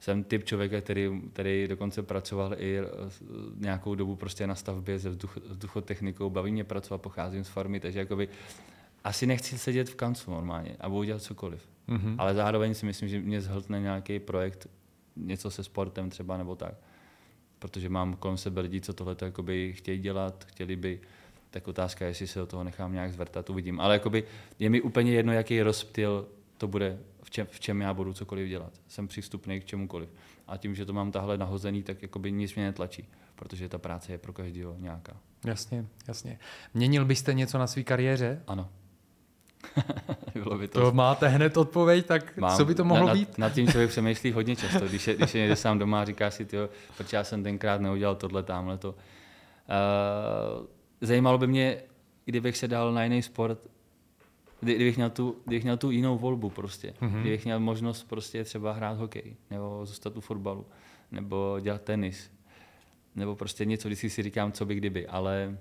Jsem 0.00 0.24
typ 0.24 0.44
člověka, 0.44 0.80
který, 0.80 1.22
který 1.32 1.68
dokonce 1.68 2.02
pracoval 2.02 2.54
i 2.58 2.78
nějakou 3.56 3.94
dobu 3.94 4.16
prostě 4.16 4.46
na 4.46 4.54
stavbě 4.54 4.98
se 4.98 5.10
vzduch, 5.10 5.36
vzduchotechnikou, 5.36 6.30
baví 6.30 6.52
mě 6.52 6.64
pracovat, 6.64 7.02
pocházím 7.02 7.44
z 7.44 7.48
farmy, 7.48 7.80
takže 7.80 7.98
jakoby 7.98 8.28
asi 9.04 9.26
nechci 9.26 9.58
sedět 9.58 9.88
v 9.88 9.94
kancu 9.94 10.30
normálně 10.30 10.76
a 10.80 10.88
budu 10.88 11.02
dělat 11.02 11.22
cokoliv. 11.22 11.68
Mm-hmm. 11.88 12.14
Ale 12.18 12.34
zároveň 12.34 12.74
si 12.74 12.86
myslím, 12.86 13.08
že 13.08 13.20
mě 13.20 13.40
zhltne 13.40 13.80
nějaký 13.80 14.18
projekt, 14.18 14.68
něco 15.16 15.50
se 15.50 15.64
sportem 15.64 16.10
třeba 16.10 16.36
nebo 16.36 16.56
tak 16.56 16.74
protože 17.62 17.88
mám 17.88 18.16
kolem 18.16 18.36
sebe 18.36 18.60
lidi, 18.60 18.80
co 18.80 18.92
tohle 18.92 19.16
jakoby 19.22 19.72
chtějí 19.72 19.98
dělat, 19.98 20.44
chtěli 20.48 20.76
by, 20.76 21.00
tak 21.50 21.68
otázka 21.68 22.04
je, 22.04 22.10
jestli 22.10 22.26
se 22.26 22.38
do 22.38 22.46
toho 22.46 22.64
nechám 22.64 22.92
nějak 22.92 23.12
zvrtat, 23.12 23.50
uvidím. 23.50 23.80
Ale 23.80 23.94
jakoby 23.94 24.24
je 24.58 24.70
mi 24.70 24.80
úplně 24.80 25.12
jedno, 25.12 25.32
jaký 25.32 25.62
rozptyl 25.62 26.28
to 26.58 26.68
bude, 26.68 26.98
v 27.22 27.30
čem, 27.30 27.46
v 27.50 27.60
čem 27.60 27.80
já 27.80 27.94
budu 27.94 28.12
cokoliv 28.12 28.48
dělat. 28.48 28.72
Jsem 28.88 29.08
přístupný 29.08 29.60
k 29.60 29.64
čemukoliv. 29.64 30.08
A 30.46 30.56
tím, 30.56 30.74
že 30.74 30.86
to 30.86 30.92
mám 30.92 31.12
tahle 31.12 31.38
nahozený, 31.38 31.82
tak 31.82 32.02
jakoby 32.02 32.32
nic 32.32 32.54
mě 32.54 32.64
netlačí, 32.64 33.08
protože 33.36 33.68
ta 33.68 33.78
práce 33.78 34.12
je 34.12 34.18
pro 34.18 34.32
každého 34.32 34.76
nějaká. 34.78 35.16
Jasně, 35.44 35.86
jasně. 36.08 36.38
Měnil 36.74 37.04
byste 37.04 37.34
něco 37.34 37.58
na 37.58 37.66
své 37.66 37.82
kariéře? 37.82 38.42
Ano. 38.46 38.68
Bylo 40.34 40.58
by 40.58 40.68
to... 40.68 40.80
to 40.80 40.92
máte 40.92 41.28
hned 41.28 41.56
odpověď, 41.56 42.06
tak 42.06 42.36
Mám, 42.36 42.56
co 42.56 42.64
by 42.64 42.74
to 42.74 42.84
mohlo 42.84 43.06
na, 43.06 43.14
být? 43.14 43.38
Na, 43.38 43.46
nad 43.46 43.54
tím 43.54 43.68
člověk 43.68 43.90
přemýšlí 43.94 44.32
hodně 44.32 44.56
často. 44.56 44.88
Když 44.88 45.06
je, 45.08 45.14
když 45.14 45.34
je 45.34 45.40
někde 45.40 45.56
sám 45.56 45.78
doma 45.78 46.02
a 46.02 46.04
říká 46.04 46.30
si, 46.30 46.44
tyjo, 46.44 46.68
proč 46.96 47.12
já 47.12 47.24
jsem 47.24 47.42
tenkrát 47.42 47.80
neudělal 47.80 48.14
tohle, 48.14 48.42
tamhle 48.42 48.78
to. 48.78 48.90
Uh, 48.90 50.66
zajímalo 51.00 51.38
by 51.38 51.46
mě, 51.46 51.82
kdybych 52.24 52.56
se 52.56 52.68
dal 52.68 52.92
na 52.92 53.04
jiný 53.04 53.22
sport, 53.22 53.66
kdybych 54.60 54.96
měl 54.96 55.10
tu, 55.10 55.36
kdybych 55.44 55.64
měl 55.64 55.76
tu 55.76 55.90
jinou 55.90 56.18
volbu 56.18 56.50
prostě. 56.50 56.94
Mm-hmm. 57.00 57.20
Kdybych 57.20 57.44
měl 57.44 57.60
možnost 57.60 58.04
prostě 58.04 58.44
třeba 58.44 58.72
hrát 58.72 58.98
hokej, 58.98 59.36
nebo 59.50 59.86
zůstat 59.86 60.16
u 60.16 60.20
fotbalu, 60.20 60.66
nebo 61.10 61.60
dělat 61.60 61.82
tenis, 61.82 62.30
nebo 63.14 63.36
prostě 63.36 63.64
něco, 63.64 63.88
když 63.88 63.98
si 63.98 64.22
říkám, 64.22 64.52
co 64.52 64.66
by 64.66 64.74
kdyby, 64.74 65.06
ale 65.06 65.58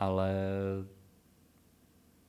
ale 0.00 0.34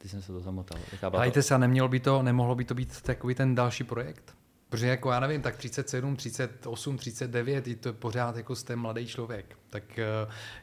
ty 0.01 0.09
jsem 0.09 0.21
se 0.21 0.31
to 0.31 0.39
zamotal. 0.39 0.79
Hejte 1.17 1.41
se, 1.41 1.55
a 1.55 1.57
nemělo 1.57 1.87
by 1.87 1.99
to, 1.99 2.23
nemohlo 2.23 2.55
by 2.55 2.65
to 2.65 2.73
být 2.73 3.01
takový 3.01 3.35
ten 3.35 3.55
další 3.55 3.83
projekt? 3.83 4.35
Protože 4.69 4.87
jako 4.87 5.11
já 5.11 5.19
nevím, 5.19 5.41
tak 5.41 5.57
37, 5.57 6.15
38, 6.15 6.97
39, 6.97 7.81
to 7.81 7.93
pořád 7.93 8.35
jako 8.35 8.55
jste 8.55 8.75
mladý 8.75 9.07
člověk. 9.07 9.57
Tak 9.69 9.99
eh, 9.99 10.05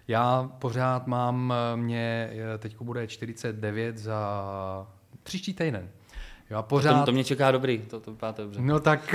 já 0.09 0.51
pořád 0.59 1.07
mám, 1.07 1.53
eh, 1.53 1.77
mě 1.77 2.31
eh, 2.55 2.59
teď 2.59 2.77
bude 2.81 3.07
49 3.07 3.99
za 3.99 4.87
příští 5.23 5.55
týden. 5.55 5.91
Já 6.51 6.63
pořád... 6.63 7.01
To, 7.01 7.07
to 7.07 7.13
mě 7.13 7.25
čeká 7.25 7.51
dobrý, 7.51 7.79
to, 7.79 8.01
to 8.01 8.11
vypadá 8.11 8.35
dobře. 8.43 8.61
No 8.61 8.81
tak 8.81 9.15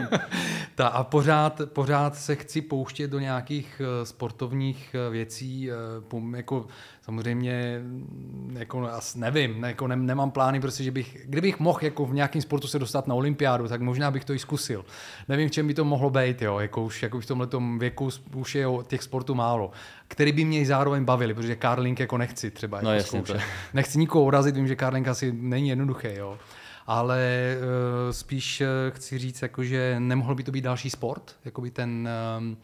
Ta, 0.74 0.88
a 0.88 1.04
pořád, 1.04 1.60
pořád 1.72 2.16
se 2.16 2.36
chci 2.36 2.62
pouštět 2.62 3.08
do 3.08 3.18
nějakých 3.18 3.80
uh, 3.80 4.04
sportovních 4.04 4.96
uh, 5.06 5.12
věcí, 5.12 5.70
uh, 6.12 6.36
jako 6.36 6.66
samozřejmě, 7.02 7.80
mm, 7.82 8.56
jako 8.58 8.86
as, 8.86 9.14
nevím, 9.14 9.60
ne, 9.60 9.68
jako 9.68 9.86
ne, 9.86 9.96
nemám 9.96 10.30
plány, 10.30 10.60
prostě, 10.60 10.84
že 10.84 10.90
bych, 10.90 11.16
kdybych 11.24 11.60
mohl 11.60 11.78
jako 11.82 12.06
v 12.06 12.14
nějakém 12.14 12.42
sportu 12.42 12.66
se 12.66 12.78
dostat 12.78 13.06
na 13.06 13.14
olympiádu, 13.14 13.68
tak 13.68 13.80
možná 13.80 14.10
bych 14.10 14.24
to 14.24 14.34
i 14.34 14.38
zkusil. 14.38 14.84
Nevím, 15.28 15.48
v 15.48 15.52
čem 15.52 15.66
by 15.66 15.74
to 15.74 15.84
mohlo 15.84 16.10
být, 16.10 16.42
jo, 16.42 16.58
jako 16.58 16.82
už 16.82 17.02
jako 17.02 17.20
v 17.20 17.26
tomhle 17.26 17.48
věku 17.78 18.08
už 18.34 18.54
je 18.54 18.66
těch 18.86 19.02
sportů 19.02 19.34
málo, 19.34 19.70
který 20.08 20.32
by 20.32 20.44
mě 20.44 20.60
i 20.60 20.66
zároveň 20.66 21.04
bavili, 21.04 21.34
protože 21.34 21.56
karling 21.56 22.00
jako 22.00 22.18
nechci 22.18 22.50
třeba 22.50 22.80
no, 22.80 22.94
jako 22.94 23.16
jasně, 23.16 23.22
To. 23.22 23.40
Nechci 23.74 23.98
nikoho 23.98 24.24
urazit, 24.24 24.56
vím, 24.56 24.68
že 24.68 24.76
karling 24.76 25.08
asi 25.08 25.32
není 25.32 25.68
jednoduchý, 25.68 26.08
jo 26.14 26.38
ale 26.86 27.56
uh, 27.58 28.12
spíš 28.12 28.60
uh, 28.60 28.66
chci 28.90 29.18
říct, 29.18 29.42
jako, 29.42 29.64
že 29.64 29.96
nemohl 30.00 30.34
by 30.34 30.42
to 30.42 30.52
být 30.52 30.64
další 30.64 30.90
sport, 30.90 31.36
jako 31.44 31.60
by 31.60 31.70
ten, 31.70 32.08
um, 32.38 32.56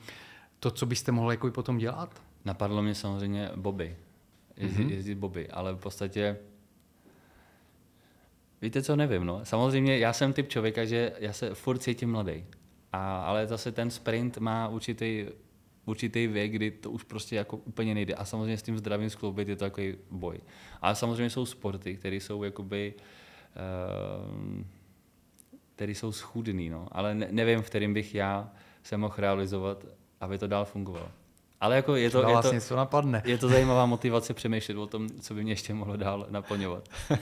to, 0.61 0.71
co 0.71 0.87
byste 0.87 1.13
mohli 1.13 1.33
jako 1.33 1.51
potom 1.51 1.79
dělat? 1.79 2.23
Napadlo 2.45 2.83
mě 2.83 2.95
samozřejmě 2.95 3.51
Bobby, 3.57 3.97
jezdit, 4.57 4.85
mm-hmm. 4.85 4.91
jezdit 4.91 5.15
Bobby, 5.15 5.49
ale 5.49 5.73
v 5.73 5.79
podstatě 5.79 6.37
Víte, 8.63 8.83
co 8.83 8.97
nevím, 8.97 9.25
no. 9.25 9.41
Samozřejmě 9.45 9.99
já 9.99 10.13
jsem 10.13 10.33
typ 10.33 10.49
člověka, 10.49 10.85
že 10.85 11.13
já 11.19 11.33
se 11.33 11.55
furt 11.55 11.79
cítím 11.79 12.11
mladý. 12.11 12.45
A, 12.93 13.23
ale 13.23 13.47
zase 13.47 13.73
ten 13.73 13.91
sprint 13.91 14.39
má 14.39 14.69
určitý, 14.69 15.27
určitý 15.85 16.27
věk, 16.27 16.53
kdy 16.53 16.71
to 16.71 16.91
už 16.91 17.05
prostě 17.05 17.37
jako 17.37 17.57
úplně 17.57 17.95
nejde. 17.95 18.15
A 18.15 18.25
samozřejmě 18.25 18.59
s 18.59 18.63
tím 18.63 18.79
zdravím 18.79 19.11
skloubit 19.11 19.49
je 19.49 19.57
to 19.57 19.65
takový 19.65 19.95
boj. 20.11 20.41
Ale 20.83 20.95
samozřejmě 20.95 21.31
jsou 21.31 21.47
sporty, 21.47 21.97
které 21.97 22.17
jsou 22.17 22.43
jakoby 22.43 22.95
uh, 22.97 23.03
Ehm, 23.03 23.27
který 25.79 25.95
jsou 25.95 26.13
schudný, 26.13 26.71
no. 26.71 26.89
ale 26.93 27.15
ne, 27.15 27.29
nevím, 27.31 27.63
v 27.63 27.67
kterým 27.67 27.95
bych 27.95 28.15
já 28.15 28.51
se 28.83 28.97
mohl 28.97 29.15
realizovat, 29.19 29.85
aby 30.21 30.39
to 30.39 30.47
dál 30.47 30.65
fungovalo. 30.65 31.09
Ale 31.61 31.77
jako 31.77 31.97
je 31.97 32.11
to, 32.11 32.19
je, 32.29 32.61
to, 32.69 32.77
napadne. 32.77 33.23
je 33.25 33.39
to 33.39 33.49
zajímavá 33.49 33.87
motivace 33.87 34.35
přemýšlet 34.35 34.77
o 34.77 34.87
tom, 34.87 35.09
co 35.09 35.35
by 35.35 35.43
mě 35.43 35.53
ještě 35.53 35.75
mohlo 35.75 35.97
dál 35.97 36.27
naplňovat. 36.31 36.89
Uh, 37.11 37.17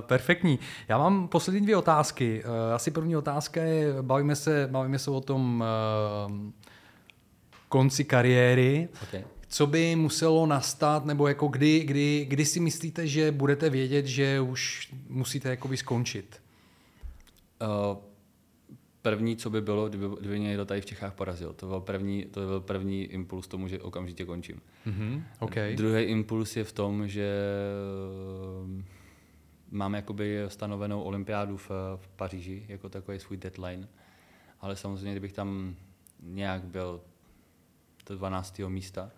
perfektní. 0.00 0.58
Já 0.88 0.98
mám 0.98 1.28
poslední 1.28 1.60
dvě 1.60 1.76
otázky. 1.76 2.44
Uh, 2.44 2.74
asi 2.74 2.90
první 2.90 3.16
otázka 3.16 3.62
je, 3.62 4.02
bavíme 4.02 4.36
se, 4.36 4.68
bavíme 4.70 4.98
se 4.98 5.10
o 5.10 5.20
tom 5.20 5.64
uh, 6.26 6.32
konci 7.68 8.04
kariéry. 8.04 8.88
Okay 9.02 9.24
co 9.48 9.66
by 9.66 9.96
muselo 9.96 10.46
nastat, 10.46 11.04
nebo 11.04 11.28
jako 11.28 11.48
kdy, 11.48 11.80
kdy, 11.80 12.26
kdy 12.28 12.44
si 12.44 12.60
myslíte, 12.60 13.06
že 13.06 13.32
budete 13.32 13.70
vědět, 13.70 14.06
že 14.06 14.40
už 14.40 14.92
musíte 15.08 15.48
jakoby 15.48 15.76
skončit? 15.76 16.42
Uh, 17.62 17.98
první, 19.02 19.36
co 19.36 19.50
by 19.50 19.60
bylo, 19.60 19.88
kdyby, 19.88 20.06
kdyby 20.20 20.38
mě 20.38 20.48
někdo 20.48 20.64
tady 20.64 20.80
v 20.80 20.86
Čechách 20.86 21.14
porazil. 21.14 21.52
To 21.52 21.66
byl 21.66 21.80
první, 21.80 22.24
to 22.24 22.40
byl 22.40 22.60
první 22.60 23.04
impuls 23.04 23.48
tomu, 23.48 23.68
že 23.68 23.80
okamžitě 23.80 24.24
končím. 24.24 24.60
Mm-hmm, 24.86 25.22
okay. 25.38 25.76
Druhý 25.76 26.02
impuls 26.02 26.56
je 26.56 26.64
v 26.64 26.72
tom, 26.72 27.08
že 27.08 27.32
eh, 28.78 28.84
mám 29.70 29.94
jakoby 29.94 30.38
stanovenou 30.48 31.02
olympiádu 31.02 31.56
v, 31.56 31.70
v 31.96 32.08
Paříži 32.16 32.66
jako 32.68 32.88
takový 32.88 33.18
svůj 33.18 33.36
deadline. 33.36 33.88
Ale 34.60 34.76
samozřejmě, 34.76 35.10
kdybych 35.10 35.32
tam 35.32 35.74
nějak 36.22 36.62
byl 36.64 37.00
do 38.08 38.16
12. 38.16 38.58
místa, 38.58 39.10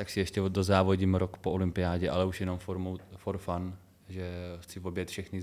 tak 0.00 0.10
si 0.10 0.20
ještě 0.20 0.40
dozávodím 0.48 1.14
rok 1.14 1.36
po 1.36 1.52
olympiádě, 1.52 2.10
ale 2.10 2.24
už 2.24 2.40
jenom 2.40 2.58
formou, 2.58 2.98
for 3.16 3.38
fun, 3.38 3.76
že 4.08 4.30
chci 4.60 4.80
obět 4.80 5.08
všechny 5.08 5.42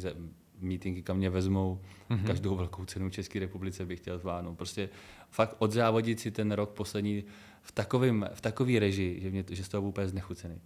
meetingy, 0.59 1.01
kam 1.03 1.17
mě 1.17 1.29
vezmou, 1.29 1.81
mm-hmm. 2.09 2.27
každou 2.27 2.55
velkou 2.55 2.85
cenu 2.85 3.09
České 3.09 3.39
republice 3.39 3.85
bych 3.85 3.99
chtěl 3.99 4.19
zvládnout. 4.19 4.55
Prostě 4.55 4.89
fakt 5.29 5.55
odzávodit 5.59 6.19
si 6.19 6.31
ten 6.31 6.51
rok 6.51 6.69
poslední 6.69 7.23
v 7.61 7.71
takovém 7.71 8.29
v 8.33 8.41
takový 8.41 8.79
režii, 8.79 9.21
že, 9.21 9.29
mě, 9.29 9.43
že 9.49 9.63
z 9.63 9.69
toho 9.69 9.81
vůbec 9.81 10.09
znechucený. 10.09 10.61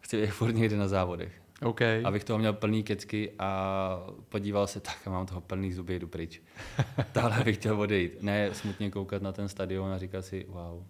Chci 0.00 0.20
být 0.20 0.30
furt 0.30 0.52
někde 0.52 0.76
na 0.76 0.88
závodech. 0.88 1.42
Okay. 1.62 2.02
Abych 2.04 2.24
toho 2.24 2.38
měl 2.38 2.52
plný 2.52 2.82
kecky 2.82 3.32
a 3.38 4.06
podíval 4.28 4.66
se 4.66 4.80
tak 4.80 5.06
a 5.06 5.10
mám 5.10 5.26
toho 5.26 5.40
plný 5.40 5.72
zuby, 5.72 5.98
jdu 5.98 6.06
pryč. 6.06 6.42
Dále 7.14 7.44
bych 7.44 7.56
chtěl 7.56 7.80
odejít. 7.80 8.22
Ne 8.22 8.54
smutně 8.54 8.90
koukat 8.90 9.22
na 9.22 9.32
ten 9.32 9.48
stadion 9.48 9.92
a 9.92 9.98
říkat 9.98 10.22
si, 10.22 10.46
wow, 10.48 10.82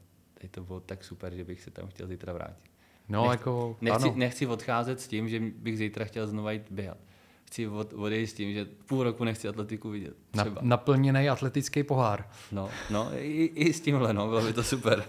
to 0.49 0.64
bylo 0.64 0.80
tak 0.80 1.05
super, 1.05 1.34
že 1.34 1.45
bych 1.45 1.62
se 1.62 1.70
tam 1.70 1.88
chtěl 1.88 2.07
zítra 2.07 2.32
vrátit. 2.32 2.70
No, 3.09 3.22
Nech, 3.22 3.30
jako, 3.30 3.76
nechci, 3.80 4.05
ano. 4.05 4.14
nechci 4.16 4.47
odcházet 4.47 5.01
s 5.01 5.09
tím, 5.09 5.28
že 5.28 5.41
bych 5.41 5.78
zítra 5.78 6.05
chtěl 6.05 6.26
znovu 6.26 6.49
jít 6.49 6.62
běhat. 6.70 6.97
Chci 7.45 7.66
od, 7.66 7.93
odejít 7.93 8.26
s 8.26 8.32
tím, 8.32 8.53
že 8.53 8.64
půl 8.64 9.03
roku 9.03 9.24
nechci 9.24 9.49
atletiku 9.49 9.91
vidět. 9.91 10.14
Třeba. 10.30 10.61
Na, 10.62 10.68
naplněný 10.68 11.28
atletický 11.28 11.82
pohár. 11.82 12.28
No, 12.53 12.70
no 12.91 13.09
i, 13.14 13.45
i 13.55 13.72
s 13.72 13.80
tímhle, 13.80 14.12
no, 14.12 14.28
bylo 14.28 14.43
by 14.43 14.53
to 14.53 14.62
super. 14.62 15.05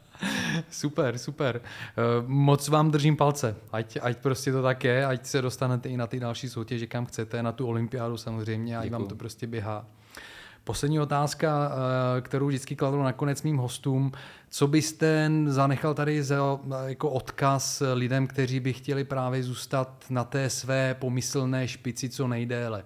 super, 0.70 1.18
super. 1.18 1.60
Uh, 1.62 2.28
moc 2.28 2.68
vám 2.68 2.90
držím 2.90 3.16
palce, 3.16 3.56
ať, 3.72 3.98
ať 4.02 4.18
prostě 4.18 4.52
to 4.52 4.62
tak 4.62 4.84
je, 4.84 5.06
ať 5.06 5.26
se 5.26 5.42
dostanete 5.42 5.88
i 5.88 5.96
na 5.96 6.06
ty 6.06 6.20
další 6.20 6.48
soutěže, 6.48 6.86
kam 6.86 7.06
chcete, 7.06 7.42
na 7.42 7.52
tu 7.52 7.66
olympiádu 7.66 8.16
samozřejmě, 8.16 8.78
ať 8.78 8.90
vám 8.90 9.06
to 9.06 9.16
prostě 9.16 9.46
běhá. 9.46 9.86
Poslední 10.70 11.00
otázka, 11.00 11.72
eh, 11.72 12.20
kterou 12.20 12.46
vždycky 12.46 12.76
kladu 12.76 13.02
nakonec 13.02 13.42
mým 13.42 13.56
hostům. 13.56 14.12
Co 14.50 14.66
byste 14.66 15.30
zanechal 15.46 15.94
tady 15.94 16.22
za, 16.22 16.60
jako 16.86 17.10
odkaz 17.10 17.82
lidem, 17.94 18.26
kteří 18.26 18.60
by 18.60 18.72
chtěli 18.72 19.04
právě 19.04 19.42
zůstat 19.42 20.06
na 20.10 20.24
té 20.24 20.50
své 20.50 20.94
pomyslné 20.94 21.68
špici 21.68 22.08
co 22.08 22.28
nejdéle? 22.28 22.84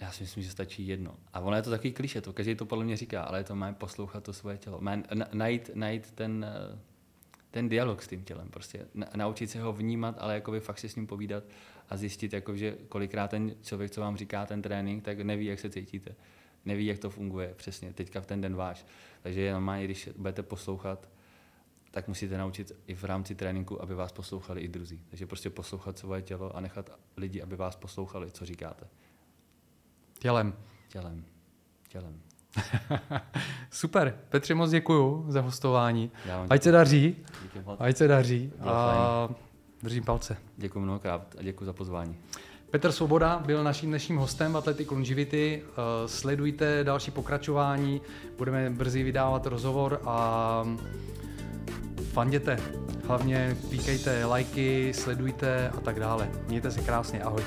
Já 0.00 0.12
si 0.12 0.22
myslím, 0.22 0.42
že 0.42 0.50
stačí 0.50 0.86
jedno. 0.86 1.14
A 1.32 1.40
ono 1.40 1.56
je 1.56 1.62
to 1.62 1.70
takový 1.70 1.92
kliše, 1.92 2.20
to 2.20 2.32
každý 2.32 2.54
to 2.54 2.66
podle 2.66 2.84
mě 2.84 2.96
říká, 2.96 3.22
ale 3.22 3.40
je 3.40 3.44
to 3.44 3.56
má 3.56 3.72
poslouchat 3.72 4.24
to 4.24 4.32
svoje 4.32 4.58
tělo. 4.58 4.78
Má 4.80 4.96
najít, 5.32 5.70
najít 5.74 6.10
ten, 6.10 6.46
eh, 6.48 6.78
ten 7.50 7.68
dialog 7.68 8.02
s 8.02 8.08
tím 8.08 8.24
tělem, 8.24 8.48
prostě 8.48 8.86
naučit 9.16 9.50
se 9.50 9.60
ho 9.60 9.72
vnímat, 9.72 10.16
ale 10.18 10.34
jakoby 10.34 10.60
fakt 10.60 10.78
si 10.78 10.88
s 10.88 10.96
ním 10.96 11.06
povídat 11.06 11.44
a 11.88 11.96
zjistit, 11.96 12.32
jako, 12.32 12.56
že 12.56 12.76
kolikrát 12.88 13.30
ten 13.30 13.54
člověk, 13.62 13.90
co 13.90 14.00
vám 14.00 14.16
říká 14.16 14.46
ten 14.46 14.62
trénink, 14.62 15.04
tak 15.04 15.20
neví, 15.20 15.46
jak 15.46 15.60
se 15.60 15.70
cítíte. 15.70 16.14
neví, 16.64 16.86
jak 16.86 16.98
to 16.98 17.10
funguje 17.10 17.54
přesně 17.56 17.92
teďka 17.92 18.20
v 18.20 18.26
ten 18.26 18.40
den 18.40 18.56
váš. 18.56 18.86
Takže 19.22 19.52
normálně, 19.52 19.84
když 19.84 20.08
budete 20.16 20.42
poslouchat, 20.42 21.08
tak 21.90 22.08
musíte 22.08 22.38
naučit 22.38 22.72
i 22.86 22.94
v 22.94 23.04
rámci 23.04 23.34
tréninku, 23.34 23.82
aby 23.82 23.94
vás 23.94 24.12
poslouchali 24.12 24.60
i 24.60 24.68
druzí. 24.68 25.00
Takže 25.10 25.26
prostě 25.26 25.50
poslouchat 25.50 25.98
svoje 25.98 26.22
tělo 26.22 26.56
a 26.56 26.60
nechat 26.60 26.90
lidi, 27.16 27.42
aby 27.42 27.56
vás 27.56 27.76
poslouchali, 27.76 28.30
co 28.30 28.44
říkáte. 28.44 28.86
Tělem. 30.18 30.54
Tělem. 30.88 31.24
Tělem. 31.88 32.20
Super. 33.70 34.18
Petře, 34.28 34.54
moc 34.54 34.70
děkuju 34.70 35.24
za 35.28 35.40
hostování. 35.40 36.10
Ať 36.50 36.62
se 36.62 36.72
daří. 36.72 37.16
Ať 37.78 37.96
se 37.96 38.08
daří. 38.08 38.52
A 38.60 39.28
držím 39.82 40.04
palce. 40.04 40.36
Děkuji 40.56 40.80
mnohokrát 40.80 41.34
a 41.38 41.42
děkuji 41.42 41.64
za 41.64 41.72
pozvání. 41.72 42.16
Petr 42.70 42.92
Svoboda 42.92 43.42
byl 43.46 43.64
naším 43.64 43.88
dnešním 43.88 44.16
hostem 44.18 44.52
v 44.52 44.56
Athletic 44.56 44.90
Longevity. 44.90 45.62
Eh, 45.62 46.08
sledujte 46.08 46.84
další 46.84 47.10
pokračování, 47.10 48.00
budeme 48.38 48.70
brzy 48.70 49.02
vydávat 49.02 49.46
rozhovor 49.46 50.00
a 50.04 50.64
fanděte. 52.12 52.56
Hlavně 53.06 53.56
píkejte 53.70 54.24
lajky, 54.24 54.92
sledujte 54.94 55.68
a 55.68 55.80
tak 55.80 56.00
dále. 56.00 56.30
Mějte 56.48 56.70
se 56.70 56.80
krásně, 56.80 57.22
ahoj. 57.22 57.42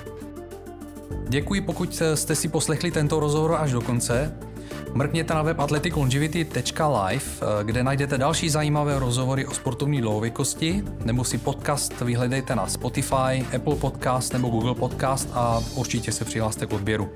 Děkuji, 1.27 1.61
pokud 1.61 1.95
jste 2.15 2.35
si 2.35 2.47
poslechli 2.49 2.91
tento 2.91 3.19
rozhovor 3.19 3.55
až 3.55 3.71
do 3.71 3.81
konce. 3.81 4.48
Mrkněte 4.93 5.33
na 5.33 5.41
web 5.41 5.59
athleticlongevity.live, 5.59 7.21
eh, 7.41 7.63
kde 7.63 7.83
najdete 7.83 8.17
další 8.17 8.49
zajímavé 8.49 8.99
rozhovory 8.99 9.45
o 9.45 9.53
sportovní 9.53 10.01
dlouhověkosti, 10.01 10.83
nebo 11.05 11.23
si 11.23 11.37
podcast 11.37 12.01
vyhledejte 12.01 12.55
na 12.55 12.67
Spotify, 12.67 13.45
Apple 13.55 13.75
Podcast 13.75 14.33
nebo 14.33 14.49
Google 14.49 14.75
Podcast 14.75 15.29
a 15.33 15.61
určitě 15.75 16.11
se 16.11 16.25
přihlaste 16.25 16.65
k 16.65 16.73
odběru. 16.73 17.09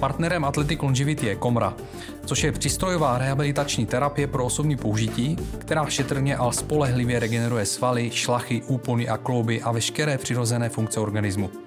Partnerem 0.00 0.44
Athletic 0.44 0.82
Longevity 0.82 1.26
je 1.26 1.36
Komra, 1.36 1.74
což 2.26 2.44
je 2.44 2.52
přístrojová 2.52 3.18
rehabilitační 3.18 3.86
terapie 3.86 4.26
pro 4.26 4.44
osobní 4.44 4.76
použití, 4.76 5.36
která 5.58 5.86
šetrně 5.86 6.36
a 6.36 6.52
spolehlivě 6.52 7.20
regeneruje 7.20 7.66
svaly, 7.66 8.10
šlachy, 8.10 8.62
úpony 8.66 9.08
a 9.08 9.16
klouby 9.16 9.62
a 9.62 9.72
veškeré 9.72 10.18
přirozené 10.18 10.68
funkce 10.68 11.00
organismu. 11.00 11.65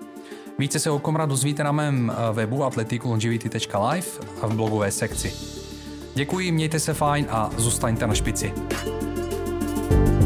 Více 0.59 0.79
se 0.79 0.89
o 0.89 0.99
Komra 0.99 1.25
dozvíte 1.25 1.63
na 1.63 1.71
mém 1.71 2.11
eh, 2.11 2.33
webu 2.33 2.63
atletiklongivity.live 2.63 4.07
a 4.41 4.47
v 4.47 4.53
blogové 4.55 4.91
sekci. 4.91 5.33
Děkuji, 6.15 6.51
mějte 6.51 6.79
se 6.79 6.93
fajn 6.93 7.27
a 7.29 7.49
zůstaňte 7.57 8.07
na 8.07 8.13
špici. 8.13 8.53
thank 9.89 10.07
you 10.07 10.18